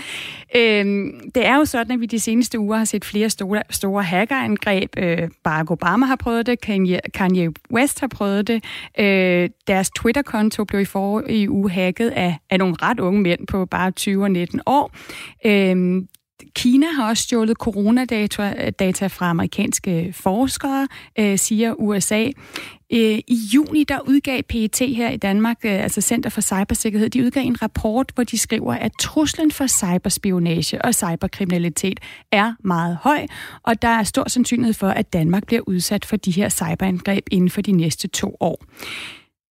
Øhm, 0.56 1.30
det 1.34 1.46
er 1.46 1.56
jo 1.56 1.64
sådan, 1.64 1.92
at 1.92 2.00
vi 2.00 2.06
de 2.06 2.20
seneste 2.20 2.58
uger 2.58 2.76
har 2.76 2.84
set 2.84 3.04
flere 3.04 3.30
store, 3.30 3.62
store 3.70 4.02
hackerangreb. 4.02 4.90
Øh, 4.96 5.28
Barack 5.44 5.70
Obama 5.70 6.06
har 6.06 6.16
prøvet 6.16 6.46
det, 6.46 6.60
Kanye, 6.60 7.00
Kanye 7.14 7.50
West 7.72 8.00
har 8.00 8.08
prøvet 8.08 8.46
det. 8.46 8.64
Øh, 8.98 9.50
deres 9.66 9.90
Twitter-konto 9.90 10.64
blev 10.64 10.80
i 10.80 10.84
forrige 10.84 11.50
uge 11.50 11.70
hacket 11.70 12.10
af, 12.10 12.38
af 12.50 12.58
nogle 12.58 12.74
ret 12.82 13.00
unge 13.00 13.20
mænd 13.20 13.46
på 13.46 13.66
bare 13.66 13.90
20 13.90 14.22
og 14.22 14.30
19 14.30 14.60
år. 14.66 14.92
Øh, 15.46 15.71
Øhm, 15.72 16.08
Kina 16.54 16.86
har 16.86 17.08
også 17.08 17.22
stjålet 17.22 17.56
coronadata 17.56 18.70
data 18.70 19.06
fra 19.06 19.30
amerikanske 19.30 20.12
forskere, 20.16 20.88
øh, 21.18 21.38
siger 21.38 21.74
USA. 21.74 22.26
Øh, 22.92 23.18
I 23.28 23.38
juni 23.54 23.84
der 23.84 23.98
udgav 24.00 24.42
PET 24.42 24.78
her 24.78 25.10
i 25.10 25.16
Danmark, 25.16 25.56
øh, 25.64 25.82
altså 25.82 26.00
Center 26.00 26.30
for 26.30 26.40
Cybersikkerhed, 26.40 27.10
de 27.10 27.24
udgav 27.24 27.42
en 27.42 27.62
rapport, 27.62 28.12
hvor 28.14 28.24
de 28.24 28.38
skriver, 28.38 28.74
at 28.74 28.92
truslen 29.00 29.50
for 29.50 29.66
cyberspionage 29.66 30.82
og 30.84 30.94
cyberkriminalitet 30.94 32.00
er 32.32 32.52
meget 32.64 32.98
høj, 33.02 33.26
og 33.62 33.82
der 33.82 33.88
er 33.88 34.02
stor 34.02 34.28
sandsynlighed 34.28 34.74
for, 34.74 34.88
at 34.88 35.12
Danmark 35.12 35.46
bliver 35.46 35.62
udsat 35.66 36.04
for 36.04 36.16
de 36.16 36.30
her 36.30 36.48
cyberangreb 36.48 37.26
inden 37.30 37.50
for 37.50 37.60
de 37.60 37.72
næste 37.72 38.08
to 38.08 38.36
år. 38.40 38.64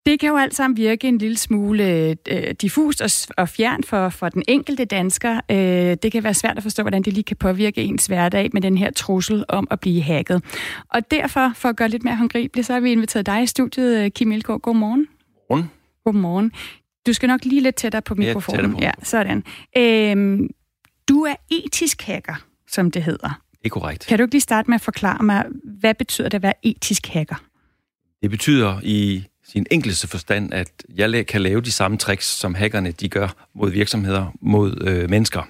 Det 0.06 0.20
kan 0.20 0.30
jo 0.30 0.38
alt 0.38 0.56
sammen 0.56 0.78
virke 0.78 1.08
en 1.08 1.18
lille 1.18 1.38
smule 1.38 2.16
øh, 2.30 2.52
diffust 2.62 3.02
og, 3.02 3.10
og 3.38 3.50
fjern 3.50 3.84
for, 3.84 4.10
for 4.10 4.30
den 4.30 4.44
enkelte 4.48 4.86
dansker. 4.86 5.42
Øh, 5.52 5.98
det 6.04 6.12
kan 6.12 6.24
være 6.24 6.34
svært 6.34 6.58
at 6.58 6.64
forstå, 6.64 6.84
hvordan 6.84 7.02
det 7.02 7.14
lige 7.14 7.24
kan 7.24 7.38
påvirke 7.38 7.84
ens 7.84 8.06
hverdag 8.06 8.50
med 8.54 8.62
den 8.62 8.78
her 8.78 8.92
trussel 8.92 9.46
om 9.48 9.68
at 9.72 9.80
blive 9.80 10.02
hacket. 10.02 10.44
Og 10.90 11.12
derfor, 11.12 11.52
for 11.56 11.70
at 11.70 11.76
gøre 11.76 11.90
lidt 11.90 12.04
mere 12.04 12.16
håndgribeligt, 12.16 12.68
så 12.68 12.74
har 12.74 12.80
vi 12.80 12.92
inviteret 12.92 13.26
dig 13.26 13.44
i 13.44 13.46
studiet, 13.46 14.04
øh, 14.04 14.12
Kim 14.12 14.32
Ilgaard. 14.32 14.62
Godmorgen. 14.62 15.08
Godmorgen. 15.48 15.72
Godmorgen. 16.06 16.52
Du 17.08 17.14
skal 17.14 17.28
nok 17.28 17.46
lige 17.46 17.62
lidt 17.62 17.76
tættere 17.76 18.02
på 18.02 18.16
mikrofonen. 18.16 18.66
Ja, 18.66 18.72
på. 18.72 18.80
ja 18.82 18.92
sådan. 19.04 19.44
Øh, 19.78 20.50
du 21.10 21.22
er 21.24 21.36
etisk 21.52 22.02
hacker, 22.02 22.36
som 22.68 22.92
det 22.92 23.04
hedder. 23.04 23.42
Det 23.52 23.66
er 23.66 23.70
korrekt. 23.70 24.08
Kan 24.08 24.18
du 24.18 24.24
ikke 24.24 24.34
lige 24.34 24.42
starte 24.42 24.70
med 24.70 24.76
at 24.76 24.82
forklare 24.82 25.24
mig, 25.24 25.46
hvad 25.80 25.94
betyder 25.96 26.30
det 26.30 26.36
at 26.36 26.44
være 26.44 26.54
etisk 26.64 27.08
hacker? 27.08 27.36
Det 28.22 28.30
betyder 28.30 28.80
i 28.84 29.24
sin 29.52 29.66
enkleste 29.72 30.08
forstand, 30.08 30.54
at 30.54 30.72
jeg 30.96 31.28
kan 31.28 31.42
lave 31.42 31.62
de 31.62 31.72
samme 31.72 31.98
tricks, 31.98 32.26
som 32.26 32.56
hackerne 32.56 32.92
de 32.92 33.10
gør 33.10 33.48
mod 33.56 33.72
virksomheder, 33.72 34.34
mod 34.42 34.84
øh, 34.88 35.10
mennesker. 35.10 35.42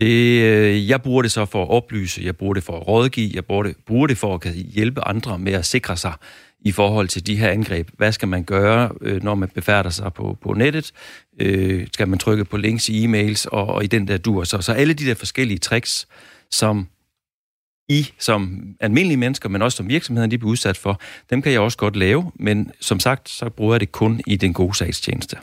Det, 0.00 0.42
øh, 0.42 0.88
jeg 0.88 1.02
bruger 1.02 1.22
det 1.22 1.32
så 1.32 1.44
for 1.44 1.62
at 1.62 1.70
oplyse, 1.70 2.22
jeg 2.24 2.36
bruger 2.36 2.54
det 2.54 2.62
for 2.62 2.76
at 2.80 2.88
rådgive, 2.88 3.30
jeg 3.34 3.44
bruger 3.44 3.62
det, 3.62 3.76
bruger 3.86 4.06
det 4.06 4.18
for 4.18 4.34
at 4.34 4.52
hjælpe 4.52 5.08
andre 5.08 5.38
med 5.38 5.52
at 5.52 5.66
sikre 5.66 5.96
sig 5.96 6.12
i 6.60 6.72
forhold 6.72 7.08
til 7.08 7.26
de 7.26 7.36
her 7.36 7.48
angreb. 7.48 7.88
Hvad 7.96 8.12
skal 8.12 8.28
man 8.28 8.44
gøre, 8.44 8.90
øh, 9.00 9.22
når 9.22 9.34
man 9.34 9.48
befærder 9.48 9.90
sig 9.90 10.12
på, 10.12 10.38
på 10.42 10.52
nettet? 10.52 10.92
Øh, 11.40 11.86
skal 11.92 12.08
man 12.08 12.18
trykke 12.18 12.44
på 12.44 12.56
links 12.56 12.88
i 12.88 13.04
e-mails 13.04 13.46
og, 13.46 13.66
og 13.66 13.84
i 13.84 13.86
den 13.86 14.08
der 14.08 14.16
dur? 14.16 14.44
Så, 14.44 14.60
så 14.60 14.72
alle 14.72 14.94
de 14.94 15.06
der 15.06 15.14
forskellige 15.14 15.58
tricks, 15.58 16.08
som 16.50 16.88
i 17.90 18.12
som 18.18 18.62
almindelige 18.80 19.16
mennesker, 19.16 19.48
men 19.48 19.62
også 19.62 19.76
som 19.76 19.88
virksomheden, 19.88 20.30
de 20.30 20.38
bliver 20.38 20.50
udsat 20.50 20.76
for, 20.76 21.00
dem 21.30 21.42
kan 21.42 21.52
jeg 21.52 21.60
også 21.60 21.78
godt 21.78 21.96
lave, 21.96 22.32
men 22.34 22.70
som 22.80 23.00
sagt, 23.00 23.28
så 23.28 23.48
bruger 23.48 23.74
jeg 23.74 23.80
det 23.80 23.92
kun 23.92 24.20
i 24.26 24.36
den 24.36 24.52
gode 24.52 24.76
sagstjeneste. 24.76 25.36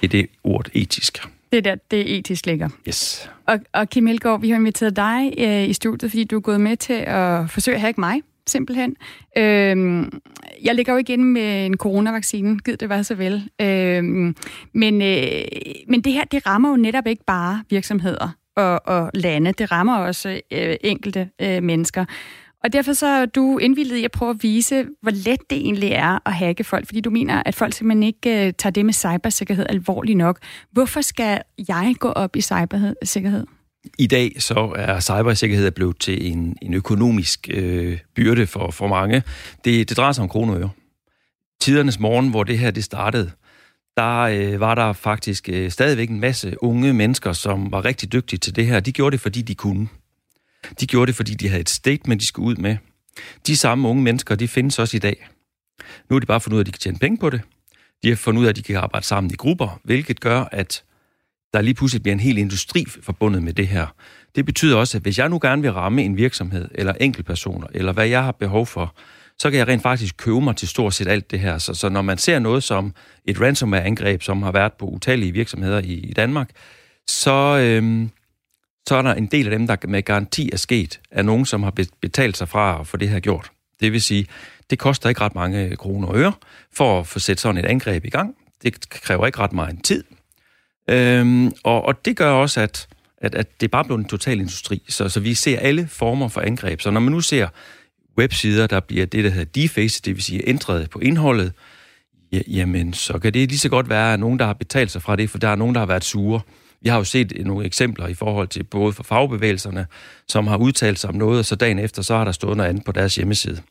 Det 0.00 0.06
er 0.06 0.08
det 0.08 0.26
ord 0.44 0.68
etisk. 0.72 1.28
Det 1.52 1.58
er 1.58 1.62
der, 1.62 1.74
det 1.90 2.00
er 2.00 2.18
etisk 2.18 2.46
ligger. 2.46 2.68
Yes. 2.88 3.30
Og, 3.46 3.58
og 3.72 3.90
Kim 3.90 4.08
Elgaard, 4.08 4.40
vi 4.40 4.50
har 4.50 4.56
inviteret 4.56 4.96
dig 4.96 5.34
øh, 5.38 5.68
i 5.68 5.72
studiet, 5.72 6.10
fordi 6.10 6.24
du 6.24 6.36
er 6.36 6.40
gået 6.40 6.60
med 6.60 6.76
til 6.76 7.04
at 7.06 7.50
forsøge 7.50 7.74
at 7.74 7.80
hacke 7.80 8.00
mig, 8.00 8.20
simpelthen. 8.46 8.96
Øhm, 9.38 10.20
jeg 10.62 10.74
ligger 10.74 10.92
jo 10.92 10.98
ikke 10.98 11.12
inde 11.12 11.24
med 11.24 11.66
en 11.66 11.76
coronavaccine, 11.76 12.58
givet 12.58 12.80
det 12.80 12.88
var 12.88 13.02
så 13.02 13.14
vel. 13.14 13.48
Øhm, 13.60 14.36
men, 14.72 15.02
øh, 15.02 15.44
men 15.88 16.00
det 16.00 16.12
her, 16.12 16.24
det 16.24 16.46
rammer 16.46 16.70
jo 16.70 16.76
netop 16.76 17.06
ikke 17.06 17.24
bare 17.24 17.62
virksomheder 17.70 18.28
og, 18.56 18.80
og 18.86 19.10
lande. 19.14 19.52
Det 19.52 19.72
rammer 19.72 19.96
også 19.96 20.40
øh, 20.50 20.76
enkelte 20.80 21.28
øh, 21.40 21.62
mennesker. 21.62 22.04
Og 22.64 22.72
derfor 22.72 22.92
så 22.92 23.06
er 23.06 23.26
du 23.26 23.58
indvildet 23.58 23.96
i 23.96 24.04
at 24.04 24.10
prøve 24.10 24.30
at 24.30 24.42
vise, 24.42 24.84
hvor 25.02 25.10
let 25.10 25.40
det 25.50 25.58
egentlig 25.58 25.90
er 25.90 26.18
at 26.28 26.34
hacke 26.34 26.64
folk, 26.64 26.86
fordi 26.86 27.00
du 27.00 27.10
mener, 27.10 27.42
at 27.46 27.54
folk 27.54 27.74
simpelthen 27.74 28.02
ikke 28.02 28.46
øh, 28.46 28.52
tager 28.58 28.70
det 28.70 28.84
med 28.84 28.92
cybersikkerhed 28.92 29.66
alvorligt 29.68 30.18
nok. 30.18 30.38
Hvorfor 30.72 31.00
skal 31.00 31.42
jeg 31.68 31.94
gå 31.98 32.08
op 32.08 32.36
i 32.36 32.40
cybersikkerhed? 32.40 33.46
I 33.98 34.06
dag 34.06 34.36
så 34.38 34.72
er 34.76 35.00
cybersikkerhed 35.00 35.70
blevet 35.70 36.00
til 36.00 36.32
en, 36.32 36.56
en 36.62 36.74
økonomisk 36.74 37.48
øh, 37.54 37.98
byrde 38.14 38.46
for, 38.46 38.70
for 38.70 38.88
mange. 38.88 39.22
Det, 39.64 39.88
det 39.88 39.96
drejer 39.96 40.12
sig 40.12 40.22
om 40.22 40.28
kroner 40.28 40.54
og 40.54 40.60
øre. 40.60 40.70
Tidernes 41.60 41.98
morgen, 41.98 42.30
hvor 42.30 42.44
det 42.44 42.58
her 42.58 42.70
det 42.70 42.84
startede, 42.84 43.30
der 43.96 44.20
øh, 44.20 44.60
var 44.60 44.74
der 44.74 44.92
faktisk 44.92 45.48
øh, 45.48 45.70
stadigvæk 45.70 46.10
en 46.10 46.20
masse 46.20 46.62
unge 46.62 46.92
mennesker, 46.92 47.32
som 47.32 47.72
var 47.72 47.84
rigtig 47.84 48.12
dygtige 48.12 48.38
til 48.38 48.56
det 48.56 48.66
her. 48.66 48.80
De 48.80 48.92
gjorde 48.92 49.12
det, 49.12 49.20
fordi 49.20 49.42
de 49.42 49.54
kunne. 49.54 49.88
De 50.80 50.86
gjorde 50.86 51.06
det, 51.06 51.14
fordi 51.14 51.34
de 51.34 51.48
havde 51.48 51.60
et 51.60 51.70
statement, 51.70 52.20
de 52.20 52.26
skulle 52.26 52.48
ud 52.48 52.56
med. 52.56 52.76
De 53.46 53.56
samme 53.56 53.88
unge 53.88 54.02
mennesker, 54.02 54.34
de 54.34 54.48
findes 54.48 54.78
også 54.78 54.96
i 54.96 55.00
dag. 55.00 55.28
Nu 56.10 56.16
er 56.16 56.20
de 56.20 56.26
bare 56.26 56.40
fundet 56.40 56.54
ud 56.54 56.60
af, 56.60 56.62
at 56.62 56.66
de 56.66 56.72
kan 56.72 56.80
tjene 56.80 56.98
penge 56.98 57.18
på 57.18 57.30
det. 57.30 57.40
De 58.02 58.08
har 58.08 58.16
fundet 58.16 58.40
ud 58.40 58.46
af, 58.46 58.50
at 58.50 58.56
de 58.56 58.62
kan 58.62 58.76
arbejde 58.76 59.06
sammen 59.06 59.30
i 59.30 59.36
grupper, 59.36 59.80
hvilket 59.84 60.20
gør, 60.20 60.44
at 60.52 60.84
der 61.54 61.60
lige 61.60 61.74
pludselig 61.74 62.02
bliver 62.02 62.12
en 62.12 62.20
hel 62.20 62.38
industri 62.38 62.84
forbundet 63.02 63.42
med 63.42 63.52
det 63.52 63.68
her. 63.68 63.86
Det 64.36 64.46
betyder 64.46 64.76
også, 64.76 64.98
at 64.98 65.02
hvis 65.02 65.18
jeg 65.18 65.28
nu 65.28 65.38
gerne 65.42 65.62
vil 65.62 65.72
ramme 65.72 66.02
en 66.02 66.16
virksomhed, 66.16 66.68
eller 66.74 66.92
enkeltpersoner, 67.00 67.66
eller 67.74 67.92
hvad 67.92 68.06
jeg 68.06 68.24
har 68.24 68.32
behov 68.32 68.66
for, 68.66 68.94
så 69.38 69.50
kan 69.50 69.58
jeg 69.58 69.68
rent 69.68 69.82
faktisk 69.82 70.16
købe 70.16 70.40
mig 70.40 70.56
til 70.56 70.68
stort 70.68 70.94
set 70.94 71.08
alt 71.08 71.30
det 71.30 71.40
her. 71.40 71.58
Så, 71.58 71.74
så 71.74 71.88
når 71.88 72.02
man 72.02 72.18
ser 72.18 72.38
noget 72.38 72.62
som 72.62 72.94
et 73.24 73.40
ransomware-angreb, 73.40 74.22
som 74.22 74.42
har 74.42 74.52
været 74.52 74.72
på 74.72 74.86
utallige 74.86 75.32
virksomheder 75.32 75.78
i, 75.78 75.92
i 75.92 76.12
Danmark, 76.12 76.50
så, 77.06 77.58
øhm, 77.58 78.10
så 78.88 78.94
er 78.94 79.02
der 79.02 79.14
en 79.14 79.26
del 79.26 79.46
af 79.46 79.58
dem, 79.58 79.66
der 79.66 79.76
med 79.88 80.02
garanti 80.02 80.50
er 80.52 80.56
sket, 80.56 81.00
af 81.10 81.24
nogen, 81.24 81.46
som 81.46 81.62
har 81.62 81.72
betalt 82.00 82.36
sig 82.36 82.48
fra 82.48 82.80
at 82.80 82.86
få 82.86 82.96
det 82.96 83.08
her 83.08 83.20
gjort. 83.20 83.50
Det 83.80 83.92
vil 83.92 84.02
sige, 84.02 84.26
det 84.70 84.78
koster 84.78 85.08
ikke 85.08 85.20
ret 85.20 85.34
mange 85.34 85.76
kroner 85.76 86.08
og 86.08 86.16
øre 86.16 86.32
for 86.72 87.00
at 87.00 87.06
få 87.06 87.18
sat 87.18 87.40
sådan 87.40 87.64
et 87.64 87.66
angreb 87.66 88.04
i 88.04 88.10
gang. 88.10 88.36
Det 88.62 88.90
kræver 88.90 89.26
ikke 89.26 89.38
ret 89.38 89.52
meget 89.52 89.84
tid. 89.84 90.04
Øhm, 90.90 91.52
og, 91.64 91.84
og 91.84 92.04
det 92.04 92.16
gør 92.16 92.30
også, 92.30 92.60
at, 92.60 92.88
at, 93.18 93.34
at 93.34 93.60
det 93.60 93.66
er 93.66 93.70
bare 93.70 93.84
blevet 93.84 93.98
en 93.98 94.08
total 94.08 94.40
industri. 94.40 94.82
Så, 94.88 95.08
så 95.08 95.20
vi 95.20 95.34
ser 95.34 95.58
alle 95.58 95.86
former 95.86 96.28
for 96.28 96.40
angreb. 96.40 96.80
Så 96.80 96.90
når 96.90 97.00
man 97.00 97.12
nu 97.12 97.20
ser 97.20 97.48
websider, 98.18 98.66
der 98.66 98.80
bliver 98.80 99.06
det, 99.06 99.24
der 99.24 99.30
hedder 99.30 99.62
deface, 99.62 100.02
det 100.02 100.14
vil 100.14 100.22
sige 100.22 100.48
ændret 100.48 100.90
på 100.90 100.98
indholdet, 100.98 101.52
jamen 102.32 102.92
så 102.92 103.18
kan 103.18 103.34
det 103.34 103.48
lige 103.48 103.58
så 103.58 103.68
godt 103.68 103.88
være, 103.88 104.12
at 104.12 104.20
nogen, 104.20 104.38
der 104.38 104.46
har 104.46 104.52
betalt 104.52 104.90
sig 104.90 105.02
fra 105.02 105.16
det, 105.16 105.30
for 105.30 105.38
der 105.38 105.48
er 105.48 105.56
nogen, 105.56 105.74
der 105.74 105.80
har 105.80 105.86
været 105.86 106.04
sure. 106.04 106.40
Vi 106.82 106.88
har 106.88 106.96
jo 106.96 107.04
set 107.04 107.32
nogle 107.46 107.66
eksempler 107.66 108.06
i 108.06 108.14
forhold 108.14 108.48
til 108.48 108.64
både 108.64 108.92
for 108.92 109.02
fagbevægelserne, 109.02 109.86
som 110.28 110.46
har 110.46 110.56
udtalt 110.56 110.98
sig 110.98 111.10
om 111.10 111.16
noget, 111.16 111.38
og 111.38 111.44
så 111.44 111.56
dagen 111.56 111.78
efter, 111.78 112.02
så 112.02 112.16
har 112.16 112.24
der 112.24 112.32
stået 112.32 112.56
noget 112.56 112.70
andet 112.70 112.84
på 112.84 112.92
deres 112.92 113.14
hjemmeside. 113.14 113.62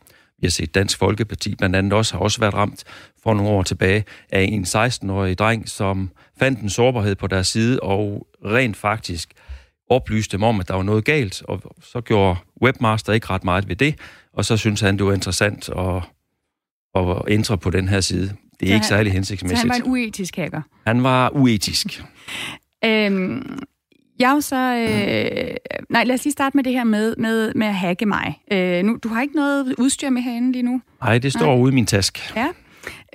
Vi 0.41 0.47
har 0.47 0.51
set 0.51 0.75
Dansk 0.75 0.97
Folkeparti 0.97 1.55
blandt 1.55 1.75
andet 1.75 1.93
også 1.93 2.13
har 2.13 2.19
også 2.19 2.39
været 2.39 2.53
ramt 2.53 2.83
for 3.23 3.33
nogle 3.33 3.51
år 3.51 3.63
tilbage 3.63 4.05
af 4.31 4.41
en 4.41 4.63
16-årig 4.63 5.37
dreng, 5.37 5.69
som 5.69 6.11
fandt 6.39 6.59
en 6.59 6.69
sårbarhed 6.69 7.15
på 7.15 7.27
deres 7.27 7.47
side 7.47 7.79
og 7.79 8.27
rent 8.45 8.77
faktisk 8.77 9.29
oplyste 9.89 10.37
dem 10.37 10.43
om, 10.43 10.59
at 10.59 10.67
der 10.67 10.73
var 10.73 10.83
noget 10.83 11.05
galt, 11.05 11.43
og 11.47 11.75
så 11.81 12.01
gjorde 12.01 12.35
webmaster 12.61 13.13
ikke 13.13 13.29
ret 13.29 13.43
meget 13.43 13.69
ved 13.69 13.75
det, 13.75 13.95
og 14.33 14.45
så 14.45 14.57
synes 14.57 14.81
han, 14.81 14.97
det 14.97 15.05
var 15.05 15.13
interessant 15.13 15.69
at, 15.69 16.03
at 16.95 17.21
ændre 17.27 17.57
på 17.57 17.69
den 17.69 17.87
her 17.87 18.01
side. 18.01 18.35
Det 18.59 18.65
er 18.65 18.67
så 18.67 18.73
ikke 18.73 18.73
han, 18.73 18.83
særlig 18.83 19.13
hensigtsmæssigt. 19.13 19.59
Så 19.59 19.73
han 19.73 19.81
var 19.81 19.85
en 19.85 19.91
uetisk 19.91 20.35
hacker? 20.35 20.61
Han 20.87 21.03
var 21.03 21.29
uetisk. 21.35 22.03
øhm, 22.85 23.59
jeg 24.19 24.29
er 24.29 24.33
jo 24.33 24.41
så... 24.41 24.55
Øh, 24.55 25.55
nej, 25.89 26.03
lad 26.03 26.15
os 26.15 26.23
lige 26.23 26.31
starte 26.31 26.57
med 26.57 26.63
det 26.63 26.73
her 26.73 26.83
med, 26.83 27.15
med, 27.15 27.53
med 27.55 27.67
at 27.67 27.75
hacke 27.75 28.05
mig. 28.05 28.41
Øh, 28.51 28.83
nu, 28.83 28.97
du 29.03 29.09
har 29.09 29.21
ikke 29.21 29.35
noget 29.35 29.75
udstyr 29.77 30.09
med 30.09 30.21
herinde 30.21 30.51
lige 30.51 30.63
nu? 30.63 30.81
Nej, 31.01 31.17
det 31.17 31.33
står 31.33 31.55
nej. 31.55 31.63
ude 31.63 31.71
i 31.71 31.75
min 31.75 31.85
taske. 31.85 32.21
Ja. 32.35 32.47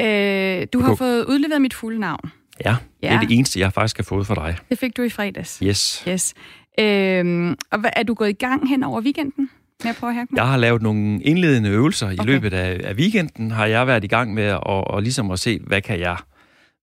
Øh, 0.00 0.66
du 0.72 0.80
har 0.80 0.94
fået 0.94 1.24
udleveret 1.24 1.62
mit 1.62 1.74
fulde 1.74 2.00
navn. 2.00 2.30
Ja, 2.64 2.76
ja, 3.02 3.08
det 3.08 3.14
er 3.14 3.20
det 3.20 3.36
eneste, 3.36 3.60
jeg 3.60 3.72
faktisk 3.72 3.96
har 3.96 4.04
fået 4.04 4.26
for 4.26 4.34
dig. 4.34 4.56
Det 4.70 4.78
fik 4.78 4.96
du 4.96 5.02
i 5.02 5.08
fredags? 5.08 5.58
Yes. 5.62 6.04
yes. 6.08 6.34
Øh, 6.80 7.56
og 7.70 7.80
er 7.96 8.02
du 8.02 8.14
gået 8.14 8.28
i 8.28 8.32
gang 8.32 8.68
hen 8.68 8.82
over 8.82 9.00
weekenden? 9.00 9.50
Med 9.82 9.90
at 9.90 9.96
prøve 9.96 10.10
at 10.10 10.16
hacke 10.16 10.34
mig? 10.34 10.38
Jeg 10.38 10.48
har 10.48 10.56
lavet 10.56 10.82
nogle 10.82 11.22
indledende 11.22 11.70
øvelser 11.70 12.06
okay. 12.06 12.22
i 12.22 12.26
løbet 12.26 12.52
af, 12.52 12.80
af 12.84 12.94
weekenden, 12.94 13.50
har 13.50 13.66
jeg 13.66 13.86
været 13.86 14.04
i 14.04 14.06
gang 14.06 14.34
med 14.34 14.44
at, 14.44 14.60
og 14.64 15.02
ligesom 15.02 15.30
at 15.30 15.38
se, 15.38 15.58
hvad 15.58 15.82
kan 15.82 16.00
jeg 16.00 16.16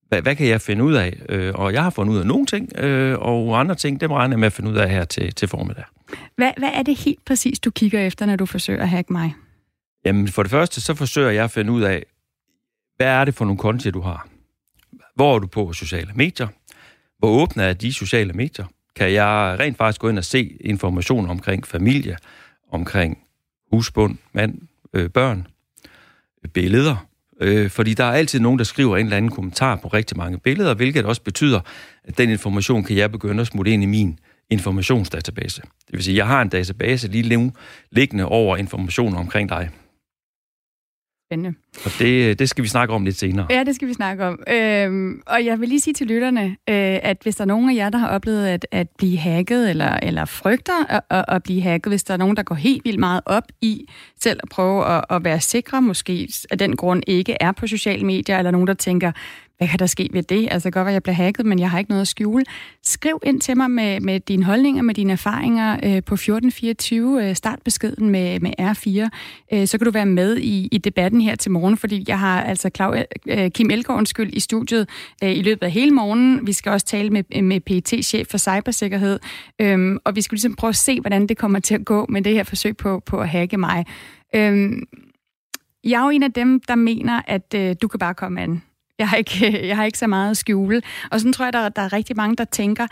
hvad, 0.07 0.21
hvad 0.21 0.35
kan 0.35 0.47
jeg 0.47 0.61
finde 0.61 0.83
ud 0.83 0.93
af? 0.93 1.17
Øh, 1.29 1.53
og 1.55 1.73
jeg 1.73 1.83
har 1.83 1.89
fundet 1.89 2.13
ud 2.13 2.19
af 2.19 2.25
nogle 2.25 2.45
ting, 2.45 2.77
øh, 2.77 3.19
og 3.19 3.59
andre 3.59 3.75
ting, 3.75 4.01
dem 4.01 4.11
regner 4.11 4.33
jeg 4.33 4.39
med 4.39 4.47
at 4.47 4.53
finde 4.53 4.71
ud 4.71 4.75
af 4.75 4.89
her 4.89 5.05
til, 5.05 5.33
til 5.33 5.47
formiddag. 5.47 5.83
Hvad, 6.35 6.51
hvad 6.57 6.69
er 6.73 6.83
det 6.83 6.99
helt 6.99 7.25
præcis, 7.25 7.59
du 7.59 7.71
kigger 7.71 7.99
efter, 7.99 8.25
når 8.25 8.35
du 8.35 8.45
forsøger 8.45 8.81
at 8.81 8.89
hacke 8.89 9.13
mig? 9.13 9.33
Jamen, 10.05 10.27
for 10.27 10.43
det 10.43 10.51
første, 10.51 10.81
så 10.81 10.93
forsøger 10.93 11.29
jeg 11.29 11.43
at 11.43 11.51
finde 11.51 11.71
ud 11.71 11.81
af, 11.81 12.03
hvad 12.97 13.07
er 13.07 13.25
det 13.25 13.35
for 13.35 13.45
nogle 13.45 13.57
konti, 13.57 13.91
du 13.91 14.01
har? 14.01 14.27
Hvor 15.15 15.35
er 15.35 15.39
du 15.39 15.47
på 15.47 15.73
sociale 15.73 16.11
medier? 16.15 16.47
Hvor 17.19 17.29
åbne 17.29 17.63
er 17.63 17.73
de 17.73 17.93
sociale 17.93 18.33
medier? 18.33 18.65
Kan 18.95 19.13
jeg 19.13 19.55
rent 19.59 19.77
faktisk 19.77 20.01
gå 20.01 20.09
ind 20.09 20.17
og 20.17 20.25
se 20.25 20.57
information 20.61 21.29
omkring 21.29 21.67
familie, 21.67 22.17
omkring 22.75 23.17
husbund, 23.71 24.17
mand, 24.33 24.61
øh, 24.93 25.09
børn, 25.09 25.47
øh, 26.43 26.49
billeder? 26.49 27.07
Øh, 27.41 27.69
fordi 27.69 27.93
der 27.93 28.03
er 28.03 28.11
altid 28.11 28.39
nogen, 28.39 28.59
der 28.59 28.65
skriver 28.65 28.97
en 28.97 29.05
eller 29.05 29.17
anden 29.17 29.31
kommentar 29.31 29.75
på 29.75 29.87
rigtig 29.87 30.17
mange 30.17 30.39
billeder, 30.39 30.73
hvilket 30.73 31.05
også 31.05 31.21
betyder, 31.21 31.59
at 32.03 32.17
den 32.17 32.29
information 32.29 32.83
kan 32.83 32.97
jeg 32.97 33.11
begynde 33.11 33.41
at 33.41 33.47
smutte 33.47 33.71
ind 33.71 33.83
i 33.83 33.85
min 33.85 34.19
informationsdatabase. 34.49 35.61
Det 35.61 35.93
vil 35.93 36.03
sige, 36.03 36.13
at 36.13 36.17
jeg 36.17 36.27
har 36.27 36.41
en 36.41 36.49
database 36.49 37.07
lige 37.07 37.37
nu 37.37 37.51
liggende 37.91 38.25
over 38.25 38.57
information 38.57 39.15
omkring 39.15 39.49
dig. 39.49 39.69
Spændende. 41.27 41.53
Og 41.85 41.91
det, 41.99 42.39
det 42.39 42.49
skal 42.49 42.63
vi 42.63 42.67
snakke 42.67 42.93
om 42.93 43.05
lidt 43.05 43.15
senere. 43.15 43.47
Ja, 43.49 43.63
det 43.63 43.75
skal 43.75 43.87
vi 43.87 43.93
snakke 43.93 44.25
om. 44.25 44.39
Øhm, 44.47 45.21
og 45.25 45.45
jeg 45.45 45.59
vil 45.59 45.69
lige 45.69 45.81
sige 45.81 45.93
til 45.93 46.07
lytterne, 46.07 46.43
øh, 46.45 46.99
at 47.03 47.17
hvis 47.23 47.35
der 47.35 47.41
er 47.41 47.47
nogen 47.47 47.69
af 47.69 47.75
jer, 47.75 47.89
der 47.89 47.97
har 47.97 48.07
oplevet 48.07 48.47
at, 48.47 48.67
at 48.71 48.87
blive 48.97 49.17
hacket, 49.17 49.69
eller, 49.69 49.99
eller 50.03 50.25
frygter 50.25 50.85
at, 50.89 51.01
at, 51.09 51.25
at 51.27 51.43
blive 51.43 51.61
hacket, 51.61 51.91
hvis 51.91 52.03
der 52.03 52.13
er 52.13 52.17
nogen, 52.17 52.37
der 52.37 52.43
går 52.43 52.55
helt 52.55 52.85
vildt 52.85 52.99
meget 52.99 53.21
op 53.25 53.43
i 53.61 53.87
selv 54.19 54.39
at 54.43 54.49
prøve 54.49 54.85
at, 54.85 55.05
at 55.09 55.23
være 55.23 55.39
sikre, 55.39 55.81
måske 55.81 56.29
af 56.51 56.57
den 56.57 56.75
grund 56.75 57.03
ikke 57.07 57.37
er 57.39 57.51
på 57.51 57.67
sociale 57.67 58.05
medier, 58.05 58.37
eller 58.37 58.51
nogen, 58.51 58.67
der 58.67 58.73
tænker, 58.73 59.11
hvad 59.57 59.67
kan 59.67 59.79
der 59.79 59.85
ske 59.85 60.09
ved 60.13 60.23
det? 60.23 60.47
Altså 60.51 60.71
godt 60.71 60.87
at 60.87 60.93
jeg 60.93 61.03
bliver 61.03 61.15
hacket, 61.15 61.45
men 61.45 61.59
jeg 61.59 61.71
har 61.71 61.79
ikke 61.79 61.91
noget 61.91 62.01
at 62.01 62.07
skjule. 62.07 62.45
Skriv 62.83 63.19
ind 63.23 63.41
til 63.41 63.57
mig 63.57 63.71
med, 63.71 63.99
med 63.99 64.19
dine 64.19 64.43
holdninger, 64.43 64.81
med 64.81 64.95
dine 64.95 65.13
erfaringer 65.13 65.73
øh, 65.73 66.03
på 66.03 66.13
1424. 66.13 67.29
Øh, 67.29 67.35
start 67.35 67.59
beskeden 67.65 68.09
med, 68.09 68.39
med 68.39 68.51
R4. 68.59 69.09
Øh, 69.53 69.67
så 69.67 69.77
kan 69.77 69.85
du 69.85 69.91
være 69.91 70.05
med 70.05 70.37
i, 70.37 70.67
i 70.71 70.77
debatten 70.77 71.21
her 71.21 71.35
til 71.35 71.51
morgen, 71.51 71.77
fordi 71.77 72.05
jeg 72.07 72.19
har 72.19 72.43
altså 72.43 72.69
Klav, 72.69 72.95
øh, 73.27 73.51
Kim 73.51 73.69
Elgaard 73.69 74.05
skyld 74.05 74.33
i 74.33 74.39
studiet 74.39 74.89
øh, 75.23 75.31
i 75.31 75.41
løbet 75.41 75.63
af 75.63 75.71
hele 75.71 75.91
morgenen. 75.91 76.47
Vi 76.47 76.53
skal 76.53 76.71
også 76.71 76.85
tale 76.85 77.09
med, 77.09 77.41
med 77.41 77.59
pt 77.59 78.05
chef 78.05 78.27
for 78.27 78.37
cybersikkerhed, 78.37 79.19
øh, 79.61 79.95
og 80.05 80.15
vi 80.15 80.21
skal 80.21 80.35
ligesom 80.35 80.55
prøve 80.55 80.69
at 80.69 80.75
se, 80.75 81.01
hvordan 81.01 81.27
det 81.27 81.37
kommer 81.37 81.59
til 81.59 81.75
at 81.75 81.85
gå 81.85 82.05
med 82.09 82.21
det 82.21 82.33
her 82.33 82.43
forsøg 82.43 82.77
på, 82.77 82.99
på 83.05 83.21
at 83.21 83.29
hacke 83.29 83.57
mig. 83.57 83.85
Øh, 84.35 84.71
jeg 85.83 85.99
er 85.99 86.03
jo 86.03 86.09
en 86.09 86.23
af 86.23 86.33
dem, 86.33 86.61
der 86.67 86.75
mener, 86.75 87.21
at 87.27 87.53
øh, 87.55 87.75
du 87.81 87.87
kan 87.87 87.99
bare 87.99 88.13
komme 88.13 88.41
an. 88.41 88.61
Jeg 88.99 89.09
har 89.09 89.17
ikke, 89.17 89.51
jeg 89.69 89.75
har 89.75 89.85
ikke 89.85 89.97
så 89.97 90.07
meget 90.07 90.31
at 90.31 90.37
skjule. 90.37 90.81
Og 91.11 91.19
sådan 91.19 91.33
tror 91.33 91.45
jeg, 91.45 91.53
der, 91.53 91.69
der 91.69 91.81
er 91.81 91.93
rigtig 91.93 92.15
mange, 92.15 92.35
der 92.35 92.45
tænker, 92.45 92.87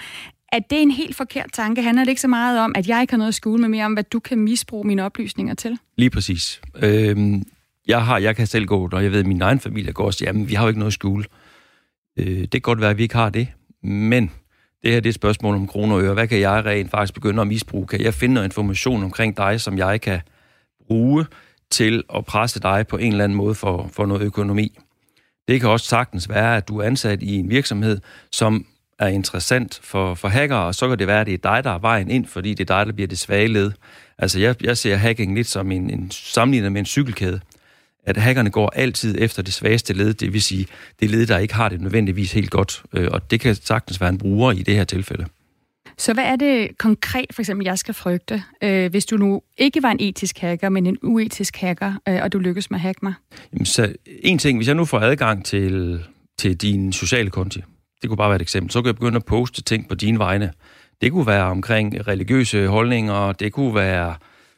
at 0.50 0.70
det 0.70 0.78
er 0.78 0.82
en 0.82 0.92
helt 0.92 1.16
forkert 1.16 1.50
tanke. 1.54 1.82
Handler 1.82 2.04
det 2.04 2.10
ikke 2.10 2.22
så 2.22 2.28
meget 2.28 2.60
om, 2.60 2.72
at 2.76 2.88
jeg 2.88 3.02
ikke 3.02 3.14
har 3.14 3.18
noget 3.18 3.28
at 3.28 3.36
skjule, 3.36 3.62
men 3.62 3.72
mere 3.72 3.86
om, 3.86 3.94
hvad 3.94 4.04
du 4.04 4.20
kan 4.20 4.40
misbruge 4.40 4.88
mine 4.88 5.04
oplysninger 5.04 5.54
til? 5.54 5.78
Lige 5.98 6.10
præcis. 6.10 6.62
Øhm, 6.76 7.44
jeg, 7.88 8.06
har, 8.06 8.18
jeg 8.18 8.36
kan 8.36 8.48
selv 8.48 8.66
gå, 8.66 8.90
når 8.92 9.00
jeg 9.00 9.12
ved, 9.12 9.20
at 9.20 9.26
min 9.26 9.42
egen 9.42 9.60
familie 9.60 9.92
går 9.94 10.06
og 10.06 10.14
siger, 10.14 10.30
jamen, 10.30 10.50
vi 10.50 10.54
har 10.54 10.64
jo 10.64 10.68
ikke 10.68 10.80
noget 10.80 10.90
at 10.90 10.94
skjule. 10.94 11.26
Øh, 12.20 12.42
det 12.42 12.52
kan 12.52 12.62
godt 12.62 12.82
være, 12.82 12.90
at 12.90 12.98
vi 12.98 13.04
ikke 13.04 13.16
har 13.16 13.30
det, 13.30 13.48
men 13.84 14.32
det 14.84 14.92
her 14.92 15.00
det 15.00 15.06
er 15.06 15.12
et 15.12 15.16
spørgsmål 15.16 15.56
om 15.56 15.68
kroner 15.68 15.96
og 15.96 16.02
øre. 16.02 16.14
Hvad 16.14 16.28
kan 16.28 16.40
jeg 16.40 16.66
rent 16.66 16.92
faktisk 16.92 17.14
begynde 17.14 17.42
at 17.42 17.48
misbruge? 17.48 17.88
Kan 17.88 18.02
jeg 18.02 18.14
finde 18.14 18.34
noget 18.34 18.48
information 18.48 19.04
omkring 19.04 19.38
dig, 19.38 19.62
som 19.62 19.78
jeg 19.78 20.02
kan 20.02 20.20
bruge 20.88 21.26
til 21.72 22.04
at 22.16 22.26
presse 22.26 22.60
dig 22.60 22.88
på 22.88 22.98
en 22.98 23.12
eller 23.12 23.24
anden 23.24 23.38
måde 23.38 23.56
for, 23.56 23.90
for 23.94 24.06
noget 24.06 24.22
økonomi? 24.22 24.78
Det 25.48 25.62
kan 25.62 25.70
også 25.70 25.86
sagtens 25.86 26.30
være, 26.30 26.58
at 26.58 26.68
du 26.68 26.78
er 26.78 26.84
ansat 26.84 27.24
i 27.24 27.36
en 27.36 27.50
virksomhed, 27.50 28.00
som 28.32 28.66
er 29.00 29.08
interessant 29.08 29.80
for, 29.84 30.16
for 30.16 30.28
hackere, 30.28 30.66
og 30.66 30.76
så 30.76 30.90
kan 30.90 31.00
det 31.00 31.08
være, 31.08 31.22
at 31.22 31.28
det 31.28 31.34
er 31.34 31.38
dig, 31.54 31.64
der 31.64 31.70
er 31.70 31.80
vejen 31.80 32.12
ind, 32.12 32.26
fordi 32.26 32.54
det 32.54 32.70
er 32.70 32.78
dig, 32.78 32.86
der 32.86 32.94
bliver 32.94 33.08
det 33.08 33.20
svage 33.20 33.48
led. 33.48 33.72
Altså, 34.18 34.40
jeg, 34.40 34.64
jeg 34.64 34.78
ser 34.78 34.96
hacking 34.96 35.36
lidt 35.36 35.48
som 35.48 35.72
en, 35.72 35.90
en 35.90 36.12
sammenlignet 36.12 36.72
med 36.72 36.80
en 36.80 36.86
cykelkæde. 36.86 37.40
At 38.06 38.18
hackerne 38.18 38.50
går 38.50 38.70
altid 38.76 39.16
efter 39.20 39.44
det 39.44 39.54
svageste 39.54 39.94
led, 39.94 40.14
det 40.14 40.34
vil 40.34 40.42
sige 40.42 40.68
det 41.00 41.10
led, 41.10 41.28
der 41.28 41.38
ikke 41.38 41.54
har 41.54 41.70
det 41.70 41.82
nødvendigvis 41.82 42.32
helt 42.34 42.52
godt. 42.52 42.84
Øh, 42.94 43.10
og 43.12 43.32
det 43.32 43.40
kan 43.40 43.56
sagtens 43.56 44.02
være 44.02 44.10
en 44.10 44.18
bruger 44.18 44.52
i 44.52 44.64
det 44.64 44.76
her 44.76 44.84
tilfælde. 44.84 45.26
Så 45.98 46.14
hvad 46.14 46.24
er 46.24 46.36
det 46.36 46.78
konkret, 46.78 47.26
for 47.32 47.42
eksempel, 47.42 47.66
jeg 47.66 47.78
skal 47.78 47.94
frygte, 47.94 48.44
øh, 48.64 48.92
hvis 48.92 49.06
du 49.06 49.18
nu 49.18 49.42
ikke 49.58 49.84
var 49.84 49.92
en 49.92 50.00
etisk 50.00 50.38
hacker, 50.40 50.70
men 50.70 50.86
en 50.86 50.98
uetisk 51.04 51.58
hacker, 51.58 51.94
øh, 52.10 52.20
og 52.22 52.34
du 52.34 52.40
lykkes 52.40 52.72
med 52.72 52.78
at 52.78 52.82
hacke 52.82 53.00
mig? 53.04 53.14
Jamen, 53.54 53.66
så 53.66 53.94
en 54.24 54.38
ting, 54.38 54.58
hvis 54.58 54.68
jeg 54.68 54.76
nu 54.76 54.86
får 54.86 55.00
adgang 55.00 55.46
til, 55.46 56.04
til 56.38 56.58
din 56.58 56.94
sociale 56.94 57.30
konti, 57.30 57.62
det 58.02 58.10
kunne 58.10 58.18
bare 58.18 58.30
være 58.30 58.36
et 58.36 58.42
eksempel, 58.42 58.72
så 58.72 58.82
kan 58.82 58.88
jeg 58.88 58.96
begynde 58.96 59.16
at 59.16 59.26
poste 59.26 59.62
ting 59.62 59.90
på 59.90 59.96
dine 59.96 60.20
vegne. 60.20 60.52
Det 61.02 61.12
kunne 61.12 61.28
være 61.28 61.44
omkring 61.44 62.08
religiøse 62.08 62.68
holdninger, 62.68 63.32
det 63.32 63.54
kunne 63.54 63.76
være 63.76 64.16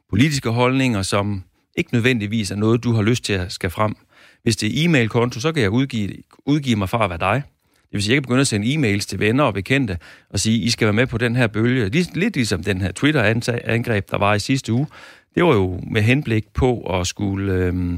politiske 0.09 0.49
holdninger, 0.49 1.01
som 1.01 1.43
ikke 1.77 1.93
nødvendigvis 1.93 2.51
er 2.51 2.55
noget, 2.55 2.83
du 2.83 2.93
har 2.93 3.01
lyst 3.01 3.23
til 3.23 3.33
at 3.33 3.51
skal 3.51 3.69
frem. 3.69 3.95
Hvis 4.43 4.55
det 4.55 4.67
er 4.69 4.86
e-mail-konto, 4.86 5.39
så 5.39 5.51
kan 5.51 5.63
jeg 5.63 5.69
udgive, 5.69 6.09
udgive 6.45 6.75
mig 6.75 6.89
fra 6.89 7.03
at 7.03 7.09
være 7.09 7.19
dig. 7.19 7.43
Det 7.86 7.93
vil 7.93 8.03
sige, 8.03 8.13
jeg 8.13 8.17
kan 8.17 8.23
begynde 8.23 8.41
at 8.41 8.47
sende 8.47 8.73
e-mails 8.73 9.07
til 9.07 9.19
venner 9.19 9.43
og 9.43 9.53
bekendte 9.53 9.97
og 10.29 10.39
sige, 10.39 10.57
I 10.57 10.69
skal 10.69 10.86
være 10.86 10.93
med 10.93 11.07
på 11.07 11.17
den 11.17 11.36
her 11.36 11.47
bølge. 11.47 11.89
Lidt 12.13 12.36
ligesom 12.36 12.63
den 12.63 12.81
her 12.81 12.91
Twitter-angreb, 12.91 14.11
der 14.11 14.17
var 14.17 14.33
i 14.33 14.39
sidste 14.39 14.73
uge. 14.73 14.88
Det 15.36 15.43
var 15.43 15.53
jo 15.53 15.79
med 15.91 16.01
henblik 16.01 16.45
på 16.53 16.99
at 16.99 17.07
skulle 17.07 17.53
Øh, 17.53 17.97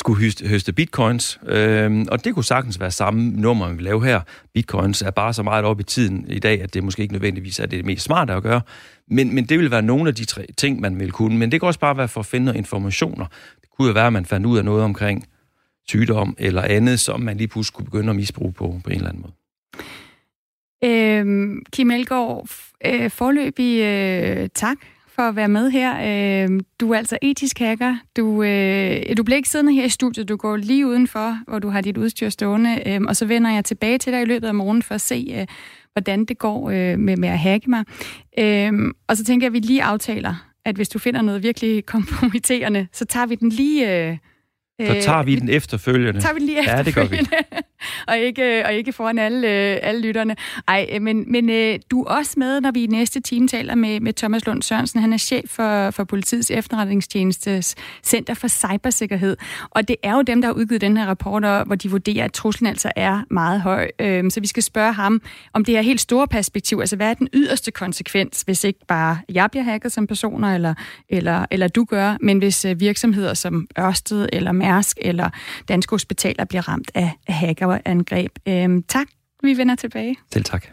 skulle 0.00 0.24
høste, 0.24 0.48
høste 0.48 0.72
bitcoins, 0.72 1.40
øh, 1.46 2.06
og 2.10 2.24
det 2.24 2.34
kunne 2.34 2.44
sagtens 2.44 2.80
være 2.80 2.90
samme 2.90 3.30
nummer, 3.30 3.72
vi 3.72 3.82
laver 3.82 4.04
her. 4.04 4.20
Bitcoins 4.54 5.02
er 5.02 5.10
bare 5.10 5.34
så 5.34 5.42
meget 5.42 5.64
op 5.64 5.80
i 5.80 5.82
tiden 5.82 6.24
i 6.28 6.38
dag, 6.38 6.62
at 6.62 6.74
det 6.74 6.84
måske 6.84 7.02
ikke 7.02 7.14
nødvendigvis 7.14 7.58
er 7.58 7.66
det 7.66 7.84
mest 7.84 8.04
smarte 8.04 8.32
at 8.32 8.42
gøre, 8.42 8.60
men, 9.10 9.34
men 9.34 9.44
det 9.44 9.58
vil 9.58 9.70
være 9.70 9.82
nogle 9.82 10.08
af 10.08 10.14
de 10.14 10.24
tre 10.24 10.46
ting, 10.56 10.80
man 10.80 11.00
vil 11.00 11.12
kunne. 11.12 11.38
Men 11.38 11.52
det 11.52 11.60
kan 11.60 11.66
også 11.66 11.80
bare 11.80 11.96
være 11.96 12.08
for 12.08 12.20
at 12.20 12.26
finde 12.26 12.56
informationer. 12.56 13.26
Det 13.60 13.68
kunne 13.76 13.88
jo 13.88 13.94
være, 13.94 14.06
at 14.06 14.12
man 14.12 14.24
fandt 14.24 14.46
ud 14.46 14.58
af 14.58 14.64
noget 14.64 14.84
omkring 14.84 15.24
sygdom 15.88 16.36
eller 16.38 16.62
andet, 16.62 17.00
som 17.00 17.20
man 17.20 17.36
lige 17.36 17.48
pludselig 17.48 17.74
kunne 17.74 17.84
begynde 17.84 18.10
at 18.10 18.16
misbruge 18.16 18.52
på, 18.52 18.80
på 18.84 18.90
en 18.90 18.96
eller 18.96 19.08
anden 19.08 19.22
måde. 19.22 19.32
Øhm, 20.84 21.62
Kim 21.72 21.90
Elgaard, 21.90 22.48
øh, 22.86 23.10
forløbig 23.10 23.82
øh, 23.82 24.48
tak 24.54 24.76
for 25.08 25.22
at 25.22 25.36
være 25.36 25.48
med 25.48 25.70
her. 25.70 25.94
Øh, 26.44 26.60
du 26.80 26.90
er 26.90 26.98
altså 26.98 27.18
etisk 27.22 27.58
hacker. 27.58 27.96
Du, 28.16 28.42
øh, 28.42 29.16
du 29.16 29.22
bliver 29.22 29.36
ikke 29.36 29.48
siddende 29.48 29.74
her 29.74 29.84
i 29.84 29.88
studiet. 29.88 30.28
Du 30.28 30.36
går 30.36 30.56
lige 30.56 30.86
udenfor, 30.86 31.38
hvor 31.46 31.58
du 31.58 31.68
har 31.68 31.80
dit 31.80 31.96
udstyr 31.96 32.28
stående, 32.28 32.82
øh, 32.86 33.00
og 33.08 33.16
så 33.16 33.26
vender 33.26 33.50
jeg 33.50 33.64
tilbage 33.64 33.98
til 33.98 34.12
dig 34.12 34.22
i 34.22 34.24
løbet 34.24 34.48
af 34.48 34.54
morgenen 34.54 34.82
for 34.82 34.94
at 34.94 35.00
se, 35.00 35.34
øh, 35.38 35.46
hvordan 35.92 36.24
det 36.24 36.38
går 36.38 36.70
øh, 36.70 36.98
med, 36.98 37.16
med 37.16 37.28
at 37.28 37.38
hacke 37.38 37.70
mig. 37.70 37.84
Øh, 38.38 38.72
og 39.08 39.16
så 39.16 39.24
tænker 39.24 39.44
jeg, 39.44 39.50
at 39.50 39.52
vi 39.52 39.58
lige 39.58 39.82
aftaler, 39.82 40.34
at 40.64 40.76
hvis 40.76 40.88
du 40.88 40.98
finder 40.98 41.22
noget 41.22 41.42
virkelig 41.42 41.86
kompromitterende, 41.94 42.86
så 42.92 43.04
tager 43.04 43.26
vi 43.26 43.34
den 43.34 43.48
lige... 43.48 44.08
Øh, 44.10 44.16
så 44.86 45.02
tager 45.02 45.22
vi 45.22 45.34
den 45.34 45.48
efterfølgende. 45.48 46.20
Tager 46.20 46.34
vi 46.34 46.40
lige 46.40 46.58
efterfølgende. 46.58 46.76
Ja, 46.76 46.82
det 46.82 46.94
gør 46.94 47.56
vi. 47.56 47.62
og, 48.08 48.18
ikke, 48.18 48.58
øh, 48.58 48.64
og 48.66 48.74
ikke 48.74 48.92
foran 48.92 49.18
alle, 49.18 49.48
øh, 49.48 49.78
alle 49.82 50.00
lytterne. 50.00 50.36
Ej, 50.68 50.86
øh, 50.92 51.02
men, 51.02 51.32
men 51.32 51.80
du 51.90 52.02
er 52.02 52.10
også 52.10 52.34
med, 52.36 52.60
når 52.60 52.70
vi 52.70 52.84
i 52.84 52.86
næste 52.86 53.20
time 53.20 53.48
taler 53.48 53.74
med, 53.74 54.00
med 54.00 54.12
Thomas 54.12 54.46
Lund 54.46 54.62
Sørensen. 54.62 55.00
Han 55.00 55.12
er 55.12 55.16
chef 55.16 55.44
for, 55.46 55.90
for 55.90 56.04
politiets 56.04 56.50
efterretningstjenestes 56.50 57.74
Center 58.04 58.34
for 58.34 58.48
Cybersikkerhed. 58.48 59.36
Og 59.70 59.88
det 59.88 59.96
er 60.02 60.14
jo 60.14 60.22
dem, 60.22 60.42
der 60.42 60.48
har 60.48 60.54
udgivet 60.54 60.80
den 60.80 60.96
her 60.96 61.06
rapport, 61.06 61.66
hvor 61.66 61.74
de 61.74 61.90
vurderer, 61.90 62.24
at 62.24 62.32
truslen 62.32 62.66
altså 62.66 62.92
er 62.96 63.22
meget 63.30 63.60
høj. 63.60 63.90
Øhm, 63.98 64.30
så 64.30 64.40
vi 64.40 64.46
skal 64.46 64.62
spørge 64.62 64.92
ham 64.92 65.22
om 65.52 65.64
det 65.64 65.74
her 65.74 65.82
helt 65.82 66.00
store 66.00 66.26
perspektiv. 66.28 66.80
Altså, 66.80 66.96
hvad 66.96 67.10
er 67.10 67.14
den 67.14 67.28
yderste 67.32 67.70
konsekvens, 67.70 68.42
hvis 68.42 68.64
ikke 68.64 68.80
bare 68.88 69.18
jeg 69.28 69.48
bliver 69.50 69.64
hacket 69.64 69.92
som 69.92 70.06
personer, 70.06 70.54
eller, 70.54 70.74
eller, 71.08 71.46
eller 71.50 71.68
du 71.68 71.84
gør, 71.84 72.16
men 72.20 72.38
hvis 72.38 72.66
virksomheder 72.76 73.34
som 73.34 73.66
Ørsted 73.78 74.28
eller 74.32 74.52
Mærsk 74.52 74.98
eller 75.00 75.30
Danske 75.68 75.90
Hospitaler 75.90 76.44
bliver 76.44 76.68
ramt 76.68 76.90
af, 76.94 77.10
hacker 77.28 77.67
hackerangreb. 77.72 78.32
Øhm, 78.48 78.82
tak, 78.82 79.06
vi 79.42 79.56
vender 79.56 79.74
tilbage. 79.74 80.16
Selv 80.32 80.44
tak. 80.44 80.66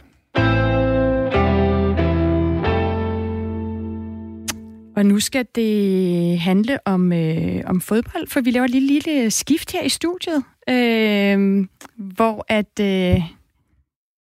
Og 4.96 5.06
nu 5.06 5.20
skal 5.20 5.46
det 5.56 6.39
handle 6.39 6.88
om, 6.88 7.14
øh, 7.14 7.62
om 7.66 7.82
fodbold, 7.82 8.28
for 8.28 8.41
vi 8.41 8.52
laver 8.52 8.66
et 8.66 8.72
lille, 8.72 8.88
lille 8.88 9.32
skift 9.32 9.72
her 9.72 9.84
i 9.84 9.89
studiet, 9.89 10.43
øh, 10.70 11.68
hvor 11.96 12.46
at... 12.48 12.80
Øh, 12.82 13.16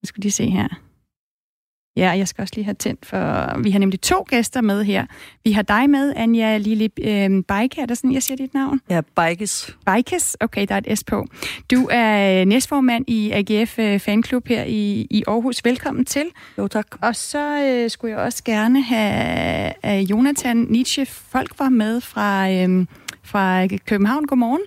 nu 0.03 0.07
skal 0.07 0.21
lige 0.21 0.31
se 0.31 0.49
her. 0.49 0.84
Ja, 1.97 2.09
jeg 2.09 2.27
skal 2.27 2.41
også 2.41 2.53
lige 2.55 2.65
have 2.65 2.73
tændt, 2.73 3.05
for 3.05 3.61
vi 3.63 3.71
har 3.71 3.79
nemlig 3.79 4.01
to 4.01 4.25
gæster 4.27 4.61
med 4.61 4.83
her. 4.83 5.05
Vi 5.43 5.51
har 5.51 5.61
dig 5.61 5.89
med, 5.89 6.13
Anja 6.15 6.57
Lille 6.57 6.89
øh, 7.01 7.43
Bajke, 7.47 7.81
er 7.81 7.85
det 7.85 7.97
sådan, 7.97 8.13
jeg 8.13 8.23
siger 8.23 8.37
dit 8.37 8.53
navn? 8.53 8.81
Ja, 8.89 9.01
Bajkes. 9.15 9.77
Bajkes, 9.85 10.37
okay, 10.39 10.65
der 10.69 10.75
er 10.75 10.81
et 10.85 10.99
S 10.99 11.03
på. 11.03 11.25
Du 11.71 11.87
er 11.91 12.45
næstformand 12.45 13.05
i 13.07 13.31
AGF 13.31 13.79
øh, 13.79 13.99
Fanklub 13.99 14.47
her 14.47 14.63
i, 14.63 15.07
i 15.09 15.23
Aarhus. 15.27 15.65
Velkommen 15.65 16.05
til. 16.05 16.25
Jo, 16.57 16.67
tak. 16.67 16.87
Og 17.01 17.15
så 17.15 17.63
øh, 17.63 17.89
skulle 17.89 18.11
jeg 18.15 18.19
også 18.19 18.43
gerne 18.43 18.81
have 18.81 19.73
øh, 19.85 20.11
Jonathan 20.11 20.57
Nietzsche 20.57 21.05
Folk 21.05 21.59
var 21.59 21.69
med 21.69 22.01
fra, 22.01 22.51
øh, 22.51 22.85
fra 23.23 23.67
København. 23.67 24.25
Godmorgen. 24.25 24.61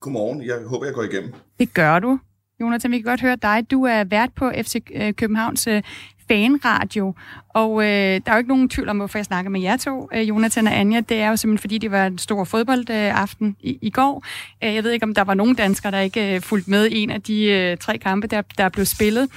Godmorgen. 0.00 0.42
Jeg 0.42 0.56
håber, 0.66 0.86
jeg 0.86 0.94
går 0.94 1.02
igennem. 1.02 1.32
Det 1.58 1.74
gør 1.74 1.98
du. 1.98 2.18
Jonathan, 2.60 2.90
vi 2.90 2.98
kan 2.98 3.04
godt 3.04 3.20
høre 3.20 3.36
dig. 3.36 3.70
Du 3.70 3.84
er 3.84 4.04
vært 4.04 4.30
på 4.36 4.52
FC 4.62 4.76
øh, 4.94 5.12
Københavns 5.14 5.66
øh, 5.66 5.82
fanradio, 6.28 7.14
og 7.48 7.82
øh, 7.82 7.88
der 7.88 8.22
er 8.26 8.32
jo 8.32 8.38
ikke 8.38 8.48
nogen 8.48 8.68
tvivl 8.68 8.88
om, 8.88 8.96
hvorfor 8.96 9.18
jeg 9.18 9.24
snakker 9.24 9.50
med 9.50 9.60
jer 9.60 9.76
to, 9.76 10.08
øh, 10.14 10.28
Jonathan 10.28 10.66
og 10.66 10.78
Anja. 10.78 11.00
Det 11.00 11.20
er 11.20 11.28
jo 11.28 11.36
simpelthen, 11.36 11.62
fordi 11.62 11.78
det 11.78 11.90
var 11.90 12.06
en 12.06 12.18
stor 12.18 12.44
fodboldaften 12.44 13.46
øh, 13.48 13.70
i, 13.70 13.78
i 13.82 13.90
går. 13.90 14.24
Øh, 14.64 14.74
jeg 14.74 14.84
ved 14.84 14.90
ikke, 14.90 15.04
om 15.04 15.14
der 15.14 15.24
var 15.24 15.34
nogen 15.34 15.54
danskere, 15.54 15.92
der 15.92 15.98
ikke 15.98 16.34
øh, 16.34 16.40
fulgte 16.40 16.70
med 16.70 16.86
i 16.86 17.02
en 17.02 17.10
af 17.10 17.22
de 17.22 17.44
øh, 17.44 17.76
tre 17.76 17.98
kampe, 17.98 18.26
der, 18.26 18.42
der 18.58 18.68
blev 18.68 18.84
spillet. 18.84 19.28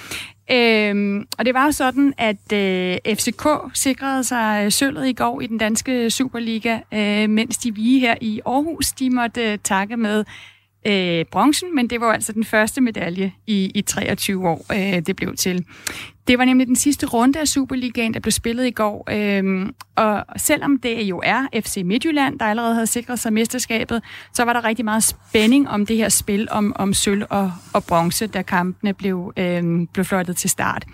Øhm, 0.51 1.27
og 1.37 1.45
det 1.45 1.53
var 1.53 1.65
jo 1.65 1.71
sådan, 1.71 2.13
at 2.17 2.53
øh, 2.53 2.97
FCK 3.15 3.47
sikrede 3.73 4.23
sig 4.23 4.61
øh, 4.65 4.71
sølvet 4.71 5.07
i 5.07 5.13
går 5.13 5.41
i 5.41 5.47
den 5.47 5.57
danske 5.57 6.09
Superliga, 6.09 6.79
øh, 6.93 7.29
mens 7.29 7.57
de 7.57 7.75
vi 7.75 7.99
her 7.99 8.15
i 8.21 8.41
Aarhus, 8.45 8.91
de 8.91 9.09
måtte 9.09 9.51
øh, 9.51 9.57
takke 9.63 9.97
med 9.97 10.23
øh, 10.87 11.25
bronzen, 11.31 11.75
men 11.75 11.89
det 11.89 12.01
var 12.01 12.13
altså 12.13 12.33
den 12.33 12.43
første 12.43 12.81
medalje 12.81 13.33
i, 13.47 13.71
i 13.75 13.81
23 13.81 14.49
år, 14.49 14.65
øh, 14.71 15.01
det 15.05 15.15
blev 15.15 15.35
til. 15.35 15.65
Det 16.27 16.37
var 16.37 16.45
nemlig 16.45 16.67
den 16.67 16.75
sidste 16.75 17.05
runde 17.05 17.39
af 17.39 17.47
Superligaen, 17.47 18.13
der 18.13 18.19
blev 18.19 18.31
spillet 18.31 18.67
i 18.67 18.71
går, 18.71 19.07
øh, 19.11 19.69
og 19.95 20.25
selvom 20.37 20.79
det 20.79 21.03
jo 21.03 21.21
er 21.23 21.47
FC 21.65 21.81
Midtjylland, 21.85 22.39
der 22.39 22.45
allerede 22.45 22.73
havde 22.73 22.87
sikret 22.87 23.19
sig 23.19 23.33
mesterskabet, 23.33 24.03
så 24.33 24.43
var 24.43 24.53
der 24.53 24.63
rigtig 24.63 24.85
meget 24.85 25.03
spænding 25.03 25.69
om 25.69 25.85
det 25.85 25.97
her 25.97 26.09
spil 26.09 26.47
om, 26.51 26.73
om 26.75 26.93
sølv 26.93 27.25
og, 27.29 27.51
og 27.73 27.83
bronze, 27.83 28.27
da 28.27 28.41
kampene 28.41 28.93
blev, 28.93 29.33
øh, 29.37 29.87
blev 29.93 30.05
fløjtet 30.05 30.37
til 30.37 30.49
start. 30.49 30.85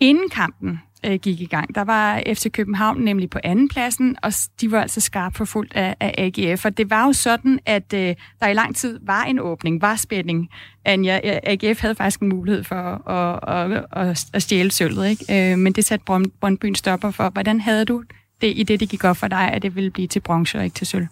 Inden 0.00 0.28
kampen, 0.28 0.80
øh, 1.04 1.18
gik 1.18 1.40
i 1.40 1.46
gang. 1.46 1.74
Der 1.74 1.84
var 1.84 2.22
FC 2.34 2.52
København 2.52 3.00
nemlig 3.00 3.30
på 3.30 3.38
anden 3.44 3.68
pladsen, 3.68 4.16
og 4.22 4.32
de 4.60 4.70
var 4.70 4.82
altså 4.82 5.00
skarpt 5.00 5.36
forfulgt 5.36 5.74
af, 5.74 5.96
af 6.00 6.14
AGF. 6.18 6.64
Og 6.64 6.76
det 6.76 6.90
var 6.90 7.06
jo 7.06 7.12
sådan, 7.12 7.60
at 7.66 7.92
øh, 7.94 8.14
der 8.40 8.46
i 8.46 8.54
lang 8.54 8.76
tid 8.76 8.98
var 9.02 9.24
en 9.24 9.38
åbning, 9.38 9.82
var 9.82 9.96
spænding. 9.96 10.48
Anja, 10.84 11.20
AGF 11.42 11.80
havde 11.80 11.94
faktisk 11.94 12.20
en 12.20 12.28
mulighed 12.28 12.64
for 12.64 13.10
at, 13.10 13.72
at, 13.72 13.84
at, 13.92 14.24
at 14.32 14.42
stjæle 14.42 14.70
sølvet, 14.70 15.08
ikke? 15.08 15.52
Øh, 15.52 15.58
men 15.58 15.72
det 15.72 15.84
satte 15.84 16.04
Brøndbyen 16.40 16.74
stopper 16.74 17.10
for. 17.10 17.30
Hvordan 17.30 17.60
havde 17.60 17.84
du 17.84 18.02
det 18.40 18.52
i 18.56 18.62
det, 18.62 18.80
det 18.80 18.88
gik 18.88 19.04
op 19.04 19.16
for 19.16 19.28
dig, 19.28 19.52
at 19.52 19.62
det 19.62 19.74
ville 19.74 19.90
blive 19.90 20.08
til 20.08 20.20
bronze 20.20 20.58
og 20.58 20.64
ikke 20.64 20.74
til 20.74 20.86
sølv? 20.86 21.06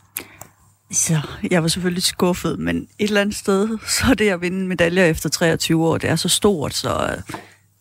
Så 0.91 1.21
jeg 1.51 1.63
var 1.63 1.69
selvfølgelig 1.69 2.03
skuffet, 2.03 2.59
men 2.59 2.77
et 2.77 2.89
eller 2.99 3.21
andet 3.21 3.37
sted, 3.37 3.79
så 3.99 4.15
det 4.15 4.29
at 4.29 4.41
vinde 4.41 4.67
medaljer 4.67 5.05
efter 5.05 5.29
23 5.29 5.87
år, 5.87 5.99
det 5.99 6.11
er 6.11 6.17
så 6.17 6.29
stort, 6.29 6.75
så 6.75 6.91
øh, 6.91 7.37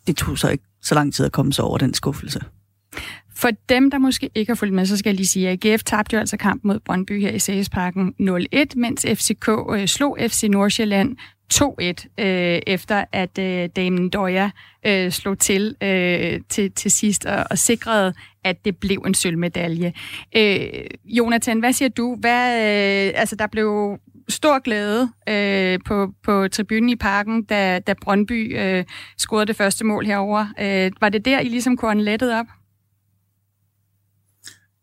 det 0.06 0.16
tog 0.16 0.38
så 0.38 0.48
ikke 0.48 0.64
så 0.84 0.94
lang 0.94 1.14
tid 1.14 1.26
at 1.26 1.32
komme 1.32 1.52
sig 1.52 1.64
over 1.64 1.78
den 1.78 1.94
skuffelse. 1.94 2.40
For 3.36 3.50
dem, 3.68 3.90
der 3.90 3.98
måske 3.98 4.30
ikke 4.34 4.50
har 4.50 4.54
fulgt 4.54 4.74
med, 4.74 4.86
så 4.86 4.96
skal 4.96 5.10
jeg 5.10 5.16
lige 5.16 5.26
sige, 5.26 5.48
at 5.48 5.64
AGF 5.64 5.82
tabte 5.82 6.14
jo 6.14 6.20
altså 6.20 6.36
kamp 6.36 6.64
mod 6.64 6.80
Brøndby 6.80 7.20
her 7.20 7.30
i 7.30 7.38
Sagesparken 7.38 8.14
0-1, 8.20 8.64
mens 8.76 9.06
FCK 9.14 9.48
øh, 9.74 9.86
slog 9.88 10.18
FC 10.20 10.44
Nordsjælland 10.50 11.16
2-1, 11.54 12.24
øh, 12.24 12.60
efter 12.66 13.04
at 13.12 13.38
øh, 13.38 13.68
Damien 13.76 14.10
Døja 14.10 14.50
øh, 14.86 15.10
slog 15.10 15.38
til, 15.38 15.76
øh, 15.82 16.40
til 16.48 16.72
til 16.72 16.90
sidst 16.90 17.26
og, 17.26 17.44
og 17.50 17.58
sikrede, 17.58 18.14
at 18.44 18.64
det 18.64 18.76
blev 18.76 19.02
en 19.06 19.14
sølvmedalje. 19.14 19.92
Øh, 20.36 20.68
Jonathan, 21.04 21.58
hvad 21.58 21.72
siger 21.72 21.88
du? 21.88 22.16
Hvad, 22.20 22.54
øh, 22.56 23.12
altså, 23.20 23.36
der 23.36 23.46
blev 23.46 23.98
stor 24.28 24.58
glæde 24.58 25.08
øh, 25.28 25.78
på, 25.86 26.12
på 26.24 26.48
tribunen 26.48 26.88
i 26.88 26.96
parken, 26.96 27.44
da, 27.44 27.78
da 27.78 27.94
Brøndby 28.02 28.58
øh, 28.58 28.84
scorede 29.18 29.46
det 29.46 29.56
første 29.56 29.84
mål 29.84 30.06
herover. 30.06 30.46
Øh, 30.60 30.90
var 31.00 31.08
det 31.08 31.24
der, 31.24 31.40
I 31.40 31.48
ligesom 31.48 31.76
kunne 31.76 32.04
lettet 32.04 32.32
op? 32.32 32.46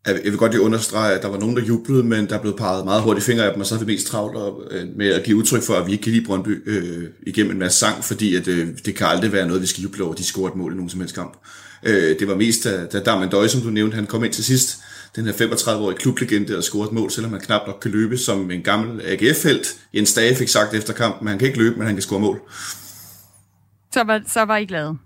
Jeg 0.07 0.19
vil 0.23 0.37
godt 0.37 0.51
lige 0.51 0.61
understrege, 0.61 1.15
at 1.15 1.21
der 1.21 1.27
var 1.27 1.39
nogen, 1.39 1.55
der 1.55 1.63
jublede, 1.63 2.03
men 2.03 2.29
der 2.29 2.41
blev 2.41 2.57
peget 2.57 2.85
meget 2.85 3.03
hurtigt 3.03 3.25
fingre 3.25 3.45
af 3.45 3.53
dem, 3.53 3.61
og 3.61 3.67
så 3.67 3.75
er 3.75 3.79
vi 3.79 3.85
mest 3.85 4.07
travlt 4.07 4.63
øh, 4.71 4.87
med 4.95 5.09
at 5.13 5.23
give 5.23 5.37
udtryk 5.37 5.63
for, 5.63 5.73
at 5.73 5.87
vi 5.87 5.91
ikke 5.91 6.03
kan 6.03 6.11
lide 6.11 6.25
Brøndby 6.25 6.69
øh, 6.69 7.09
igennem 7.27 7.51
en 7.51 7.59
masse 7.59 7.79
sang, 7.79 8.03
fordi 8.03 8.35
at, 8.35 8.47
øh, 8.47 8.67
det 8.85 8.95
kan 8.95 9.07
aldrig 9.07 9.31
være 9.31 9.47
noget, 9.47 9.61
vi 9.61 9.67
skal 9.67 9.83
juble 9.83 10.03
over, 10.03 10.13
de 10.13 10.23
scorede 10.23 10.51
et 10.51 10.57
mål 10.57 10.71
i 10.71 10.75
nogen 10.75 10.89
som 10.89 10.99
helst 10.99 11.15
kamp. 11.15 11.37
Øh, 11.83 12.19
det 12.19 12.27
var 12.27 12.35
mest, 12.35 12.63
da, 12.63 12.85
da 12.85 12.99
Darman 12.99 13.29
Døje, 13.29 13.49
som 13.49 13.61
du 13.61 13.69
nævnte, 13.69 13.95
han 13.95 14.05
kom 14.05 14.23
ind 14.23 14.33
til 14.33 14.43
sidst, 14.43 14.79
den 15.15 15.25
her 15.25 15.33
35-årige 15.33 15.97
klublegende 15.97 16.57
og 16.57 16.63
scoret 16.63 16.87
et 16.87 16.93
mål, 16.93 17.11
selvom 17.11 17.31
han 17.31 17.41
knap 17.41 17.61
nok 17.67 17.79
kan 17.81 17.91
løbe 17.91 18.17
som 18.17 18.51
en 18.51 18.61
gammel 18.61 19.01
AGF-felt. 19.05 19.75
Jens 19.93 20.13
Dage 20.13 20.35
fik 20.35 20.47
sagt 20.47 20.73
efter 20.73 20.93
kampen, 20.93 21.27
han 21.27 21.39
kan 21.39 21.47
ikke 21.47 21.59
løbe, 21.59 21.75
men 21.75 21.85
han 21.85 21.95
kan 21.95 22.01
score 22.01 22.19
mål. 22.19 22.41
Så 23.93 24.03
var, 24.03 24.21
så 24.33 24.41
var 24.41 24.57
I 24.57 24.65
glade? 24.65 24.97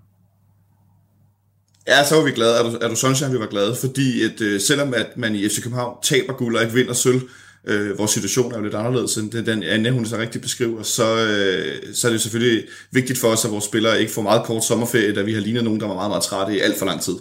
Ja, 1.88 2.04
så 2.04 2.14
var 2.16 2.22
vi 2.22 2.30
glade. 2.30 2.58
Er 2.58 2.62
du, 2.62 2.78
er 2.80 2.88
du 2.88 2.96
sunshine, 2.96 3.30
vi 3.30 3.38
var 3.38 3.46
glade, 3.46 3.76
fordi 3.80 4.22
at, 4.22 4.40
øh, 4.40 4.60
selvom 4.60 4.94
at 4.94 5.06
man 5.16 5.34
i 5.34 5.48
FC 5.48 5.62
København 5.62 5.96
taber 6.02 6.32
guld 6.32 6.56
og 6.56 6.62
ikke 6.62 6.74
vinder 6.74 6.92
sølv, 6.92 7.20
øh, 7.66 7.98
vores 7.98 8.10
situation 8.10 8.52
er 8.52 8.56
jo 8.56 8.62
lidt 8.62 8.74
anderledes 8.74 9.16
end 9.16 9.30
den, 9.30 9.62
Anne, 9.62 9.90
hun 9.90 10.06
så 10.06 10.18
rigtig 10.18 10.40
beskriver, 10.40 10.82
så, 10.82 11.16
øh, 11.16 11.94
så 11.94 12.08
er 12.08 12.12
det 12.12 12.20
selvfølgelig 12.20 12.64
vigtigt 12.92 13.18
for 13.18 13.28
os, 13.28 13.44
at 13.44 13.50
vores 13.50 13.64
spillere 13.64 14.00
ikke 14.00 14.12
får 14.12 14.22
meget 14.22 14.42
kort 14.44 14.64
sommerferie, 14.64 15.14
da 15.14 15.22
vi 15.22 15.34
har 15.34 15.40
lignet 15.40 15.64
nogen, 15.64 15.80
der 15.80 15.86
var 15.86 15.94
meget, 15.94 16.10
meget 16.10 16.22
trætte 16.22 16.56
i 16.56 16.60
alt 16.60 16.78
for 16.78 16.86
lang 16.86 17.02
tid. 17.02 17.14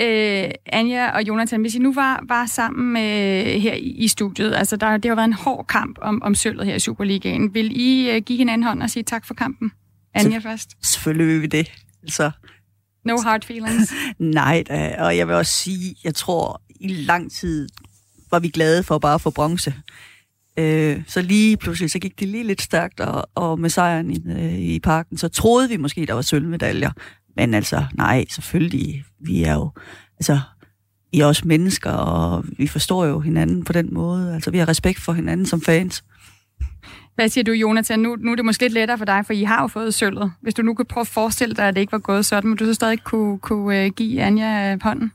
Øh, 0.00 0.50
Anja 0.66 1.10
og 1.10 1.22
Jonathan, 1.22 1.60
hvis 1.60 1.74
I 1.74 1.78
nu 1.78 1.94
var, 1.94 2.24
var 2.28 2.46
sammen 2.46 2.96
øh, 2.96 3.62
her 3.62 3.74
i, 3.74 3.90
i 3.90 4.08
studiet, 4.08 4.54
altså 4.54 4.76
der, 4.76 4.96
det 4.96 5.08
har 5.08 5.14
været 5.14 5.24
en 5.28 5.32
hård 5.32 5.66
kamp 5.66 5.98
om, 6.02 6.22
om 6.22 6.34
sølvet 6.34 6.66
her 6.66 6.74
i 6.74 6.80
Superligaen. 6.80 7.54
Vil 7.54 7.80
I 7.80 8.10
øh, 8.10 8.22
give 8.22 8.38
hinanden 8.38 8.66
hånd 8.66 8.82
og 8.82 8.90
sige 8.90 9.02
tak 9.02 9.26
for 9.26 9.34
kampen? 9.34 9.72
Anja 10.14 10.38
først. 10.38 10.70
Selvfølgelig 10.82 11.26
vil 11.26 11.42
vi 11.42 11.46
det. 11.46 11.72
Altså, 12.02 12.30
No 13.04 13.16
hard 13.20 13.44
feelings? 13.44 13.92
Nej, 14.18 14.64
da. 14.68 14.94
og 14.98 15.16
jeg 15.16 15.28
vil 15.28 15.34
også 15.34 15.52
sige, 15.52 15.96
jeg 16.04 16.14
tror 16.14 16.62
i 16.80 16.88
lang 16.88 17.32
tid 17.32 17.68
var 18.30 18.38
vi 18.38 18.48
glade 18.48 18.82
for 18.82 18.98
bare 18.98 19.14
at 19.14 19.20
få 19.20 19.30
bronze. 19.30 19.74
Øh, 20.58 21.02
så 21.06 21.22
lige 21.22 21.56
pludselig, 21.56 21.90
så 21.90 21.98
gik 21.98 22.20
det 22.20 22.28
lige 22.28 22.44
lidt 22.44 22.62
stærkt, 22.62 23.00
og, 23.00 23.28
og 23.34 23.60
med 23.60 23.70
sejren 23.70 24.10
i, 24.10 24.20
øh, 24.28 24.58
i 24.58 24.80
parken, 24.80 25.18
så 25.18 25.28
troede 25.28 25.68
vi 25.68 25.76
måske, 25.76 26.06
der 26.06 26.14
var 26.14 26.22
sølvmedaljer. 26.22 26.90
Men 27.38 27.54
altså, 27.54 27.84
nej, 27.94 28.24
selvfølgelig, 28.30 29.04
vi 29.20 29.42
er 29.42 29.54
jo, 29.54 29.70
altså, 30.16 30.40
I 31.12 31.20
er 31.20 31.26
også 31.26 31.42
mennesker, 31.44 31.90
og 31.90 32.44
vi 32.58 32.66
forstår 32.66 33.04
jo 33.04 33.20
hinanden 33.20 33.64
på 33.64 33.72
den 33.72 33.94
måde. 33.94 34.34
Altså, 34.34 34.50
vi 34.50 34.58
har 34.58 34.68
respekt 34.68 34.98
for 35.00 35.12
hinanden 35.12 35.46
som 35.46 35.60
fans. 35.60 36.04
Hvad 37.14 37.28
siger 37.28 37.44
du, 37.44 37.52
Jonathan? 37.52 37.98
Nu, 38.00 38.16
nu 38.16 38.32
er 38.32 38.36
det 38.36 38.44
måske 38.44 38.62
lidt 38.62 38.72
lettere 38.72 38.98
for 38.98 39.04
dig, 39.04 39.26
for 39.26 39.32
I 39.32 39.42
har 39.42 39.62
jo 39.62 39.66
fået 39.66 39.94
sølvet. 39.94 40.32
Hvis 40.40 40.54
du 40.54 40.62
nu 40.62 40.74
kunne 40.74 40.84
prøve 40.84 41.02
at 41.02 41.08
forestille 41.08 41.54
dig, 41.54 41.68
at 41.68 41.74
det 41.74 41.80
ikke 41.80 41.92
var 41.92 41.98
gået 41.98 42.26
sådan, 42.26 42.50
må 42.50 42.56
du 42.56 42.64
så 42.64 42.74
stadig 42.74 43.04
kunne, 43.04 43.38
kunne 43.38 43.84
øh, 43.84 43.90
give 43.90 44.22
Anja 44.22 44.72
øh, 44.72 44.82
hånden? 44.82 45.12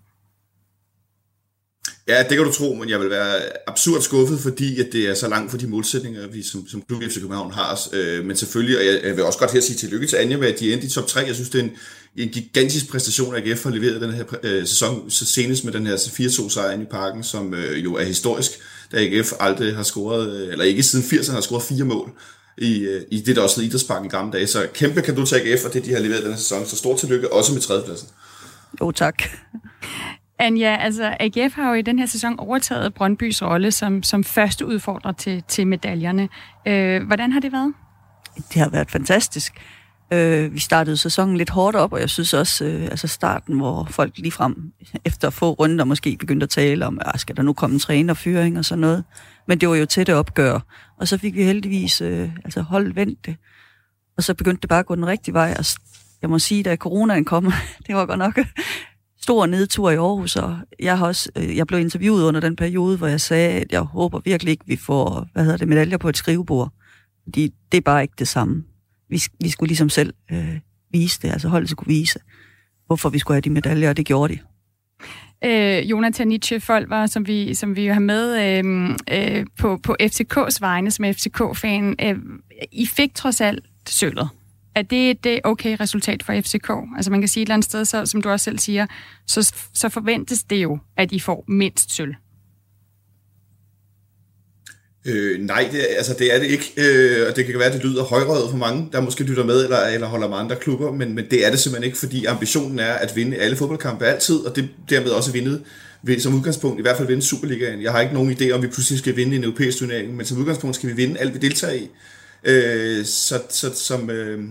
Ja, 2.07 2.23
det 2.23 2.37
kan 2.37 2.45
du 2.45 2.51
tro, 2.51 2.73
men 2.73 2.89
jeg 2.89 2.99
vil 2.99 3.09
være 3.09 3.41
absurd 3.67 4.01
skuffet, 4.01 4.39
fordi 4.39 4.79
at 4.79 4.87
det 4.91 5.09
er 5.09 5.13
så 5.13 5.27
langt 5.27 5.51
fra 5.51 5.57
de 5.57 5.67
målsætninger, 5.67 6.27
vi 6.27 6.43
som, 6.43 6.67
som 6.67 6.81
klub 6.87 7.03
FC 7.03 7.15
København 7.15 7.51
har. 7.51 7.79
Øh, 7.93 8.25
men 8.25 8.35
selvfølgelig, 8.35 8.77
og 8.77 8.85
jeg, 8.85 8.99
jeg 9.03 9.15
vil 9.15 9.23
også 9.23 9.39
godt 9.39 9.51
her 9.51 9.61
sige 9.61 9.77
tillykke 9.77 10.07
til 10.07 10.15
Anja 10.15 10.37
med, 10.37 10.47
at 10.47 10.59
de 10.59 10.73
endte 10.73 10.87
i 10.87 10.89
top 10.89 11.07
3. 11.07 11.19
Jeg 11.19 11.35
synes, 11.35 11.49
det 11.49 11.59
er 11.59 11.63
en, 11.63 11.71
en 12.15 12.29
gigantisk 12.29 12.89
præstation, 12.89 13.35
at 13.35 13.47
AGF 13.47 13.63
har 13.63 13.71
leveret 13.71 14.01
den 14.01 14.13
her 14.13 14.23
øh, 14.43 14.67
sæson, 14.67 15.09
så 15.09 15.25
senest 15.25 15.63
med 15.63 15.73
den 15.73 15.87
her 15.87 15.95
4-2 15.95 16.49
sejr 16.49 16.81
i 16.81 16.85
parken, 16.85 17.23
som 17.23 17.53
øh, 17.53 17.83
jo 17.83 17.95
er 17.95 18.03
historisk, 18.03 18.51
da 18.91 18.97
AGF 18.97 19.33
aldrig 19.39 19.75
har 19.75 19.83
scoret, 19.83 20.41
øh, 20.41 20.51
eller 20.51 20.65
ikke 20.65 20.83
siden 20.83 21.19
80'erne 21.19 21.31
har 21.31 21.41
scoret 21.41 21.63
fire 21.63 21.85
mål 21.85 22.11
i, 22.57 22.79
øh, 22.79 23.01
i 23.11 23.21
det, 23.21 23.35
der 23.35 23.41
også 23.41 23.61
hed 23.61 23.69
Idrætsparken 23.69 24.05
i 24.05 24.09
gamle 24.09 24.33
dage. 24.33 24.47
Så 24.47 24.67
kæmpe 24.73 25.01
kan 25.01 25.15
du 25.15 25.25
til 25.25 25.35
AGF, 25.35 25.65
og 25.65 25.73
det, 25.73 25.85
de 25.85 25.93
har 25.93 25.99
leveret 25.99 26.23
den 26.23 26.31
her 26.31 26.39
sæson. 26.39 26.65
Så 26.65 26.75
stort 26.75 26.97
tillykke, 26.99 27.33
også 27.33 27.53
med 27.53 27.61
tredjepladsen. 27.61 28.07
Jo, 28.81 28.91
tak. 28.91 29.23
Anja, 30.43 30.77
altså 30.77 31.15
AGF 31.19 31.55
har 31.55 31.69
jo 31.69 31.73
i 31.73 31.81
den 31.81 31.99
her 31.99 32.05
sæson 32.05 32.39
overtaget 32.39 32.93
Brøndbys 32.93 33.41
rolle 33.41 33.71
som, 33.71 34.03
som 34.03 34.23
første 34.23 34.65
udfordrer 34.65 35.11
til, 35.11 35.43
til 35.47 35.67
medaljerne. 35.67 36.29
Øh, 36.67 37.03
hvordan 37.03 37.31
har 37.31 37.39
det 37.39 37.51
været? 37.51 37.73
Det 38.35 38.61
har 38.61 38.69
været 38.69 38.91
fantastisk. 38.91 39.53
Øh, 40.13 40.53
vi 40.53 40.59
startede 40.59 40.97
sæsonen 40.97 41.37
lidt 41.37 41.49
hårdt 41.49 41.75
op, 41.75 41.93
og 41.93 41.99
jeg 41.99 42.09
synes 42.09 42.33
også, 42.33 42.65
øh, 42.65 42.83
altså 42.83 43.07
starten, 43.07 43.57
hvor 43.57 43.87
folk 43.89 44.17
lige 44.17 44.31
frem 44.31 44.73
efter 45.05 45.29
få 45.29 45.51
runder 45.51 45.85
måske 45.85 46.17
begyndte 46.19 46.43
at 46.43 46.49
tale 46.49 46.85
om, 46.85 46.99
ah, 47.05 47.19
skal 47.19 47.37
der 47.37 47.43
nu 47.43 47.53
komme 47.53 47.73
en 47.73 47.79
trænerfyring 47.79 48.57
og 48.57 48.65
sådan 48.65 48.79
noget. 48.79 49.03
Men 49.47 49.57
det 49.57 49.69
var 49.69 49.75
jo 49.75 49.85
tætte 49.85 50.15
opgør. 50.15 50.59
Og 50.99 51.07
så 51.07 51.17
fik 51.17 51.35
vi 51.35 51.43
heldigvis 51.43 52.01
øh, 52.01 52.29
altså 52.45 52.61
holdt 52.61 52.95
vendt 52.95 53.25
det. 53.25 53.35
Og 54.17 54.23
så 54.23 54.33
begyndte 54.33 54.61
det 54.61 54.69
bare 54.69 54.79
at 54.79 54.85
gå 54.85 54.95
den 54.95 55.07
rigtige 55.07 55.33
vej. 55.33 55.55
Og 55.59 55.65
jeg 56.21 56.29
må 56.29 56.39
sige, 56.39 56.63
da 56.63 56.75
coronaen 56.75 57.25
kom, 57.25 57.51
det 57.87 57.95
var 57.95 58.05
godt 58.05 58.19
nok 58.19 58.39
stor 59.23 59.45
nedtur 59.45 59.91
i 59.91 59.95
Aarhus, 59.95 60.35
og 60.35 60.57
jeg, 60.79 60.97
har 60.97 61.07
også, 61.07 61.29
øh, 61.37 61.57
jeg 61.57 61.67
blev 61.67 61.79
interviewet 61.79 62.23
under 62.23 62.39
den 62.39 62.55
periode, 62.55 62.97
hvor 62.97 63.07
jeg 63.07 63.21
sagde, 63.21 63.51
at 63.61 63.71
jeg 63.71 63.81
håber 63.81 64.19
virkelig 64.25 64.51
ikke, 64.51 64.63
vi 64.67 64.75
får 64.75 65.27
hvad 65.33 65.43
hedder 65.43 65.57
det, 65.57 65.67
medaljer 65.67 65.97
på 65.97 66.09
et 66.09 66.17
skrivebord. 66.17 66.73
Fordi 67.23 67.53
det 67.71 67.77
er 67.77 67.81
bare 67.81 68.01
ikke 68.01 68.13
det 68.19 68.27
samme. 68.27 68.63
Vi, 69.09 69.21
vi 69.39 69.49
skulle 69.49 69.67
ligesom 69.67 69.89
selv 69.89 70.13
øh, 70.31 70.59
vise 70.91 71.21
det, 71.21 71.31
altså 71.31 71.47
holdet 71.47 71.69
skulle 71.69 71.87
vise, 71.87 72.19
hvorfor 72.87 73.09
vi 73.09 73.19
skulle 73.19 73.35
have 73.35 73.41
de 73.41 73.49
medaljer, 73.49 73.89
og 73.89 73.97
det 73.97 74.05
gjorde 74.05 74.33
de. 74.33 74.39
Øh, 75.45 75.89
Jonathan 75.89 76.27
Nietzsche 76.27 76.59
Folver, 76.59 77.05
som 77.05 77.27
vi, 77.27 77.53
som 77.53 77.75
vi 77.75 77.87
jo 77.87 77.93
har 77.93 77.99
med 77.99 78.25
øh, 78.41 78.89
øh, 79.11 79.45
på, 79.59 79.77
på 79.83 79.95
FCK's 80.01 80.57
vegne 80.59 80.91
som 80.91 81.05
FCK-fan. 81.05 81.95
Øh, 82.01 82.15
I 82.71 82.85
fik 82.85 83.15
trods 83.15 83.41
alt 83.41 83.65
sølvet 83.87 84.29
er 84.75 84.81
det 84.81 85.23
det 85.23 85.35
øh, 85.35 85.41
okay 85.43 85.77
resultat 85.79 86.23
for 86.23 86.41
FCK? 86.41 86.69
Altså 86.95 87.11
man 87.11 87.21
kan 87.21 87.27
sige 87.27 87.41
et 87.41 87.45
eller 87.45 87.53
andet 87.53 87.65
sted, 87.65 87.85
så, 87.85 88.05
som 88.05 88.21
du 88.21 88.29
også 88.29 88.43
selv 88.43 88.59
siger, 88.59 88.85
så, 89.27 89.53
så 89.73 89.89
forventes 89.89 90.43
det 90.43 90.55
jo, 90.55 90.79
at 90.97 91.11
I 91.11 91.19
får 91.19 91.45
mindst 91.47 91.95
sølv. 91.95 92.13
Øh, 95.05 95.39
nej, 95.41 95.69
det, 95.71 95.85
altså 95.97 96.15
det 96.19 96.35
er 96.35 96.39
det 96.39 96.47
ikke, 96.47 96.73
øh, 96.77 97.27
og 97.29 97.35
det 97.35 97.45
kan 97.45 97.59
være, 97.59 97.67
at 97.67 97.73
det 97.73 97.83
lyder 97.83 98.03
højrøget 98.03 98.49
for 98.49 98.57
mange, 98.57 98.89
der 98.91 99.01
måske 99.01 99.23
lytter 99.23 99.45
med 99.45 99.63
eller, 99.63 99.79
eller 99.79 100.07
holder 100.07 100.29
med 100.29 100.37
andre 100.37 100.55
klubber, 100.55 100.91
men, 100.91 101.15
men 101.15 101.25
det 101.31 101.45
er 101.45 101.51
det 101.51 101.59
simpelthen 101.59 101.85
ikke, 101.85 101.97
fordi 101.97 102.25
ambitionen 102.25 102.79
er 102.79 102.93
at 102.93 103.15
vinde 103.15 103.37
alle 103.37 103.55
fodboldkampe 103.55 104.05
altid, 104.05 104.35
og 104.35 104.55
det 104.55 104.69
dermed 104.89 105.09
også 105.09 105.31
vinde 105.31 105.63
som 106.19 106.35
udgangspunkt, 106.35 106.79
i 106.79 106.81
hvert 106.81 106.97
fald 106.97 107.07
vinde 107.07 107.21
Superligaen. 107.21 107.81
Jeg 107.81 107.91
har 107.91 108.01
ikke 108.01 108.13
nogen 108.13 108.31
idé 108.31 108.51
om, 108.51 108.61
vi 108.61 108.67
pludselig 108.67 108.99
skal 108.99 109.15
vinde 109.15 109.35
en 109.35 109.43
europæisk 109.43 109.77
turnering, 109.77 110.15
men 110.15 110.25
som 110.25 110.37
udgangspunkt 110.37 110.75
skal 110.75 110.89
vi 110.89 110.95
vinde 110.95 111.19
alt, 111.19 111.33
vi 111.33 111.39
deltager 111.39 111.73
i. 111.73 111.89
Øh, 112.43 113.05
så, 113.05 113.41
så 113.49 113.73
som, 113.75 114.09
øh, 114.09 114.43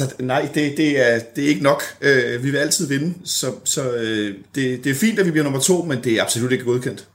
altså 0.00 0.14
nej, 0.18 0.48
det, 0.54 0.76
det, 0.76 1.14
er, 1.14 1.20
det 1.36 1.44
er 1.44 1.48
ikke 1.48 1.62
nok. 1.62 1.82
Øh, 2.00 2.44
vi 2.44 2.50
vil 2.50 2.58
altid 2.58 2.88
vinde, 2.88 3.14
så, 3.24 3.46
så 3.64 3.92
øh, 3.92 4.34
det, 4.54 4.84
det 4.84 4.90
er 4.90 4.94
fint, 4.94 5.18
at 5.18 5.26
vi 5.26 5.30
bliver 5.30 5.44
nummer 5.44 5.60
to, 5.60 5.84
men 5.84 6.04
det 6.04 6.12
er 6.12 6.22
absolut 6.22 6.52
ikke 6.52 6.64
godkendt. 6.64 7.08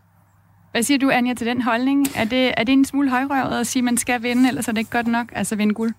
Hvad 0.71 0.83
siger 0.83 0.97
du, 0.97 1.09
Anja, 1.09 1.33
til 1.33 1.47
den 1.47 1.61
holdning? 1.61 2.07
Er 2.15 2.23
det, 2.23 2.53
er 2.57 2.63
det 2.63 2.73
en 2.73 2.85
smule 2.85 3.09
højrøvet 3.09 3.59
at 3.59 3.67
sige, 3.67 3.79
at 3.81 3.83
man 3.83 3.97
skal 3.97 4.23
vinde, 4.23 4.47
ellers 4.47 4.67
er 4.67 4.71
det 4.71 4.79
ikke 4.79 4.91
godt 4.91 5.07
nok, 5.07 5.27
altså 5.35 5.55
vinde 5.55 5.73
guld? 5.73 5.93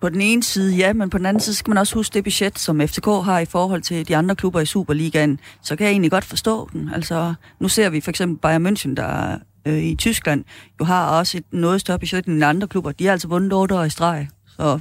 På 0.00 0.08
den 0.08 0.20
ene 0.20 0.42
side, 0.42 0.76
ja, 0.76 0.92
men 0.92 1.10
på 1.10 1.18
den 1.18 1.26
anden 1.26 1.40
side 1.40 1.56
skal 1.56 1.70
man 1.70 1.78
også 1.78 1.94
huske 1.94 2.14
det 2.14 2.24
budget, 2.24 2.58
som 2.58 2.80
FCK 2.80 3.06
har 3.06 3.38
i 3.38 3.44
forhold 3.44 3.82
til 3.82 4.08
de 4.08 4.16
andre 4.16 4.36
klubber 4.36 4.60
i 4.60 4.66
Superligaen. 4.66 5.40
Så 5.62 5.76
kan 5.76 5.84
jeg 5.84 5.90
egentlig 5.90 6.10
godt 6.10 6.24
forstå 6.24 6.68
den. 6.72 6.90
Altså, 6.94 7.34
nu 7.60 7.68
ser 7.68 7.90
vi 7.90 8.00
for 8.00 8.10
eksempel 8.10 8.38
Bayern 8.38 8.66
München, 8.66 8.94
der 8.94 9.38
øh, 9.66 9.78
i 9.78 9.94
Tyskland 9.94 10.44
jo 10.80 10.84
har 10.84 11.18
også 11.18 11.38
et 11.38 11.44
noget 11.52 11.80
større 11.80 11.98
budget 11.98 12.26
end 12.26 12.44
andre 12.44 12.68
klubber. 12.68 12.92
De 12.92 13.04
har 13.04 13.12
altså 13.12 13.28
vundet 13.28 13.52
8 13.52 13.74
år 13.74 13.84
i 13.84 13.90
streg. 13.90 14.28
Og 14.60 14.80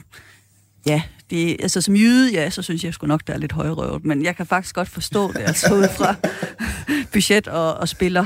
ja, 0.86 1.02
det, 1.30 1.58
altså 1.62 1.82
som 1.82 1.96
jyde, 1.96 2.32
ja, 2.34 2.50
så 2.50 2.62
synes 2.62 2.84
jeg 2.84 2.94
sgu 2.94 3.08
nok, 3.08 3.22
der 3.28 3.34
er 3.34 3.38
lidt 3.38 3.52
højrøvet. 3.52 4.06
Men 4.06 4.24
jeg 4.24 4.36
kan 4.36 4.46
faktisk 4.46 4.76
godt 4.76 4.90
forstå 4.90 5.32
det, 5.32 5.40
altså 5.40 5.76
ud 5.76 5.88
fra 5.98 6.16
budget 7.14 7.48
og, 7.48 7.74
og 7.74 7.90
spiller, 7.90 8.26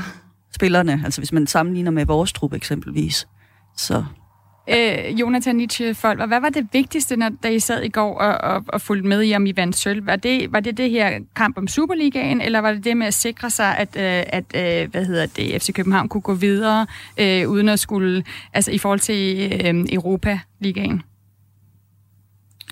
spillerne. 0.54 1.02
Altså 1.04 1.20
hvis 1.20 1.32
man 1.32 1.46
sammenligner 1.46 1.90
med 1.90 2.06
vores 2.06 2.32
trup 2.32 2.52
eksempelvis. 2.52 3.26
Så 3.76 4.04
Øh, 4.68 5.20
Jonathan 5.20 5.56
Nietzsche 5.56 5.94
Folk, 5.94 6.26
hvad 6.26 6.40
var 6.40 6.48
det 6.48 6.68
vigtigste, 6.72 7.16
når, 7.16 7.30
da 7.42 7.48
I 7.48 7.58
sad 7.58 7.82
i 7.82 7.88
går 7.88 8.18
og, 8.18 8.54
og, 8.54 8.64
og 8.68 8.80
fulgte 8.80 9.08
med 9.08 9.22
i, 9.22 9.34
om 9.34 9.46
I 9.46 9.52
vandt 9.56 9.76
sølv? 9.76 10.06
Var 10.06 10.16
det, 10.16 10.52
var 10.52 10.60
det 10.60 10.76
det 10.76 10.90
her 10.90 11.18
kamp 11.36 11.58
om 11.58 11.68
Superligaen, 11.68 12.40
eller 12.40 12.58
var 12.58 12.72
det 12.72 12.84
det 12.84 12.96
med 12.96 13.06
at 13.06 13.14
sikre 13.14 13.50
sig, 13.50 13.78
at, 13.78 13.96
øh, 13.96 14.24
at 14.26 14.44
øh, 14.82 14.90
hvad 14.90 15.04
hedder 15.04 15.26
det, 15.26 15.62
FC 15.62 15.72
København 15.72 16.08
kunne 16.08 16.20
gå 16.20 16.34
videre, 16.34 16.86
øh, 17.18 17.48
uden 17.48 17.68
at 17.68 17.80
skulle, 17.80 18.24
altså 18.52 18.70
i 18.70 18.78
forhold 18.78 19.00
til 19.00 19.52
øh, 19.64 19.84
Europa-ligaen? 19.92 21.02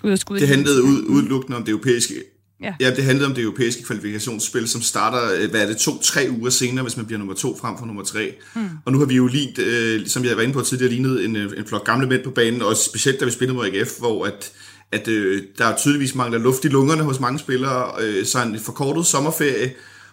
Ud 0.05 0.39
det 0.41 0.49
handlede 0.49 0.83
ud, 0.83 1.05
udelukkende 1.09 1.57
om 1.57 1.65
det 1.65 1.71
europæiske 1.71 2.15
Ja. 2.63 2.75
ja, 2.81 2.91
det 2.95 3.05
handlede 3.05 3.27
om 3.27 3.35
det 3.35 3.43
europæiske 3.43 3.83
kvalifikationsspil, 3.83 4.69
som 4.69 4.83
starter, 4.83 5.43
øh, 5.43 5.51
hvad 5.51 5.63
er 5.63 5.67
det, 5.67 5.77
to-tre 5.77 6.29
uger 6.39 6.51
senere, 6.51 6.83
hvis 6.83 6.97
man 6.97 7.07
bliver 7.07 7.19
nummer 7.19 7.35
to 7.35 7.59
frem 7.61 7.79
for 7.79 7.87
nummer 7.87 8.03
tre. 8.03 8.35
Mm. 8.55 8.69
Og 8.85 8.93
nu 8.93 8.99
har 8.99 9.07
vi 9.07 9.15
jo 9.15 9.27
lige, 9.27 9.55
øh, 9.59 10.07
som 10.07 10.25
jeg 10.25 10.37
var 10.37 10.43
inde 10.43 10.55
på 10.55 10.61
tidligere, 10.61 10.93
lignet 10.93 11.25
en, 11.25 11.37
øh, 11.37 11.53
en 11.57 11.67
flok 11.67 11.87
gamle 11.87 12.07
mænd 12.07 12.25
på 12.25 12.31
banen, 12.31 12.63
og 12.63 12.77
specielt 12.77 13.21
da 13.21 13.25
vi 13.25 13.31
spillede 13.31 13.57
mod 13.57 13.67
AGF, 13.67 13.99
hvor 13.99 14.27
at, 14.27 14.53
at 14.93 15.09
øh, 15.09 15.43
der 15.59 15.77
tydeligvis 15.77 16.15
mangler 16.15 16.39
luft 16.39 16.65
i 16.65 16.69
lungerne 16.69 17.03
hos 17.03 17.21
mange 17.21 17.39
spillere, 17.39 17.91
øh, 18.03 18.27
så 18.27 18.43
en 18.43 18.59
forkortet 18.61 19.07
sommerferie, 19.07 19.73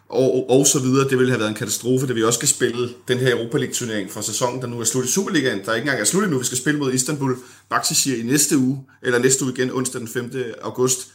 og, 0.09 0.49
og 0.49 0.67
så 0.67 0.79
videre, 0.79 1.09
det 1.09 1.17
ville 1.17 1.31
have 1.31 1.39
været 1.39 1.49
en 1.49 1.55
katastrofe, 1.55 2.07
da 2.07 2.13
vi 2.13 2.23
også 2.23 2.37
skal 2.37 2.49
spille 2.49 2.89
den 3.07 3.17
her 3.17 3.35
Europa 3.35 3.57
League-turnering 3.57 4.11
for 4.11 4.21
sæsonen, 4.21 4.61
der 4.61 4.67
nu 4.67 4.79
er 4.79 4.83
slut 4.83 5.05
i 5.05 5.11
Superligaen, 5.11 5.65
der 5.65 5.73
ikke 5.73 5.85
engang 5.85 6.01
er 6.01 6.05
slut 6.05 6.23
endnu, 6.23 6.39
vi 6.39 6.45
skal 6.45 6.57
spille 6.57 6.79
mod 6.79 6.93
Istanbul 6.93 7.37
Baksishir 7.69 8.15
i 8.15 8.23
næste 8.23 8.57
uge, 8.57 8.85
eller 9.01 9.19
næste 9.19 9.43
uge 9.43 9.53
igen, 9.53 9.71
onsdag 9.71 9.99
den 10.01 10.07
5. 10.07 10.31
august. 10.61 11.07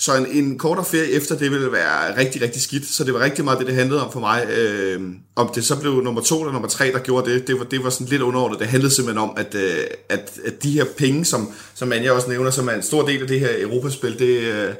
Så 0.00 0.16
en, 0.16 0.26
en 0.26 0.58
kortere 0.58 0.84
ferie 0.84 1.10
efter 1.10 1.38
det 1.38 1.50
ville 1.50 1.72
være 1.72 2.16
rigtig, 2.16 2.42
rigtig 2.42 2.62
skidt. 2.62 2.86
Så 2.86 3.04
det 3.04 3.14
var 3.14 3.20
rigtig 3.20 3.44
meget 3.44 3.58
det, 3.58 3.66
det 3.66 3.74
handlede 3.74 4.04
om 4.04 4.12
for 4.12 4.20
mig. 4.20 4.46
Øh, 4.50 5.02
om 5.36 5.50
det 5.54 5.64
så 5.64 5.76
blev 5.80 6.02
nummer 6.02 6.20
to 6.20 6.40
eller 6.40 6.52
nummer 6.52 6.68
tre, 6.68 6.92
der 6.92 6.98
gjorde 6.98 7.30
det, 7.30 7.46
det 7.46 7.58
var, 7.58 7.64
det 7.64 7.84
var 7.84 7.90
sådan 7.90 8.06
lidt 8.06 8.22
underordnet. 8.22 8.60
Det 8.60 8.68
handlede 8.68 8.94
simpelthen 8.94 9.22
om, 9.28 9.32
at, 9.36 9.54
øh, 9.54 9.84
at, 10.08 10.30
at 10.44 10.62
de 10.62 10.70
her 10.70 10.84
penge, 10.84 11.24
som, 11.24 11.52
som 11.74 11.92
Anja 11.92 12.12
også 12.12 12.28
nævner, 12.28 12.50
som 12.50 12.68
er 12.68 12.72
en 12.72 12.82
stor 12.82 13.06
del 13.06 13.22
af 13.22 13.28
det 13.28 13.40
her 13.40 13.50
Europaspil, 13.58 14.18
det, 14.18 14.40
øh, 14.40 14.68
det, 14.68 14.76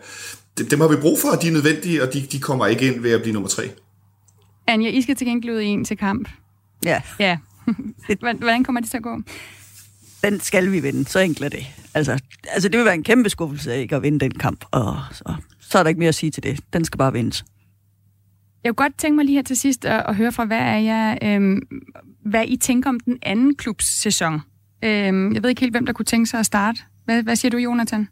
dem 0.70 0.80
har 0.80 0.88
vi 0.88 0.96
brug 0.96 1.18
for, 1.18 1.28
og 1.28 1.42
de 1.42 1.48
er 1.48 1.52
nødvendige, 1.52 2.02
og 2.02 2.14
de, 2.14 2.20
de 2.32 2.40
kommer 2.40 2.66
ikke 2.66 2.92
ind 2.92 3.00
ved 3.00 3.11
at 3.11 3.22
blive 3.22 3.32
nummer 3.32 3.48
tre. 3.48 3.70
Anja, 4.66 4.88
I 4.90 5.02
skal 5.02 5.16
til 5.16 5.26
gengæld 5.26 5.54
ud 5.54 5.61
i 5.61 5.66
en 5.66 5.84
til 5.84 5.96
kamp. 5.96 6.28
Ja. 6.84 7.02
Ja. 7.18 7.38
Hvordan 8.38 8.64
kommer 8.64 8.80
det 8.80 8.90
til 8.90 8.96
at 8.96 9.02
gå? 9.02 9.20
Den 10.24 10.40
skal 10.40 10.72
vi 10.72 10.80
vinde, 10.80 11.04
så 11.04 11.18
enkelt 11.18 11.44
er 11.44 11.48
det. 11.48 11.66
Altså, 11.94 12.18
altså 12.48 12.68
det 12.68 12.78
vil 12.78 12.84
være 12.84 12.94
en 12.94 13.04
kæmpe 13.04 13.30
skuffelse 13.30 13.80
ikke 13.80 13.96
at 13.96 14.02
vinde 14.02 14.20
den 14.20 14.30
kamp, 14.30 14.64
og 14.70 14.96
så, 15.12 15.34
så 15.61 15.78
er 15.78 15.82
der 15.82 15.88
ikke 15.88 15.98
mere 15.98 16.09
at 16.09 16.14
sige 16.14 16.30
til 16.30 16.42
det. 16.42 16.61
Den 16.72 16.84
skal 16.84 16.98
bare 16.98 17.12
vindes. 17.12 17.44
Jeg 18.64 18.76
kunne 18.76 18.84
godt 18.84 18.98
tænke 18.98 19.16
mig 19.16 19.24
lige 19.24 19.34
her 19.34 19.42
til 19.42 19.56
sidst 19.56 19.84
at, 19.84 20.04
at 20.09 20.16
høre 20.16 20.32
fra, 20.32 20.44
hvad 20.44 20.59
er 20.59 20.78
jeg, 20.78 21.18
øhm, 21.22 21.61
hvad 22.24 22.44
I 22.46 22.56
tænker 22.56 22.90
om 22.90 23.00
den 23.00 23.18
anden 23.22 23.54
klubs 23.54 23.84
sæson. 23.84 24.40
Øhm, 24.84 25.34
jeg 25.34 25.42
ved 25.42 25.50
ikke 25.50 25.61
helt, 25.61 25.72
hvem 25.72 25.86
der 25.86 25.92
kunne 25.92 26.04
tænke 26.04 26.26
sig 26.26 26.40
at 26.40 26.46
starte. 26.46 26.80
Hvad, 27.04 27.22
hvad 27.22 27.36
siger 27.36 27.50
du, 27.50 27.56
Jonathan? 27.56 28.09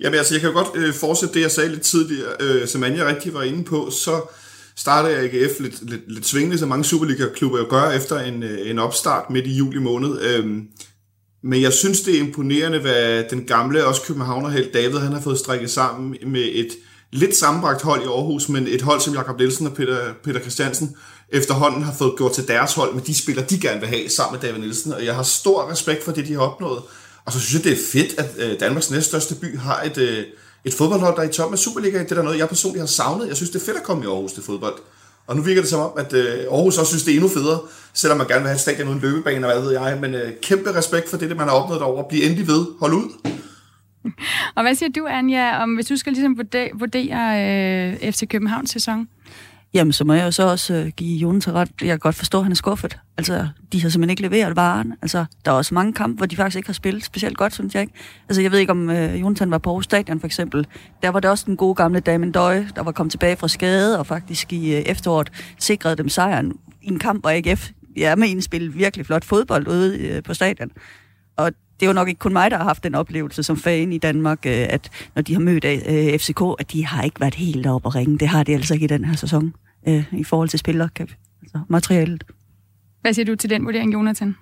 Jamen 0.00 0.18
altså, 0.18 0.34
jeg 0.34 0.40
kan 0.40 0.50
jo 0.50 0.56
godt 0.56 0.68
øh, 0.74 0.94
fortsætte 0.94 1.34
det, 1.34 1.40
jeg 1.40 1.50
sagde 1.50 1.70
lidt 1.70 1.82
tidligere. 1.82 2.30
Øh, 2.40 2.68
som 2.68 2.84
Anja 2.84 3.08
rigtig 3.08 3.34
var 3.34 3.42
inde 3.42 3.64
på, 3.64 3.90
så 3.90 4.20
startede 4.76 5.16
AGF 5.16 5.60
lidt, 5.60 5.90
lidt, 5.90 6.12
lidt 6.12 6.26
svingende, 6.26 6.58
som 6.58 6.68
mange 6.68 6.84
Superliga-klubber 6.84 7.58
jo 7.58 7.66
gør 7.70 7.90
efter 7.90 8.18
en, 8.18 8.42
øh, 8.42 8.70
en 8.70 8.78
opstart 8.78 9.30
midt 9.30 9.46
i 9.46 9.56
juli 9.56 9.78
måned. 9.78 10.20
Øhm, 10.20 10.62
men 11.42 11.62
jeg 11.62 11.72
synes, 11.72 12.00
det 12.00 12.16
er 12.16 12.20
imponerende, 12.20 12.78
hvad 12.78 13.24
den 13.30 13.44
gamle, 13.44 13.86
også 13.86 14.02
københavnerhelt 14.02 14.74
David, 14.74 14.98
han 14.98 15.12
har 15.12 15.20
fået 15.20 15.38
strikket 15.38 15.70
sammen 15.70 16.16
med 16.26 16.48
et 16.52 16.68
lidt 17.12 17.36
sammenbragt 17.36 17.82
hold 17.82 18.02
i 18.02 18.06
Aarhus, 18.06 18.48
men 18.48 18.66
et 18.66 18.82
hold 18.82 19.00
som 19.00 19.14
Jakob 19.14 19.38
Nielsen 19.38 19.66
og 19.66 19.74
Peter, 19.74 19.98
Peter 20.24 20.40
Christiansen 20.40 20.96
efterhånden 21.32 21.82
har 21.82 21.92
fået 21.92 22.14
gjort 22.16 22.32
til 22.32 22.48
deres 22.48 22.74
hold 22.74 22.94
med 22.94 23.02
de 23.02 23.14
spillere, 23.14 23.46
de 23.50 23.60
gerne 23.60 23.80
vil 23.80 23.88
have 23.88 24.08
sammen 24.08 24.40
med 24.40 24.48
David 24.48 24.60
Nielsen. 24.60 24.92
Og 24.92 25.04
jeg 25.04 25.14
har 25.14 25.22
stor 25.22 25.70
respekt 25.70 26.04
for 26.04 26.12
det, 26.12 26.26
de 26.26 26.32
har 26.32 26.40
opnået. 26.40 26.82
Og 27.30 27.34
så 27.34 27.40
synes 27.40 27.54
jeg, 27.54 27.64
det 27.64 27.72
er 27.72 27.82
fedt, 27.92 28.18
at 28.18 28.30
øh, 28.38 28.60
Danmarks 28.60 28.90
næststørste 28.90 29.34
by 29.34 29.58
har 29.58 29.82
et, 29.82 29.98
øh, 29.98 30.24
et 30.64 30.74
fodboldhold, 30.74 31.16
der 31.16 31.22
er 31.22 31.28
i 31.28 31.32
toppen 31.32 31.54
af 31.54 31.58
Superligaen. 31.58 32.04
Det 32.04 32.10
er 32.10 32.14
der 32.14 32.22
noget, 32.22 32.38
jeg 32.38 32.48
personligt 32.48 32.80
har 32.80 32.86
savnet. 32.86 33.28
Jeg 33.28 33.36
synes, 33.36 33.50
det 33.50 33.60
er 33.60 33.64
fedt 33.64 33.76
at 33.76 33.82
komme 33.82 34.04
i 34.04 34.06
Aarhus 34.06 34.32
til 34.32 34.42
fodbold. 34.42 34.74
Og 35.26 35.36
nu 35.36 35.42
virker 35.42 35.60
det 35.60 35.70
som 35.70 35.80
om, 35.80 35.90
at 35.98 36.12
øh, 36.12 36.38
Aarhus 36.52 36.78
også 36.78 36.90
synes, 36.90 37.02
det 37.02 37.10
er 37.10 37.14
endnu 37.14 37.28
federe, 37.28 37.60
selvom 37.94 38.18
man 38.18 38.26
gerne 38.26 38.40
vil 38.40 38.48
have 38.48 38.54
et 38.54 38.60
stadion 38.60 38.88
uden 38.88 39.00
løbebane 39.00 39.46
og 39.46 39.52
hvad 39.52 39.62
ved 39.62 39.72
jeg. 39.80 39.98
Men 40.00 40.14
øh, 40.14 40.32
kæmpe 40.42 40.74
respekt 40.74 41.08
for 41.08 41.16
det, 41.16 41.28
det 41.28 41.36
man 41.36 41.48
har 41.48 41.54
opnået 41.54 41.80
derovre. 41.80 42.04
Bliv 42.08 42.22
endelig 42.22 42.46
ved. 42.46 42.66
Hold 42.80 42.92
ud. 42.92 43.08
Og 44.56 44.62
hvad 44.62 44.74
siger 44.74 44.90
du, 44.90 45.06
Anja, 45.06 45.62
om 45.62 45.74
hvis 45.74 45.86
du 45.86 45.96
skal 45.96 46.12
ligesom 46.12 46.36
vurdere, 46.36 46.70
vurdere 46.74 47.20
øh, 48.02 48.12
FC 48.12 48.28
Københavns 48.28 48.70
sæson? 48.70 49.08
Jamen, 49.74 49.92
så 49.92 50.04
må 50.04 50.12
jeg 50.12 50.24
jo 50.24 50.30
så 50.30 50.42
også 50.50 50.74
øh, 50.74 50.88
give 50.88 51.18
Jonas 51.18 51.48
ret. 51.48 51.70
Jeg 51.80 51.88
kan 51.88 51.98
godt 51.98 52.14
forstå, 52.14 52.38
at 52.38 52.44
han 52.44 52.52
er 52.52 52.56
skuffet. 52.56 52.98
Altså, 53.18 53.48
de 53.72 53.82
har 53.82 53.88
simpelthen 53.88 54.10
ikke 54.10 54.22
leveret 54.22 54.56
varen. 54.56 54.94
Altså, 55.02 55.24
der 55.44 55.50
er 55.50 55.54
også 55.54 55.74
mange 55.74 55.92
kampe, 55.92 56.16
hvor 56.16 56.26
de 56.26 56.36
faktisk 56.36 56.56
ikke 56.56 56.68
har 56.68 56.72
spillet 56.74 57.04
specielt 57.04 57.36
godt, 57.36 57.54
synes 57.54 57.74
jeg 57.74 57.80
ikke. 57.80 57.92
Altså, 58.28 58.42
jeg 58.42 58.52
ved 58.52 58.58
ikke, 58.58 58.70
om 58.70 58.90
øh, 58.90 59.20
Jonathan 59.20 59.50
var 59.50 59.58
på 59.58 59.70
Aarhus 59.70 59.84
Stadion, 59.84 60.20
for 60.20 60.26
eksempel. 60.26 60.66
Der 61.02 61.08
var 61.08 61.20
det 61.20 61.30
også 61.30 61.44
den 61.46 61.56
gode 61.56 61.74
gamle 61.74 62.00
Damien 62.00 62.32
Døje, 62.32 62.68
der 62.76 62.82
var 62.82 62.92
kommet 62.92 63.10
tilbage 63.10 63.36
fra 63.36 63.48
skade, 63.48 63.98
og 63.98 64.06
faktisk 64.06 64.52
i 64.52 64.76
øh, 64.76 64.80
efteråret 64.80 65.30
sikrede 65.58 65.96
dem 65.96 66.08
sejren 66.08 66.52
i 66.82 66.88
en 66.88 66.98
kamp, 66.98 67.20
hvor 67.20 67.30
AGF 67.30 67.70
ja, 67.96 68.16
med 68.16 68.30
en 68.30 68.42
spil 68.42 68.74
virkelig 68.74 69.06
flot 69.06 69.24
fodbold 69.24 69.68
ude 69.68 69.98
øh, 69.98 70.22
på 70.22 70.34
stadion. 70.34 70.70
Og 71.36 71.52
det 71.80 71.86
er 71.86 71.90
jo 71.90 71.92
nok 71.92 72.08
ikke 72.08 72.18
kun 72.18 72.32
mig, 72.32 72.50
der 72.50 72.56
har 72.56 72.64
haft 72.64 72.84
den 72.84 72.94
oplevelse 72.94 73.42
som 73.42 73.56
fan 73.56 73.92
i 73.92 73.98
Danmark, 73.98 74.46
øh, 74.46 74.66
at 74.70 74.90
når 75.14 75.22
de 75.22 75.32
har 75.32 75.40
mødt 75.40 75.64
øh, 75.64 76.18
FCK, 76.18 76.42
at 76.58 76.72
de 76.72 76.86
har 76.86 77.02
ikke 77.02 77.20
været 77.20 77.34
helt 77.34 77.66
oppe 77.66 77.88
at 77.88 77.94
ringe. 77.94 78.18
Det 78.18 78.28
har 78.28 78.42
de 78.42 78.54
altså 78.54 78.74
ikke 78.74 78.84
i 78.84 78.86
den 78.86 79.04
her 79.04 79.16
sæson 79.16 79.54
øh, 79.88 80.04
i 80.12 80.24
forhold 80.24 80.48
til 80.48 80.58
spillere, 80.58 80.88
altså 80.98 81.60
materialet. 81.68 82.24
Hvad 83.00 83.14
siger 83.14 83.26
du 83.26 83.34
til 83.34 83.50
den 83.50 83.64
vurdering, 83.64 83.92
Jonathan? 83.92 84.36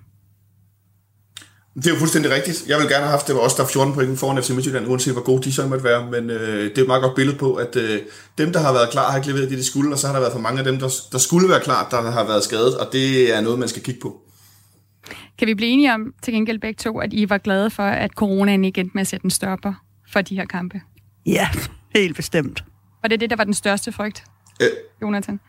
Det 1.75 1.87
er 1.87 1.91
jo 1.91 1.97
fuldstændig 1.99 2.31
rigtigt. 2.31 2.65
Jeg 2.67 2.77
vil 2.77 2.87
gerne 2.87 3.03
have 3.03 3.11
haft, 3.11 3.27
det 3.27 3.35
var 3.35 3.41
også 3.41 3.55
der 3.57 3.63
er 3.63 3.67
14 3.67 3.93
point 3.93 4.19
foran 4.19 4.43
FC 4.43 4.49
Midtjylland, 4.49 4.87
uanset 4.87 5.13
hvor 5.13 5.23
gode 5.23 5.43
de 5.43 5.53
så 5.53 5.67
måtte 5.67 5.83
være. 5.83 6.11
Men 6.11 6.29
øh, 6.29 6.63
det 6.63 6.77
er 6.77 6.81
et 6.81 6.87
meget 6.87 7.03
godt 7.03 7.15
billede 7.15 7.37
på, 7.37 7.53
at 7.53 7.75
øh, 7.75 7.99
dem, 8.37 8.53
der 8.53 8.59
har 8.59 8.73
været 8.73 8.89
klar, 8.89 9.11
har 9.11 9.17
ikke 9.17 9.29
leveret 9.29 9.49
det, 9.49 9.57
de 9.57 9.63
skulle, 9.63 9.93
og 9.93 9.99
så 9.99 10.07
har 10.07 10.13
der 10.13 10.19
været 10.19 10.33
for 10.33 10.39
mange 10.39 10.59
af 10.59 10.65
dem, 10.65 10.79
der, 10.79 10.89
der 11.11 11.17
skulle 11.17 11.49
være 11.49 11.59
klar, 11.59 11.87
der 11.91 12.11
har 12.11 12.23
været 12.23 12.43
skadet, 12.43 12.77
og 12.77 12.87
det 12.91 13.35
er 13.35 13.41
noget, 13.41 13.59
man 13.59 13.67
skal 13.67 13.81
kigge 13.81 14.01
på. 14.01 14.21
Kan 15.37 15.47
vi 15.47 15.53
blive 15.53 15.71
enige 15.71 15.93
om 15.93 16.13
til 16.21 16.33
gengæld 16.33 16.59
begge 16.59 16.77
to, 16.77 16.99
at 16.99 17.13
I 17.13 17.29
var 17.29 17.37
glade 17.37 17.69
for, 17.69 17.83
at 17.83 18.11
coronaen 18.11 18.65
ikke 18.65 18.81
endte 18.81 18.93
med 18.93 19.01
at 19.01 19.07
sætte 19.07 19.25
en 19.25 19.29
stopper 19.29 19.73
for 20.11 20.21
de 20.21 20.35
her 20.35 20.45
kampe? 20.45 20.81
Ja, 21.25 21.49
helt 21.95 22.15
bestemt. 22.15 22.63
Og 23.03 23.09
det 23.09 23.13
er 23.15 23.19
det, 23.19 23.29
der 23.29 23.35
var 23.35 23.43
den 23.43 23.53
største 23.53 23.91
frygt, 23.91 24.23
øh, 24.61 24.67
Jonathan? 25.01 25.39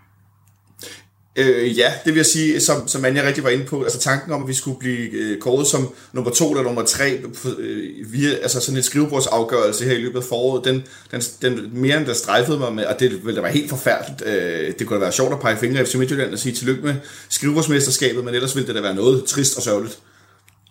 Øh, 1.40 1.78
ja, 1.78 1.92
det 2.04 2.12
vil 2.12 2.18
jeg 2.18 2.26
sige, 2.26 2.60
som, 2.60 2.88
som 2.88 3.04
Anja 3.04 3.22
rigtig 3.26 3.44
var 3.44 3.50
inde 3.50 3.64
på, 3.64 3.82
altså 3.82 3.98
tanken 3.98 4.32
om, 4.32 4.42
at 4.42 4.48
vi 4.48 4.54
skulle 4.54 4.78
blive 4.78 5.10
øh, 5.10 5.38
kåret 5.38 5.66
som 5.66 5.94
nummer 6.12 6.30
to 6.30 6.50
eller 6.50 6.62
nummer 6.62 6.82
tre 6.82 7.20
øh, 7.58 8.12
via 8.12 8.30
altså 8.30 8.60
sådan 8.60 8.76
en 8.76 8.82
skrivebordsafgørelse 8.82 9.84
her 9.84 9.92
i 9.92 10.00
løbet 10.00 10.18
af 10.18 10.24
foråret, 10.24 10.64
den, 10.64 10.82
den, 11.10 11.22
den 11.42 11.70
mere 11.72 11.98
end 11.98 12.06
der 12.06 12.14
strejfede 12.14 12.58
mig 12.58 12.74
med, 12.74 12.84
og 12.84 13.00
det 13.00 13.10
ville 13.24 13.36
da 13.36 13.40
være 13.40 13.52
helt 13.52 13.70
forfærdeligt. 13.70 14.22
Øh, 14.26 14.72
det 14.78 14.86
kunne 14.86 14.96
da 14.96 15.00
være 15.00 15.12
sjovt 15.12 15.32
at 15.32 15.40
pege 15.40 15.56
fingre 15.56 15.80
af 15.80 15.86
FC 15.86 15.94
Midtjylland 15.94 16.32
og 16.32 16.38
sige 16.38 16.54
tillykke 16.54 16.82
med 16.82 16.94
skrivebordsmesterskabet, 17.28 18.24
men 18.24 18.34
ellers 18.34 18.56
ville 18.56 18.66
det 18.66 18.74
da 18.74 18.80
være 18.80 18.94
noget 18.94 19.24
trist 19.24 19.56
og 19.56 19.62
sørgeligt. 19.62 19.98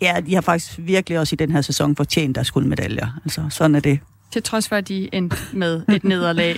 Ja, 0.01 0.15
de 0.27 0.33
har 0.33 0.41
faktisk 0.41 0.71
virkelig 0.77 1.19
også 1.19 1.33
i 1.33 1.37
den 1.37 1.51
her 1.51 1.61
sæson 1.61 1.95
fortjent 1.95 2.35
deres 2.35 2.51
guldmedaljer. 2.51 3.19
Altså, 3.25 3.41
sådan 3.49 3.75
er 3.75 3.79
det 3.79 3.99
til 4.31 4.43
trods 4.43 4.69
for, 4.69 4.75
at 4.75 4.87
de 4.87 5.09
endte 5.13 5.37
med 5.53 5.81
et 5.89 6.03
nederlag 6.03 6.55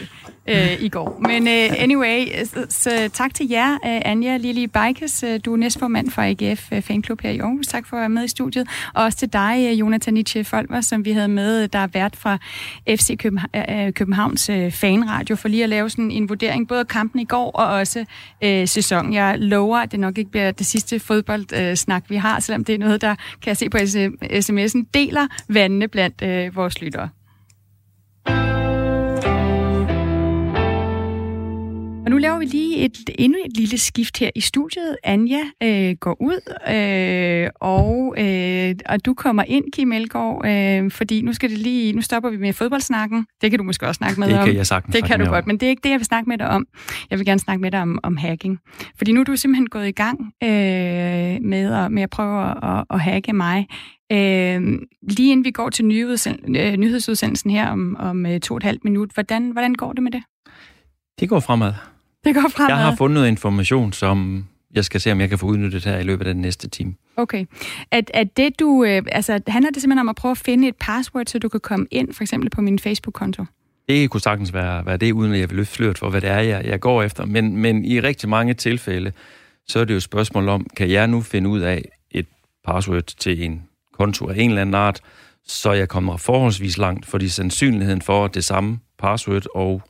øh, 0.47 0.81
i 0.81 0.89
går. 0.89 1.21
Men 1.27 1.47
øh, 1.47 1.81
anyway, 1.83 2.25
så, 2.45 2.65
så 2.69 3.09
tak 3.13 3.33
til 3.33 3.49
jer, 3.49 3.73
øh, 3.73 4.01
Anja 4.05 4.37
Lili 4.37 4.67
Bikes. 4.67 5.23
Øh, 5.23 5.39
du 5.45 5.53
er 5.53 5.57
næstformand 5.57 6.11
for 6.11 6.21
AGF 6.21 6.71
øh, 6.71 6.81
Fanclub 6.81 7.21
her 7.21 7.29
i 7.29 7.39
Aarhus. 7.39 7.67
Tak 7.67 7.87
for 7.87 7.97
at 7.97 7.99
være 7.99 8.09
med 8.09 8.23
i 8.23 8.27
studiet. 8.27 8.67
Og 8.93 9.03
også 9.03 9.17
til 9.17 9.33
dig, 9.33 9.67
øh, 9.71 9.79
Jonathan 9.79 10.13
Nietzsche 10.13 10.43
Folmer, 10.43 10.81
som 10.81 11.05
vi 11.05 11.11
havde 11.11 11.27
med, 11.27 11.63
øh, 11.63 11.69
der 11.73 11.79
er 11.79 11.87
vært 11.87 12.15
fra 12.15 12.37
FC 12.89 13.17
København, 13.17 13.49
øh, 13.55 13.85
øh, 13.87 13.93
Københavns 13.93 14.49
øh, 14.49 14.71
fanradio, 14.71 15.35
for 15.35 15.47
lige 15.47 15.63
at 15.63 15.69
lave 15.69 15.89
sådan 15.89 16.11
en 16.11 16.29
vurdering, 16.29 16.67
både 16.67 16.79
af 16.79 16.87
kampen 16.87 17.19
i 17.21 17.25
går 17.25 17.51
og 17.51 17.65
også 17.65 18.05
øh, 18.43 18.67
sæson. 18.67 19.13
Jeg 19.13 19.39
lover, 19.39 19.77
at 19.77 19.91
det 19.91 19.99
nok 19.99 20.17
ikke 20.17 20.31
bliver 20.31 20.51
det 20.51 20.65
sidste 20.65 20.99
fodboldsnak, 20.99 22.03
vi 22.09 22.15
har, 22.15 22.39
selvom 22.39 22.63
det 22.63 22.75
er 22.75 22.79
noget, 22.79 23.01
der, 23.01 23.15
kan 23.15 23.47
jeg 23.47 23.57
se 23.57 23.69
på 23.69 23.77
sms'en, 23.77 24.85
deler 24.93 25.27
vandene 25.47 25.87
blandt 25.87 26.21
øh, 26.21 26.55
vores 26.55 26.81
lyttere. 26.81 27.09
thank 28.25 28.45
you 28.45 28.50
Og 32.05 32.11
nu 32.11 32.17
laver 32.17 32.39
vi 32.39 32.45
lige 32.45 32.77
et, 32.77 33.09
endnu 33.19 33.37
et 33.45 33.57
lille 33.57 33.77
skift 33.77 34.19
her 34.19 34.29
i 34.35 34.41
studiet. 34.41 34.97
Anja 35.03 35.41
øh, 35.63 35.95
går 35.99 36.17
ud, 36.21 36.39
øh, 36.75 37.49
og, 37.61 38.15
øh, 38.17 38.75
og 38.85 39.05
du 39.05 39.13
kommer 39.13 39.43
ind, 39.47 39.65
Kim 39.73 39.91
Elgaard, 39.91 40.45
øh, 40.45 40.91
fordi 40.91 41.21
nu 41.21 41.33
skal 41.33 41.49
det 41.49 41.57
lige, 41.57 41.93
nu 41.93 42.01
stopper 42.01 42.29
vi 42.29 42.37
med 42.37 42.53
fodboldsnakken. 42.53 43.25
Det 43.41 43.51
kan 43.51 43.57
du 43.57 43.63
måske 43.63 43.87
også 43.87 43.97
snakke 43.97 44.19
med 44.19 44.27
det 44.27 44.37
om. 44.37 44.43
Det 44.43 44.49
kan 44.51 44.57
jeg 44.57 44.67
sagtens 44.67 44.95
Det 44.95 45.03
kan 45.03 45.19
du 45.19 45.25
godt, 45.25 45.43
om. 45.43 45.47
men 45.47 45.57
det 45.57 45.65
er 45.65 45.69
ikke 45.69 45.81
det, 45.83 45.89
jeg 45.89 45.99
vil 45.99 46.05
snakke 46.05 46.29
med 46.29 46.37
dig 46.37 46.47
om. 46.47 46.67
Jeg 47.09 47.17
vil 47.19 47.25
gerne 47.25 47.39
snakke 47.39 47.61
med 47.61 47.71
dig 47.71 47.81
om, 47.81 47.99
om 48.03 48.17
hacking. 48.17 48.59
Fordi 48.97 49.11
nu 49.11 49.19
er 49.19 49.23
du 49.23 49.35
simpelthen 49.35 49.69
gået 49.69 49.87
i 49.87 49.91
gang 49.91 50.19
øh, 50.43 50.49
med, 51.41 51.73
at, 51.73 51.91
med 51.91 52.03
at 52.03 52.09
prøve 52.09 52.65
at, 52.65 52.85
at 52.89 52.99
hacke 52.99 53.33
mig. 53.33 53.67
Øh, 54.11 54.79
lige 55.09 55.31
inden 55.31 55.45
vi 55.45 55.51
går 55.51 55.69
til 55.69 55.85
øh, 55.85 56.77
nyhedsudsendelsen 56.77 57.51
her 57.51 57.67
om, 57.67 57.95
om 57.99 58.25
øh, 58.25 58.39
to 58.39 58.53
og 58.53 58.57
et 58.57 58.63
halvt 58.63 58.83
minut, 58.83 59.11
hvordan, 59.13 59.51
hvordan 59.51 59.75
går 59.75 59.93
det 59.93 60.03
med 60.03 60.11
det? 60.11 60.23
Det 61.21 61.29
går 61.29 61.39
fremad. 61.39 61.73
Det 62.23 62.35
går 62.35 62.49
fremad. 62.55 62.69
Jeg 62.69 62.77
har 62.77 62.95
fundet 62.95 63.13
noget 63.13 63.27
information, 63.27 63.93
som 63.93 64.45
jeg 64.75 64.85
skal 64.85 65.01
se, 65.01 65.11
om 65.11 65.21
jeg 65.21 65.29
kan 65.29 65.37
få 65.37 65.45
udnyttet 65.45 65.85
her 65.85 65.97
i 65.97 66.03
løbet 66.03 66.27
af 66.27 66.33
den 66.33 66.41
næste 66.41 66.69
time. 66.69 66.93
Okay. 67.17 67.45
At, 67.91 68.11
at 68.13 68.37
det 68.37 68.59
du, 68.59 68.83
øh, 68.83 69.01
altså, 69.11 69.39
handler 69.47 69.71
det 69.71 69.81
simpelthen 69.81 69.99
om 69.99 70.09
at 70.09 70.15
prøve 70.15 70.31
at 70.31 70.37
finde 70.37 70.67
et 70.67 70.75
password, 70.79 71.25
så 71.25 71.39
du 71.39 71.49
kan 71.49 71.59
komme 71.59 71.87
ind, 71.91 72.13
for 72.13 72.23
eksempel 72.23 72.49
på 72.49 72.61
min 72.61 72.79
Facebook-konto? 72.79 73.45
Det 73.89 74.09
kunne 74.09 74.21
sagtens 74.21 74.53
være, 74.53 74.85
være 74.85 74.97
det, 74.97 75.11
uden 75.11 75.33
at 75.33 75.39
jeg 75.39 75.49
vil 75.49 75.55
løfte 75.55 75.75
flørt 75.75 75.97
for, 75.97 76.09
hvad 76.09 76.21
det 76.21 76.29
er, 76.29 76.39
jeg, 76.39 76.65
jeg 76.65 76.79
går 76.79 77.03
efter. 77.03 77.25
Men, 77.25 77.57
men 77.57 77.85
i 77.85 77.99
rigtig 77.99 78.29
mange 78.29 78.53
tilfælde, 78.53 79.11
så 79.67 79.79
er 79.79 79.85
det 79.85 79.93
jo 79.93 79.97
et 79.97 80.03
spørgsmål 80.03 80.49
om, 80.49 80.67
kan 80.77 80.91
jeg 80.91 81.07
nu 81.07 81.21
finde 81.21 81.49
ud 81.49 81.59
af 81.59 81.85
et 82.11 82.25
password 82.67 83.03
til 83.03 83.43
en 83.43 83.63
konto 83.93 84.29
af 84.29 84.35
en 84.37 84.49
eller 84.49 84.61
anden 84.61 84.75
art, 84.75 85.01
så 85.47 85.71
jeg 85.71 85.89
kommer 85.89 86.17
forholdsvis 86.17 86.77
langt, 86.77 87.05
fordi 87.05 87.29
sandsynligheden 87.29 88.01
for, 88.01 88.25
at 88.25 88.33
det 88.33 88.43
samme 88.43 88.79
password 88.99 89.45
og 89.55 89.81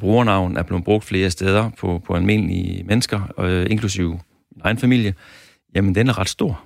brugernavn 0.00 0.56
er 0.56 0.62
blevet 0.62 0.84
brugt 0.84 1.04
flere 1.04 1.30
steder 1.30 1.70
på, 1.70 2.02
på 2.06 2.14
almindelige 2.14 2.84
mennesker, 2.84 3.20
øh, 3.38 3.66
inklusive 3.70 4.10
min 4.10 4.60
egen 4.60 4.78
familie, 4.78 5.14
jamen 5.74 5.94
den 5.94 6.08
er 6.08 6.18
ret 6.18 6.28
stor. 6.28 6.60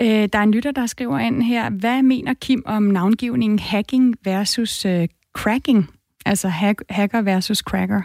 Øh, 0.00 0.28
der 0.32 0.38
er 0.38 0.42
en 0.42 0.52
lytter, 0.52 0.72
der 0.72 0.86
skriver 0.86 1.18
ind 1.18 1.42
her, 1.42 1.70
hvad 1.70 2.02
mener 2.02 2.34
Kim 2.34 2.62
om 2.66 2.82
navngivningen 2.82 3.58
hacking 3.58 4.14
versus 4.24 4.84
øh, 4.84 5.08
cracking? 5.32 5.90
Altså 6.26 6.48
hack, 6.48 6.82
hacker 6.90 7.22
versus 7.22 7.58
cracker? 7.58 8.02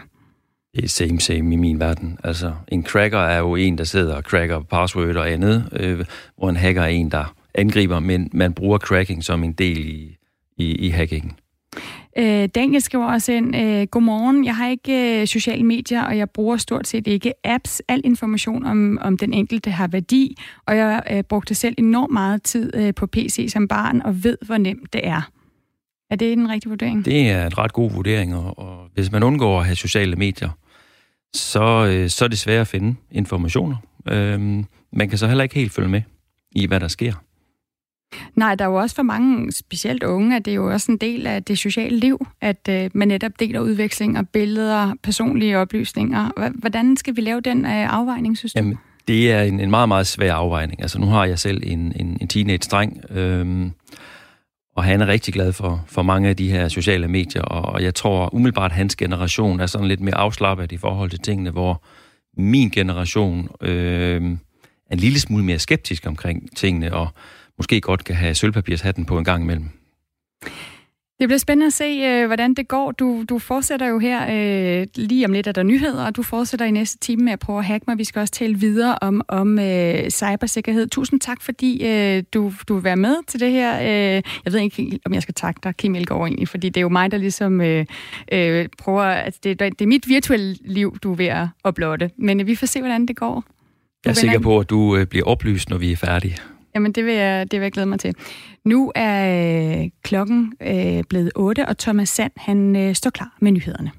Det 0.74 0.84
er 0.84 0.88
same 0.88 1.20
same 1.20 1.54
i 1.54 1.56
min 1.56 1.80
verden. 1.80 2.18
Altså, 2.24 2.54
en 2.68 2.84
cracker 2.84 3.18
er 3.18 3.38
jo 3.38 3.54
en, 3.54 3.78
der 3.78 3.84
sidder 3.84 4.16
og 4.16 4.22
cracker 4.22 4.60
password 4.60 5.16
og 5.16 5.30
andet, 5.30 5.68
øh, 5.72 6.04
hvor 6.36 6.50
en 6.50 6.56
hacker 6.56 6.82
er 6.82 6.86
en, 6.86 7.10
der 7.10 7.34
angriber, 7.54 8.00
men 8.00 8.30
man 8.32 8.52
bruger 8.52 8.78
cracking 8.78 9.24
som 9.24 9.44
en 9.44 9.52
del 9.52 9.78
i, 9.78 10.16
i, 10.56 10.74
i 10.74 10.88
hackingen. 10.88 11.32
Øh, 12.18 12.48
Daniel 12.54 12.82
skriver 12.82 13.06
også 13.06 13.32
ind, 13.32 13.56
øh, 13.56 13.86
Godmorgen, 13.86 14.44
jeg 14.44 14.56
har 14.56 14.68
ikke 14.68 15.20
øh, 15.20 15.26
sociale 15.26 15.64
medier, 15.64 16.02
og 16.02 16.18
jeg 16.18 16.30
bruger 16.30 16.56
stort 16.56 16.86
set 16.86 17.06
ikke 17.06 17.32
apps. 17.44 17.82
Al 17.88 18.00
information 18.04 18.66
om, 18.66 18.98
om 19.00 19.18
den 19.18 19.32
enkelte 19.32 19.70
har 19.70 19.88
værdi, 19.88 20.36
og 20.66 20.76
jeg 20.76 21.02
øh, 21.10 21.22
brugte 21.22 21.54
selv 21.54 21.74
enormt 21.78 22.12
meget 22.12 22.42
tid 22.42 22.76
øh, 22.76 22.94
på 22.94 23.06
PC 23.06 23.46
som 23.52 23.68
barn, 23.68 24.02
og 24.02 24.24
ved, 24.24 24.38
hvor 24.46 24.56
nemt 24.56 24.92
det 24.92 25.06
er. 25.06 25.30
Er 26.10 26.16
det 26.16 26.32
en 26.32 26.50
rigtig 26.50 26.70
vurdering? 26.70 27.04
Det 27.04 27.30
er 27.30 27.46
en 27.46 27.58
ret 27.58 27.72
god 27.72 27.90
vurdering, 27.90 28.36
og, 28.36 28.58
og 28.58 28.88
hvis 28.94 29.12
man 29.12 29.22
undgår 29.22 29.60
at 29.60 29.66
have 29.66 29.76
sociale 29.76 30.16
medier, 30.16 30.50
så, 31.34 31.86
øh, 31.86 32.08
så 32.08 32.24
er 32.24 32.28
det 32.28 32.38
svært 32.38 32.60
at 32.60 32.68
finde 32.68 32.94
informationer. 33.10 33.76
Øh, 34.08 34.40
man 34.92 35.08
kan 35.08 35.18
så 35.18 35.26
heller 35.26 35.42
ikke 35.42 35.54
helt 35.54 35.72
følge 35.72 35.88
med 35.88 36.02
i, 36.52 36.66
hvad 36.66 36.80
der 36.80 36.88
sker. 36.88 37.14
Nej, 38.36 38.54
der 38.54 38.64
er 38.64 38.68
jo 38.68 38.74
også 38.74 38.96
for 38.96 39.02
mange, 39.02 39.52
specielt 39.52 40.02
unge, 40.02 40.36
at 40.36 40.44
det 40.44 40.50
er 40.50 40.54
jo 40.54 40.72
også 40.72 40.92
en 40.92 40.98
del 40.98 41.26
af 41.26 41.44
det 41.44 41.58
sociale 41.58 41.98
liv, 41.98 42.26
at 42.40 42.68
øh, 42.70 42.90
man 42.94 43.08
netop 43.08 43.32
deler 43.40 43.60
udvekslinger, 43.60 44.22
billeder, 44.22 44.94
personlige 45.02 45.58
oplysninger. 45.58 46.50
Hvordan 46.54 46.96
skal 46.96 47.16
vi 47.16 47.20
lave 47.20 47.40
den 47.40 47.64
øh, 47.64 47.94
afvejning, 47.94 48.38
synes 48.38 48.52
du? 48.52 48.58
Jamen, 48.58 48.78
det 49.08 49.32
er 49.32 49.42
en, 49.42 49.60
en 49.60 49.70
meget, 49.70 49.88
meget 49.88 50.06
svær 50.06 50.34
afvejning. 50.34 50.82
Altså, 50.82 50.98
nu 50.98 51.06
har 51.06 51.24
jeg 51.24 51.38
selv 51.38 51.62
en, 51.66 51.92
en, 51.96 52.18
en 52.20 52.28
teenage-dreng, 52.28 53.10
øhm, 53.10 53.72
og 54.76 54.84
han 54.84 55.00
er 55.00 55.06
rigtig 55.06 55.34
glad 55.34 55.52
for, 55.52 55.84
for 55.86 56.02
mange 56.02 56.28
af 56.28 56.36
de 56.36 56.50
her 56.50 56.68
sociale 56.68 57.08
medier, 57.08 57.42
og 57.42 57.82
jeg 57.82 57.94
tror 57.94 58.34
umiddelbart, 58.34 58.70
at 58.70 58.76
hans 58.76 58.96
generation 58.96 59.60
er 59.60 59.66
sådan 59.66 59.88
lidt 59.88 60.00
mere 60.00 60.16
afslappet 60.16 60.72
i 60.72 60.76
forhold 60.76 61.10
til 61.10 61.18
tingene, 61.18 61.50
hvor 61.50 61.84
min 62.36 62.70
generation 62.70 63.48
øh, 63.60 64.22
er 64.90 64.92
en 64.92 64.98
lille 64.98 65.20
smule 65.20 65.44
mere 65.44 65.58
skeptisk 65.58 66.06
omkring 66.06 66.56
tingene, 66.56 66.94
og 66.94 67.08
måske 67.58 67.80
godt 67.80 68.04
kan 68.04 68.16
have 68.16 68.34
sølvpapirshatten 68.34 69.04
på 69.04 69.18
en 69.18 69.24
gang 69.24 69.42
imellem. 69.42 69.68
Det 71.20 71.28
bliver 71.28 71.38
spændende 71.38 71.66
at 71.66 71.72
se, 71.72 71.84
øh, 71.84 72.26
hvordan 72.26 72.54
det 72.54 72.68
går. 72.68 72.92
Du, 72.92 73.24
du 73.28 73.38
fortsætter 73.38 73.86
jo 73.86 73.98
her 73.98 74.26
øh, 74.80 74.86
lige 74.94 75.24
om 75.24 75.32
lidt, 75.32 75.46
er 75.46 75.52
der 75.52 75.62
nyheder, 75.62 76.06
og 76.06 76.16
du 76.16 76.22
fortsætter 76.22 76.66
i 76.66 76.70
næste 76.70 76.98
time 76.98 77.24
med 77.24 77.32
at 77.32 77.38
prøve 77.38 77.58
at 77.58 77.64
hacke 77.64 77.84
mig. 77.88 77.98
Vi 77.98 78.04
skal 78.04 78.20
også 78.20 78.32
tale 78.32 78.54
videre 78.54 78.98
om, 79.00 79.22
om 79.28 79.58
øh, 79.58 80.10
cybersikkerhed. 80.10 80.88
Tusind 80.88 81.20
tak, 81.20 81.42
fordi 81.42 81.86
øh, 81.86 82.22
du, 82.34 82.52
du 82.68 82.74
vil 82.74 82.84
være 82.84 82.96
med 82.96 83.16
til 83.26 83.40
det 83.40 83.50
her. 83.50 83.80
Øh, 83.80 84.22
jeg 84.44 84.52
ved 84.52 84.60
ikke, 84.60 85.00
om 85.04 85.14
jeg 85.14 85.22
skal 85.22 85.34
takke 85.34 85.60
dig, 85.62 85.76
Kim 85.76 85.94
Elgaard, 85.94 86.26
egentlig, 86.26 86.48
fordi 86.48 86.68
det 86.68 86.76
er 86.76 86.82
jo 86.82 86.88
mig, 86.88 87.10
der 87.10 87.18
ligesom 87.18 87.60
øh, 87.60 87.86
øh, 88.32 88.68
prøver... 88.78 89.02
Altså, 89.02 89.40
det, 89.44 89.58
det 89.58 89.80
er 89.80 89.86
mit 89.86 90.08
virtuelle 90.08 90.56
liv, 90.64 90.98
du 91.02 91.12
er 91.12 91.16
ved 91.16 91.26
at 91.26 91.46
uploade. 91.68 92.10
Men 92.16 92.40
øh, 92.40 92.46
vi 92.46 92.54
får 92.54 92.66
se, 92.66 92.80
hvordan 92.80 93.06
det 93.06 93.16
går. 93.16 93.34
Du 93.34 93.44
jeg 94.04 94.10
er 94.10 94.14
sikker 94.14 94.38
på, 94.38 94.58
at 94.58 94.70
du 94.70 94.96
øh, 94.96 95.06
bliver 95.06 95.26
oplyst, 95.26 95.70
når 95.70 95.78
vi 95.78 95.92
er 95.92 95.96
færdige. 95.96 96.36
Jamen, 96.78 96.92
det 96.92 97.04
vil, 97.04 97.14
jeg, 97.14 97.50
det 97.50 97.60
vil 97.60 97.64
jeg 97.64 97.72
glæde 97.72 97.86
mig 97.86 98.00
til. 98.00 98.14
Nu 98.64 98.92
er 98.94 99.80
øh, 99.80 99.90
klokken 100.02 100.52
øh, 100.62 101.04
blevet 101.08 101.30
8, 101.36 101.68
og 101.68 101.78
Thomas 101.78 102.08
Sand 102.08 102.32
han 102.36 102.76
øh, 102.76 102.94
står 102.94 103.10
klar 103.10 103.36
med 103.40 103.52
nyhederne. 103.52 103.90